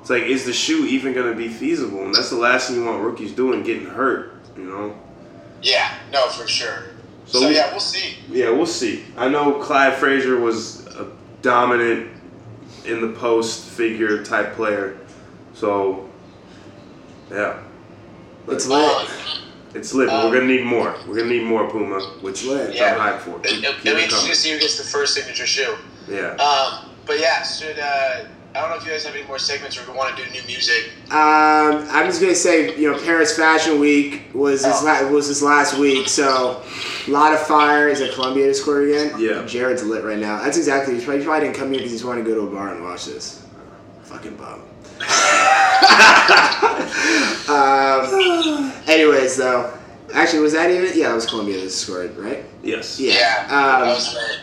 [0.00, 2.04] it's like, is the shoe even going to be feasible?
[2.04, 4.32] And that's the last thing you want rookies doing, getting hurt.
[4.56, 4.98] You know.
[5.62, 6.84] Yeah, no, for sure.
[7.26, 8.16] So So, we- yeah, we'll see.
[8.30, 9.04] Yeah, we'll see.
[9.16, 11.06] I know Clyde Frazier was a
[11.42, 12.10] dominant
[12.86, 14.96] in the post figure type player.
[15.54, 16.08] So,
[17.30, 17.58] yeah,
[18.48, 19.08] It's Um, lit.
[19.74, 20.08] It's lit.
[20.08, 20.94] but we're gonna need more.
[21.06, 22.42] We're gonna need more Puma, which.
[22.44, 22.96] Yeah.
[22.98, 23.38] I'm hyped for.
[23.40, 24.30] Keep, it, keep it'll be it interesting coming.
[24.30, 25.76] to see who gets the first signature shoe.
[26.08, 26.34] Yeah.
[26.36, 28.24] Um, but yeah, should uh,
[28.54, 30.24] I don't know if you guys have any more segments or if you want to
[30.24, 30.90] do new music.
[31.10, 34.84] Um, I'm just gonna say, you know, Paris Fashion Week was this Oh.
[34.86, 36.62] la- was this last week, so
[37.06, 37.88] a lot of fire.
[37.88, 39.12] Is at Colombia Discord again?
[39.20, 39.44] Yeah.
[39.44, 40.42] Jared's lit right now.
[40.42, 40.98] That's exactly.
[40.98, 42.74] He probably, he probably didn't come here because he's wanting to go to a bar
[42.74, 43.44] and watch this.
[44.04, 44.62] Fucking bum.
[47.48, 49.72] um, anyways, though,
[50.14, 50.90] actually, was that even?
[50.98, 52.44] Yeah, it was Colombia Discord, right?
[52.62, 52.98] Yes.
[53.00, 53.14] Yeah.
[53.14, 53.48] Yeah, Um,
[53.88, 54.38] that was lit.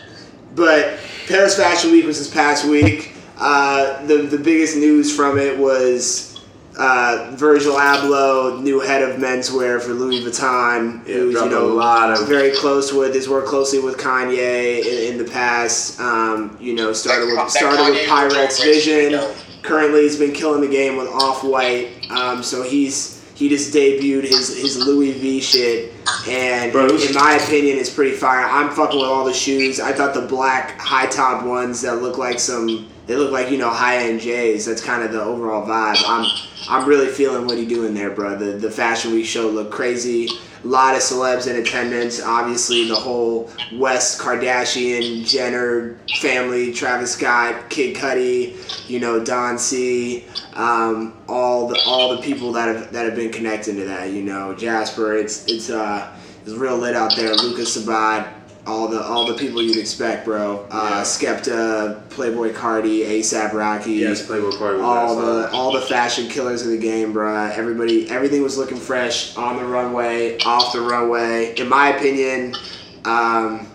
[0.54, 0.98] But
[1.28, 3.12] Paris Fashion Week was this past week.
[3.38, 6.40] Uh, the the biggest news from it was
[6.78, 11.60] uh, Virgil Abloh, new head of menswear for Louis Vuitton, Yeah, who's you dropped a
[11.60, 13.14] lot of- very close with.
[13.14, 16.00] Has worked closely with Kanye in, in the past.
[16.00, 19.45] Um, you know, started That- with started with Kanye Pyrex Virgil Vision.
[19.66, 22.08] Currently, he's been killing the game with Off White.
[22.10, 25.92] Um, so he's he just debuted his his Louis V shit,
[26.28, 28.46] and Bro, in my opinion, it's pretty fire.
[28.46, 29.80] I'm fucking with all the shoes.
[29.80, 33.58] I thought the black high top ones that look like some they look like you
[33.58, 34.66] know high end J's.
[34.66, 36.00] That's kind of the overall vibe.
[36.06, 36.30] I'm
[36.68, 38.36] I'm really feeling what he doing there, bro.
[38.36, 40.28] The the Fashion Week show looked crazy.
[40.66, 42.20] A lot of celebs in attendance.
[42.20, 48.56] Obviously, the whole West Kardashian Jenner family, Travis Scott, Kid Cudi,
[48.90, 50.24] you know Don C,
[50.54, 54.10] um, all the all the people that have that have been connected to that.
[54.10, 55.14] You know Jasper.
[55.14, 56.12] It's it's uh
[56.42, 57.32] it's real lit out there.
[57.36, 58.35] Lucas Sabbat.
[58.66, 60.66] All the all the people you'd expect, bro.
[60.70, 61.02] Uh, Yeah.
[61.02, 66.68] Skepta, Playboi Carti, ASAP Rocky Yes, Playboi Carti all the all the fashion killers of
[66.68, 67.56] the game, bruh.
[67.56, 71.54] Everybody, everything was looking fresh on the runway, off the runway.
[71.56, 72.56] In my opinion,
[73.04, 73.68] um,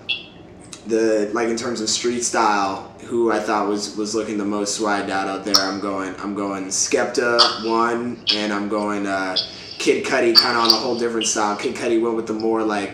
[0.88, 4.80] the like in terms of street style, who I thought was was looking the most
[4.80, 5.55] swagged out out there.
[5.57, 9.38] I'm going, I'm going Skepta one, and I'm going uh,
[9.77, 11.55] Kid Cudi, kind of on a whole different style.
[11.55, 12.91] Kid Cudi went with the more like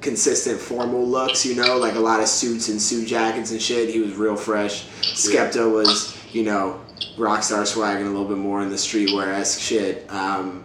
[0.00, 3.90] consistent formal looks, you know, like a lot of suits and suit jackets and shit.
[3.90, 4.86] He was real fresh.
[5.02, 6.80] Skepta was, you know,
[7.16, 10.10] rockstar swagging a little bit more in the streetwear esque shit.
[10.12, 10.64] Um,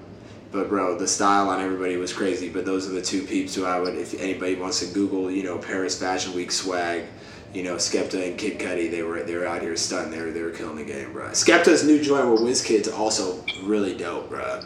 [0.51, 2.47] but bro, the style on everybody was crazy.
[2.49, 5.43] But those are the two peeps who I would, if anybody wants to Google, you
[5.43, 7.05] know, Paris Fashion Week swag,
[7.53, 10.11] you know, Skepta and Kid Cudi, they were they were out here stunting.
[10.11, 11.29] They were they were killing the game, bro.
[11.29, 14.61] Skepta's new joint with WizKid's also really dope, bro.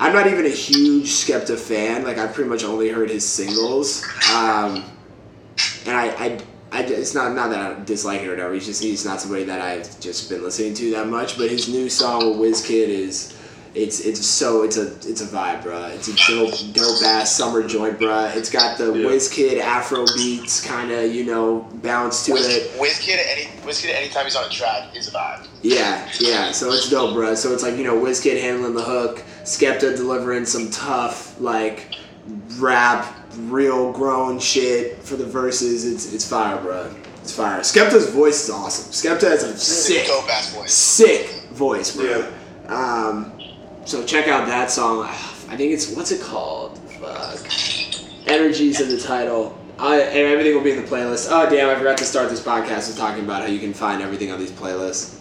[0.00, 2.04] I'm not even a huge Skepta fan.
[2.04, 4.02] Like I pretty much only heard his singles,
[4.32, 4.82] um,
[5.86, 6.38] and I, I,
[6.72, 8.54] I, it's not not that I dislike it or whatever.
[8.54, 11.36] He's just he's not somebody that I've just been listening to that much.
[11.36, 13.36] But his new song with WizKid is,
[13.74, 15.94] it's it's so it's a it's a vibe, bruh.
[15.94, 18.34] It's a dope dope ass summer joint, bruh.
[18.34, 19.06] It's got the Yeah.
[19.06, 22.80] WizKid Afro beats, kind of you know bounce to it.
[22.80, 25.46] Wiz, Wizkid, any Wizkid, anytime he's on a track, is a vibe.
[25.60, 26.52] Yeah, yeah.
[26.52, 27.34] So it's dope, bro.
[27.34, 31.94] So it's like you know, WizKid handling the hook, Skepta delivering some tough like
[32.58, 35.86] rap, real grown shit for the verses.
[35.86, 36.94] It's it's fire, bro.
[37.22, 37.60] It's fire.
[37.60, 38.92] Skepta's voice is awesome.
[38.92, 40.06] Skepta has a sick,
[40.54, 40.72] voice.
[40.72, 42.32] sick voice, bro.
[42.68, 43.40] Um,
[43.84, 45.04] so check out that song.
[45.04, 46.78] I think it's what's it called?
[47.00, 47.40] Fuck.
[48.26, 49.56] Energies in the title.
[49.78, 51.28] I, and everything will be in the playlist.
[51.30, 51.70] Oh damn!
[51.70, 54.38] I forgot to start this podcast with talking about how you can find everything on
[54.38, 55.16] these playlists.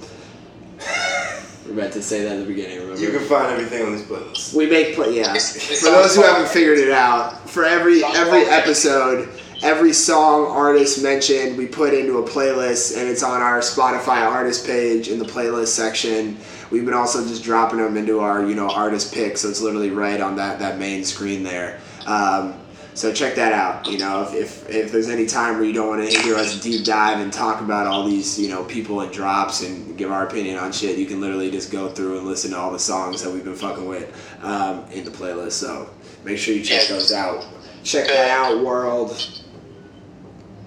[1.69, 2.79] We're about to say that in the beginning.
[2.79, 2.99] Remember?
[3.01, 4.53] You can find everything on this playlist.
[4.55, 5.15] We make play.
[5.15, 5.29] Yeah.
[5.35, 9.29] It's- it's For those who haven't figured it out, for every every episode,
[9.61, 14.65] every song artist mentioned, we put into a playlist, and it's on our Spotify artist
[14.65, 16.37] page in the playlist section.
[16.71, 19.91] We've been also just dropping them into our you know artist picks, so it's literally
[19.91, 21.79] right on that that main screen there.
[22.07, 22.55] Um,
[22.99, 23.87] so check that out.
[23.87, 26.59] You know, if, if, if there's any time where you don't want to hear us
[26.59, 30.27] deep dive and talk about all these, you know, people and drops and give our
[30.27, 33.23] opinion on shit, you can literally just go through and listen to all the songs
[33.23, 34.13] that we've been fucking with
[34.43, 35.53] um, in the playlist.
[35.53, 35.89] So
[36.25, 36.95] make sure you check Yeah.
[36.95, 37.47] those out.
[37.85, 39.41] Check that out, world.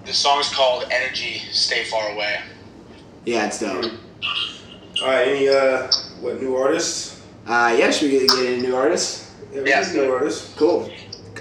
[0.07, 2.39] The song's called Energy, Stay Far Away.
[3.25, 3.91] Yeah, it's dope.
[5.03, 5.87] All right, any uh,
[6.19, 7.21] what new artists?
[7.45, 9.31] Uh, yeah, should we get, get into new artists?
[9.53, 9.93] Yeah, we Yes.
[9.93, 10.51] new artists.
[10.57, 10.91] Cool.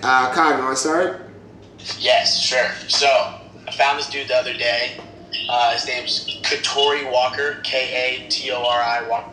[0.02, 1.30] Uh, Kyle, you want to start?
[1.98, 2.70] Yes, sure.
[2.88, 5.00] So I found this dude the other day.
[5.48, 9.24] Uh, his name's Katori Walker, K A T O R I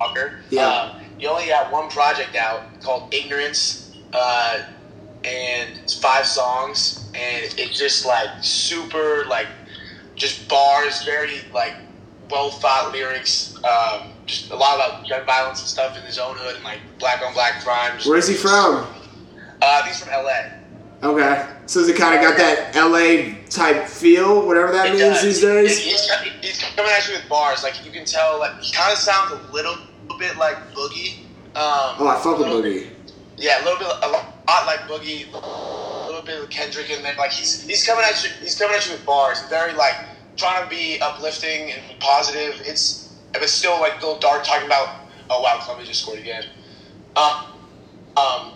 [0.00, 0.40] Walker.
[0.50, 0.66] Yeah.
[0.66, 4.62] Um, he only got one project out called Ignorance, uh,
[5.24, 9.46] and it's five songs, and it's just like super like
[10.14, 11.74] just bars, very like
[12.30, 13.56] well thought lyrics.
[13.64, 16.80] Um, just a lot about gun violence and stuff in his own hood and like
[16.98, 17.98] black on black crime.
[18.04, 18.86] Where's he from?
[19.62, 20.40] Uh, he's from LA.
[21.02, 21.46] Okay.
[21.66, 25.22] So has it kind of got that LA type feel, whatever that It means does.
[25.22, 25.78] these days?
[25.78, 26.10] he's,
[26.42, 27.62] he's coming at you with bars.
[27.62, 29.76] Like you can tell, like he kind of sounds a little
[30.18, 31.20] bit like Boogie.
[31.54, 32.90] Um, Oh, I fuck with Boogie.
[33.36, 37.16] Yeah, a little bit, a lot like Boogie, a little bit of Kendrick, and then
[37.18, 39.94] like he's he's coming at you, he's coming at you with bars, very like
[40.36, 42.62] trying to be uplifting and positive.
[42.64, 46.44] It's but still like a little dark, talking about oh wow, Colombia just scored again.
[47.16, 47.44] Um,
[48.16, 48.52] um,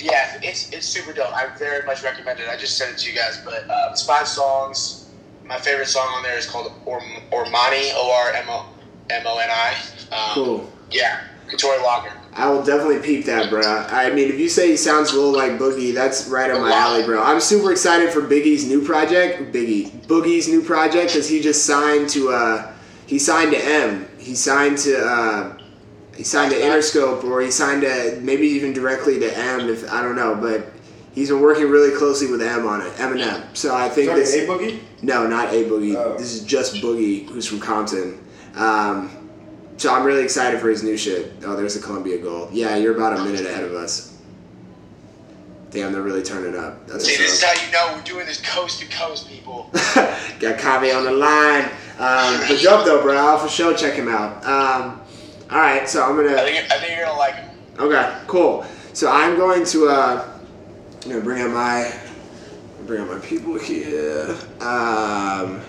[0.00, 1.32] yeah, it's it's super dope.
[1.32, 2.48] I very much recommend it.
[2.48, 5.10] I just sent it to you guys, but uh, it's five songs.
[5.44, 7.00] My favorite song on there is called or-
[7.32, 8.66] Ormani, O R M O
[9.10, 9.74] M O N I.
[10.10, 10.72] Um, Cool.
[10.90, 12.12] Yeah, Katori Walker.
[12.36, 13.62] I will definitely peep that, bro.
[13.62, 16.72] I mean, if you say he sounds a little like Boogie, that's right up my
[16.72, 17.22] alley, bro.
[17.22, 19.52] I'm super excited for Biggie's new project.
[19.52, 22.72] Biggie, Boogie's new project, because he just signed to, uh,
[23.06, 24.08] he signed to M.
[24.18, 25.56] He signed to, uh,
[26.16, 29.68] he signed to Interscope, or he signed to maybe even directly to M.
[29.68, 30.72] If I don't know, but
[31.12, 33.44] he's been working really closely with M on it, Eminem.
[33.56, 34.34] So I think Talking this.
[34.34, 34.80] A Boogie?
[35.02, 35.96] No, not A Boogie.
[35.96, 36.16] Oh.
[36.16, 38.20] This is just Boogie, who's from Compton.
[38.54, 39.24] Um,
[39.76, 41.32] so I'm really excited for his new shit.
[41.44, 42.48] Oh, there's the Colombia goal.
[42.52, 44.12] Yeah, you're about a minute ahead of us.
[45.70, 46.86] Damn, they're really turning up.
[46.86, 49.70] That's See, this is how you know we're doing this coast to coast, people.
[50.38, 51.64] Got Kave on the line.
[51.98, 53.16] Um, but dope though, bro.
[53.16, 54.44] I'll for sure check him out.
[54.44, 55.00] Um,
[55.54, 56.36] all right, so I'm gonna.
[56.38, 57.50] think I think you're gonna like him.
[57.78, 58.66] Okay, cool.
[58.92, 59.86] So I'm going to.
[59.88, 60.38] Uh,
[61.04, 61.96] I'm gonna bring up my.
[62.86, 64.36] Bring up my people here.
[64.60, 65.60] Um,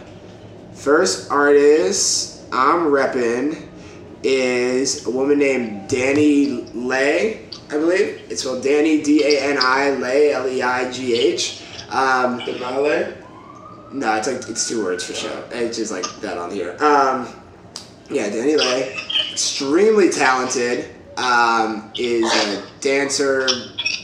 [0.73, 3.67] first artist I'm repping
[4.23, 8.23] is a woman named Dani Leigh, I believe.
[8.29, 11.61] It's spelled Danny D A N I Lay L E I G H.
[11.89, 13.15] Um, Denale?
[13.93, 15.43] no, it's like it's two words for sure.
[15.51, 16.71] It's just like that on here.
[16.81, 17.27] Um,
[18.09, 18.95] yeah, Dani Leigh,
[19.35, 20.95] extremely talented.
[21.17, 23.47] Um, is a dancer,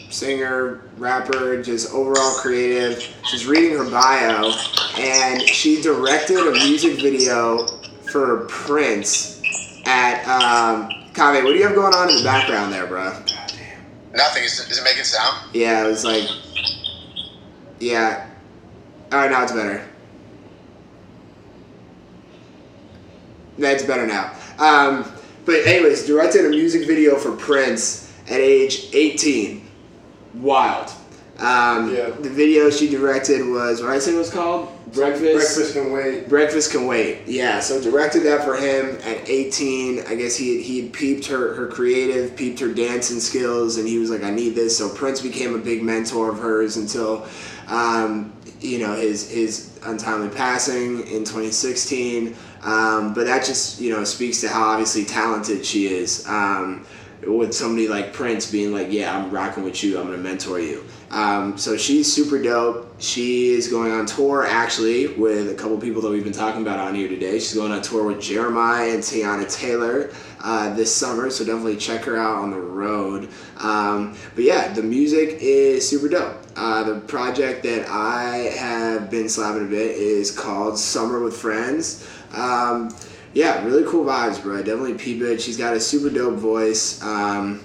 [0.09, 3.01] singer, rapper, just overall creative.
[3.25, 4.53] She's reading her bio,
[4.97, 7.67] and she directed a music video
[8.11, 9.41] for Prince
[9.85, 11.43] at um, Kave.
[11.43, 13.11] What do you have going on in the background there, bro?
[14.13, 14.43] Nothing.
[14.43, 15.53] Is it, is it making sound?
[15.53, 16.29] Yeah, it was like,
[17.79, 18.27] yeah.
[19.13, 19.85] All right, now it's better.
[23.57, 24.33] That's better now.
[24.59, 25.11] Um,
[25.45, 29.61] but anyways, directed a music video for Prince at age 18.
[30.35, 30.91] Wild.
[31.39, 32.11] Um, Yeah.
[32.11, 35.23] The video she directed was what I said it was called Breakfast.
[35.23, 36.27] Breakfast can wait.
[36.30, 37.22] Breakfast Can Wait.
[37.26, 40.03] Yeah, so directed that for him at 18.
[40.07, 44.09] I guess he he peeped her her creative, peeped her dancing skills, and he was
[44.09, 44.77] like, I need this.
[44.77, 47.26] So Prince became a big mentor of hers until,
[47.68, 52.35] um, you know, his his untimely passing in 2016.
[52.63, 56.27] Um, but that just you know speaks to how obviously talented she is.
[56.27, 56.85] Um,
[57.25, 59.99] with somebody like Prince being like, yeah, I'm rocking with you.
[59.99, 60.83] I'm gonna mentor you.
[61.11, 62.95] Um, so she's super dope.
[62.99, 66.79] She is going on tour actually with a couple people that we've been talking about
[66.79, 67.33] on here today.
[67.33, 72.05] She's going on tour with Jeremih and Teyana Taylor uh, this summer, so definitely check
[72.05, 73.29] her out on the road.
[73.57, 76.38] Um, but yeah, the music is super dope.
[76.55, 82.07] Uh, the project that I have been slapping a bit is called Summer with Friends.
[82.33, 82.95] Um,
[83.33, 84.57] yeah, really cool vibes, bro.
[84.57, 85.41] Definitely peep it.
[85.41, 87.01] She's got a super dope voice.
[87.01, 87.63] Um,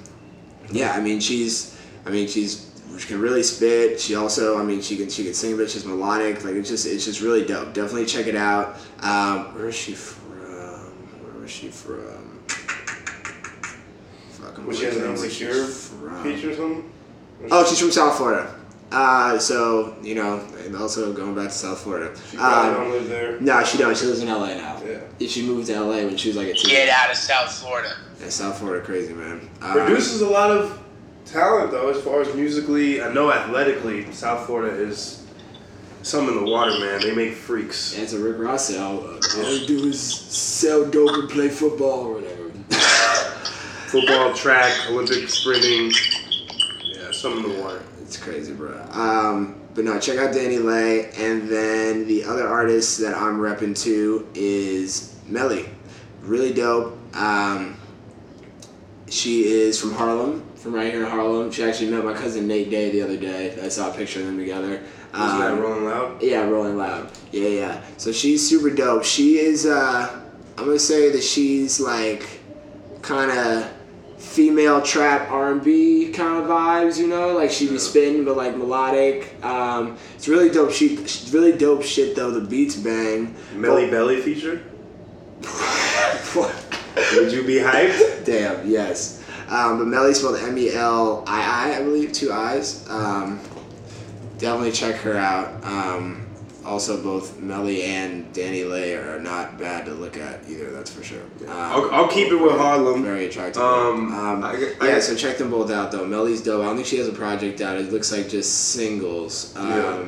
[0.71, 4.01] yeah, I mean she's, I mean she's, she can really spit.
[4.01, 6.45] She also, I mean she can she can sing, but she's melodic.
[6.45, 7.73] Like it's just it's just really dope.
[7.75, 8.77] Definitely check it out.
[9.01, 10.25] Um, where is she from?
[11.23, 12.41] Where was she from?
[14.31, 16.23] Fuck, I'm Was she an on where insecure from.
[16.23, 16.93] feature or something?
[17.51, 18.55] Oh, she's from South Florida.
[18.93, 22.17] Uh, so you know, and also going back to South Florida.
[22.31, 23.41] She probably Um, don't live there.
[23.41, 23.97] no, she don't.
[23.97, 24.81] She lives in LA now.
[24.87, 25.27] Yeah.
[25.29, 26.71] She moved to LA when she was like a teen.
[26.71, 27.97] Get out of South Florida.
[28.21, 29.49] Yeah, South Florida, crazy man.
[29.61, 30.79] Um, Produces a lot of
[31.25, 33.03] talent though, as far as musically.
[33.03, 35.25] I know athletically, South Florida is
[36.03, 37.01] some in the water, man.
[37.01, 37.95] They make freaks.
[37.97, 39.01] Yeah, it's a Rick Ross sell.
[39.01, 42.51] Uh, all you do is sell dope and play football or whatever.
[43.89, 45.93] Football, track, Olympic sprinting.
[46.85, 47.83] Yeah, some in the water.
[48.07, 48.81] It's crazy, bro.
[48.93, 53.77] Um, but no, check out Dani Leigh, and then the other artist that I'm repping
[53.83, 55.69] to is Melii.
[56.23, 56.97] Really dope.
[57.17, 57.77] Um,
[59.09, 61.51] she is from Harlem, from right here in Harlem.
[61.51, 63.59] She actually met my cousin Nate Day the other day.
[63.61, 64.85] I saw a picture of them together.
[65.13, 66.23] Um, Rolling Loud?
[66.23, 67.11] Yeah, Rolling Loud.
[67.33, 67.85] Yeah, yeah.
[67.97, 69.03] So she's super dope.
[69.03, 70.23] She is, uh,
[70.57, 72.41] I'm gonna say that she's like
[73.03, 73.69] kind of
[74.37, 76.99] female trap R and B kind of vibes.
[76.99, 79.43] You know, like she be spitting, but like melodic.
[79.43, 80.71] Um, it's really dope.
[80.71, 80.99] She
[81.31, 82.31] really dope shit though.
[82.31, 83.35] The beats bang.
[83.55, 84.63] Melii Belly feature.
[87.15, 88.25] Would you be hyped?
[88.25, 89.23] Damn, yes.
[89.49, 92.89] Um, but Melii spelled M E L I I, I believe, two I's.
[92.91, 93.41] Um,
[94.39, 95.65] definitely check her out.
[95.65, 96.26] Um,
[96.67, 100.71] also, both Melii and Dani Leigh are not bad to look at either.
[100.73, 101.23] That's for sure.
[101.43, 103.03] Um, I'll, I'll keep it with Harlem.
[103.03, 103.63] very attractive.
[103.63, 106.05] Um, um, I- I- yeah, so check them both out though.
[106.05, 106.63] Melii's dope.
[106.63, 107.79] I don't think she has a project out.
[107.79, 109.55] It looks like just singles.
[109.57, 110.05] Um, Yeah.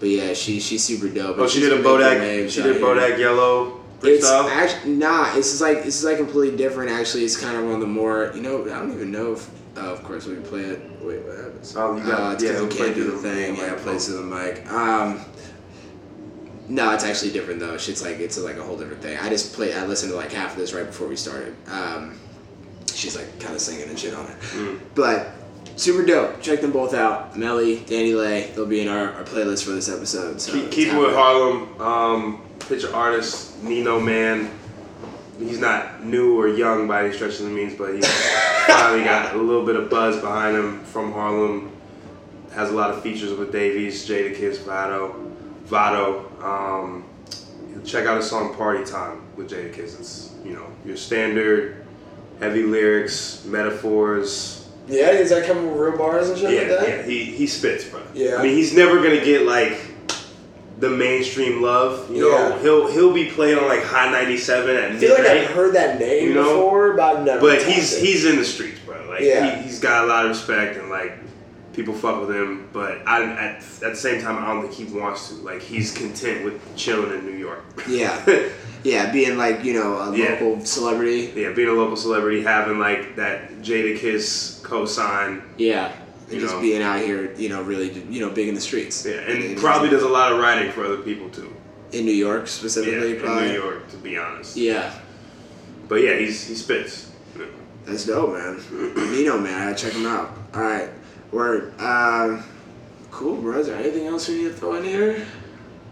[0.00, 1.36] But yeah, she she's super dope.
[1.38, 2.50] Oh, she did a Bodak.
[2.50, 2.82] She did.
[2.82, 4.48] Bodak Yellow It's freestyle.
[4.50, 5.32] actually nah.
[5.36, 6.90] It's like this is like completely different.
[6.90, 8.64] Actually, it's kind of on the more you know.
[8.64, 9.48] I don't even know if.
[9.76, 10.80] Oh, of course, we play it.
[11.00, 11.74] Wait, what happens?
[11.76, 13.56] Oh, you got- uh, it's yeah, we play can't do the thing.
[13.56, 14.70] Yeah, plays to the mic.
[14.70, 15.20] Um,
[16.68, 17.76] no, it's actually different though.
[17.76, 19.18] Shit's like it's like a whole different thing.
[19.18, 19.74] I just play.
[19.74, 21.54] I listened to like half of this right before we started.
[21.68, 22.18] Um,
[22.94, 24.80] she's like kind of singing and shit on it, Mm.
[24.94, 25.30] but
[25.76, 26.40] super dope.
[26.42, 27.34] Check them both out.
[27.34, 28.50] Melii, Dani Leigh.
[28.54, 30.40] They'll be in our, our playlist for this episode.
[30.40, 31.14] So Keep, keep it with.
[31.14, 31.80] Harlem.
[31.80, 34.50] Um, picture artist Nino Man.
[35.38, 38.00] He's not new or young by any stretch of the means, but he
[38.66, 41.72] finally got a little bit of buzz behind him from Harlem.
[42.52, 45.31] Has a lot of features with Dave East, Jada Kiss, Vado.
[45.72, 46.26] Vado.
[46.42, 47.04] Um,
[47.84, 49.98] check out his song "Party Time" with Jadakiss.
[49.98, 51.86] It's you know your standard
[52.40, 54.68] heavy lyrics, metaphors.
[54.86, 56.88] Yeah, is that coming with real bars and shit like Yeah, that?
[56.88, 58.02] yeah, he he spits, bro.
[58.12, 58.36] Yeah.
[58.36, 59.78] I mean, he's never gonna get like
[60.78, 62.10] the mainstream love.
[62.10, 62.58] You know, Yeah.
[62.60, 65.98] he'll he'll be played on like Hot 97 at I feel like I've heard that
[65.98, 66.42] name You know?
[66.56, 67.40] before, but I've never.
[67.40, 68.04] But he's it.
[68.04, 68.96] he's in the streets, bro.
[69.08, 69.56] Like Yeah.
[69.56, 71.16] he, he's got a lot of respect and like
[71.72, 72.68] people fuck with him.
[72.72, 75.34] But I at, at the same time, I don't think he wants to.
[75.36, 77.64] Like he's content with chilling in New York.
[77.88, 78.24] yeah,
[78.84, 80.30] yeah, being like you know a Yeah.
[80.40, 81.32] local celebrity.
[81.34, 85.42] yeah, being a local celebrity, having like that Jadakiss co-sign.
[85.58, 85.92] Yeah,
[86.30, 86.60] and just know.
[86.60, 89.04] being out here, you know, really, you know, big in the streets.
[89.04, 91.54] Yeah, and In- probably does a lot of writing for other people too.
[91.92, 93.16] in New York Yeah, specifically.
[93.18, 93.48] in.
[93.48, 94.56] New York, to be honest.
[94.56, 94.92] Yeah,
[95.88, 97.10] But yeah, he's he spits.
[97.84, 98.62] That's dope, man.
[99.12, 100.30] Nino, man, I gotta check him out.
[100.54, 100.88] All right,
[101.32, 101.78] word.
[101.80, 102.44] Um,
[103.10, 103.58] cool, bro.
[103.58, 105.14] Is there anything else we need to throw in here?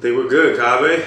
[0.01, 1.05] Think we're good, Kave.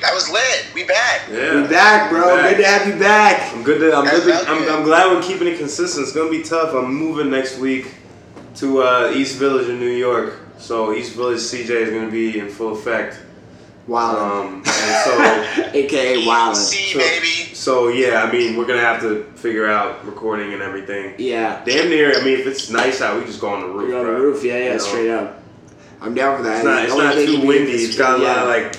[0.00, 0.66] That was lit.
[0.74, 1.28] We back.
[1.30, 1.62] Yeah.
[1.62, 2.36] We back, bro.
[2.36, 2.56] Back.
[2.56, 3.54] Good to have you back.
[3.54, 3.80] I'm good.
[3.80, 4.68] To, I'm, good to, I'm, good.
[4.68, 6.06] I'm glad we're keeping it consistent.
[6.06, 6.74] It's gonna be tough.
[6.74, 7.94] I'm moving next week
[8.56, 10.38] to uh, East Village in New York.
[10.58, 13.20] So East Village CJ is gonna be in full effect.
[13.88, 16.54] Wildin', Um, and so, aka Wildin'.
[16.56, 17.54] See, So- baby.
[17.54, 18.22] so yeah.
[18.22, 21.14] I mean, we're gonna have to figure out recording and everything.
[21.18, 21.62] Yeah.
[21.64, 22.14] Damn near.
[22.18, 23.88] I mean, if it's nice out, we just go on the roof.
[23.88, 24.78] You're on the roof, yeah, yeah, You know?
[24.78, 25.42] straight up.
[26.00, 26.56] I'm down for that.
[26.56, 27.72] It's not, it's not too windy.
[27.72, 28.76] is- It's got a lot of like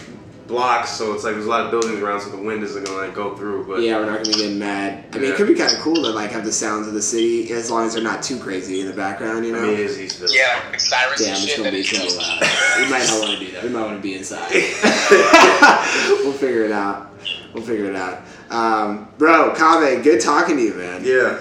[0.50, 2.98] blocks, so it's like there's a lot of buildings around, so the wind isn't gonna
[2.98, 3.66] like go through.
[3.66, 5.06] But Yeah, we're not gonna be getting mad.
[5.14, 5.30] I mean, Yeah.
[5.30, 7.72] it could be kind of cool to like have the sounds of the city as
[7.72, 9.60] long as they're not too crazy in the background, you know.
[9.60, 10.36] I mean, it is East Village.
[10.36, 12.42] Yeah, like sirens Damn, and it's gonna be is too just- loud.
[12.80, 13.64] we might not want to do that.
[13.64, 14.52] We might want to be inside.
[16.24, 17.16] we'll figure it out.
[17.54, 18.22] We'll figure it out.
[18.50, 21.04] Um, bro, Kave, good talking to you, man.
[21.04, 21.40] Yeah,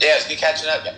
[0.00, 0.82] Yeah, it's good catching up.
[0.84, 0.92] Yeah.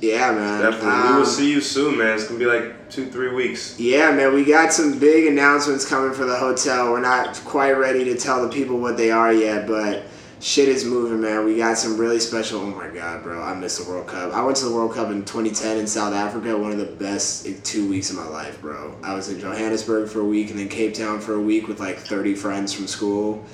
[0.00, 0.60] Yeah, man.
[0.62, 0.88] definitely.
[0.88, 2.14] we Um, will see you soon, man.
[2.14, 3.78] It's gonna be like two, three weeks.
[3.78, 6.92] Yeah, man, we got some big announcements coming for the hotel.
[6.92, 10.04] We're not quite ready to tell the people what they are yet, but
[10.40, 11.44] shit is moving, man.
[11.44, 12.60] We got some really special.
[12.60, 14.32] Oh my god, bro, I missed the World Cup.
[14.32, 16.56] I went to the World Cup in 2010 in South Africa.
[16.56, 18.94] One of the best two weeks of my life, bro.
[19.02, 21.80] I was in Johannesburg for a week and then Cape Town for a week with
[21.80, 23.44] like 30 friends from school.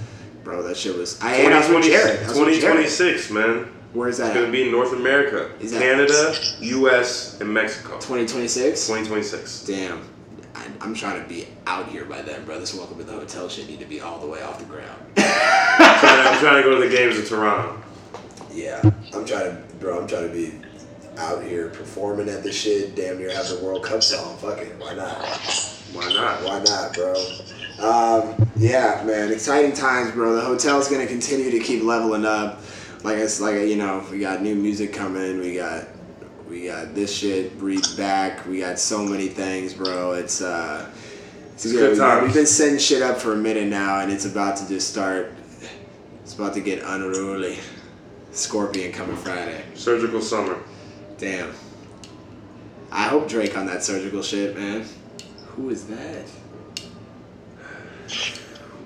[0.45, 1.19] Bro, that shit was.
[1.23, 2.23] I, and I was with Jared.
[2.23, 2.85] I was with Jared.
[2.87, 3.69] 2026, man.
[3.95, 4.27] Where's that?
[4.27, 4.41] It's that?
[4.41, 7.95] gonna be in North America, Is Canada, U.S., and Mexico.
[7.95, 8.89] 2026.
[8.89, 9.67] 2026.
[9.67, 10.03] Damn.
[10.57, 12.59] I, I'm trying to be out here by then, bro.
[12.59, 15.01] This welcome to the hotel shit need to be all the way off the ground.
[15.17, 17.81] I'm, trying to, I'm trying to go to the games in Toronto.
[18.53, 18.81] Yeah,
[19.15, 20.01] I'm trying to, bro.
[20.01, 20.61] I'm trying to be
[21.17, 22.97] out here performing at this shit.
[22.97, 24.37] Damn near have the World Cup song.
[24.39, 25.25] Fuck it, why not?
[25.93, 26.43] Why not?
[26.43, 27.15] Why not, bro?
[27.79, 29.31] Um, yeah, man.
[29.31, 30.35] Exciting times, bro.
[30.35, 32.61] The hotel's gonna continue to keep leveling up.
[33.05, 35.39] Like it's like you know, we got new music coming.
[35.39, 35.89] We got
[36.49, 38.47] we got this shit breathed back.
[38.47, 40.13] We got so many things, bro.
[40.13, 40.91] It's uh,
[41.53, 41.99] it's, good good.
[41.99, 42.25] times.
[42.25, 45.33] We've been setting shit up for a minute now, and it's about to just start.
[46.23, 47.59] It's about to get unruly.
[48.33, 49.63] Scorpion coming Friday.
[49.75, 50.59] Surgical summer.
[51.19, 51.53] Damn.
[52.91, 54.87] I hope Drake on that surgical shit, man.
[55.49, 56.27] Who is that?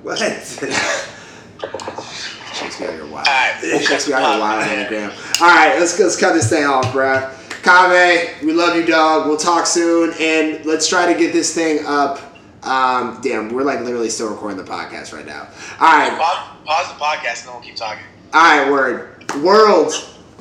[0.02, 0.18] What?
[1.62, 3.26] Out here wild.
[3.26, 5.12] Me out here wild.
[5.40, 7.32] All right, let's let's cut this thing off, bruh.
[7.62, 9.26] Kave, we love you, dog.
[9.26, 12.20] We'll talk soon, and let's try to get this thing up.
[12.62, 15.48] Um, damn, we're like literally still recording the podcast right now.
[15.80, 18.04] All right, Pause, pause the podcast and then we'll keep talking.
[18.34, 19.92] all right, word, world.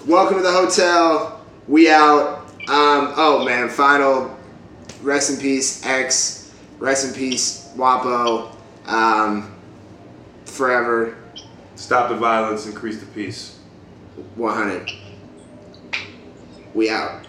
[0.05, 1.41] welcome to the hotel.
[1.67, 2.39] We out.
[2.69, 4.35] Um, oh man, final.
[5.01, 6.51] Rest in peace, X.
[6.79, 8.51] Rest in peace, Wopo.
[8.87, 9.53] Um,
[10.57, 11.15] forever,
[11.77, 13.59] Stop the violence, increase the peace.
[14.35, 14.91] 100.
[16.73, 17.26] We out.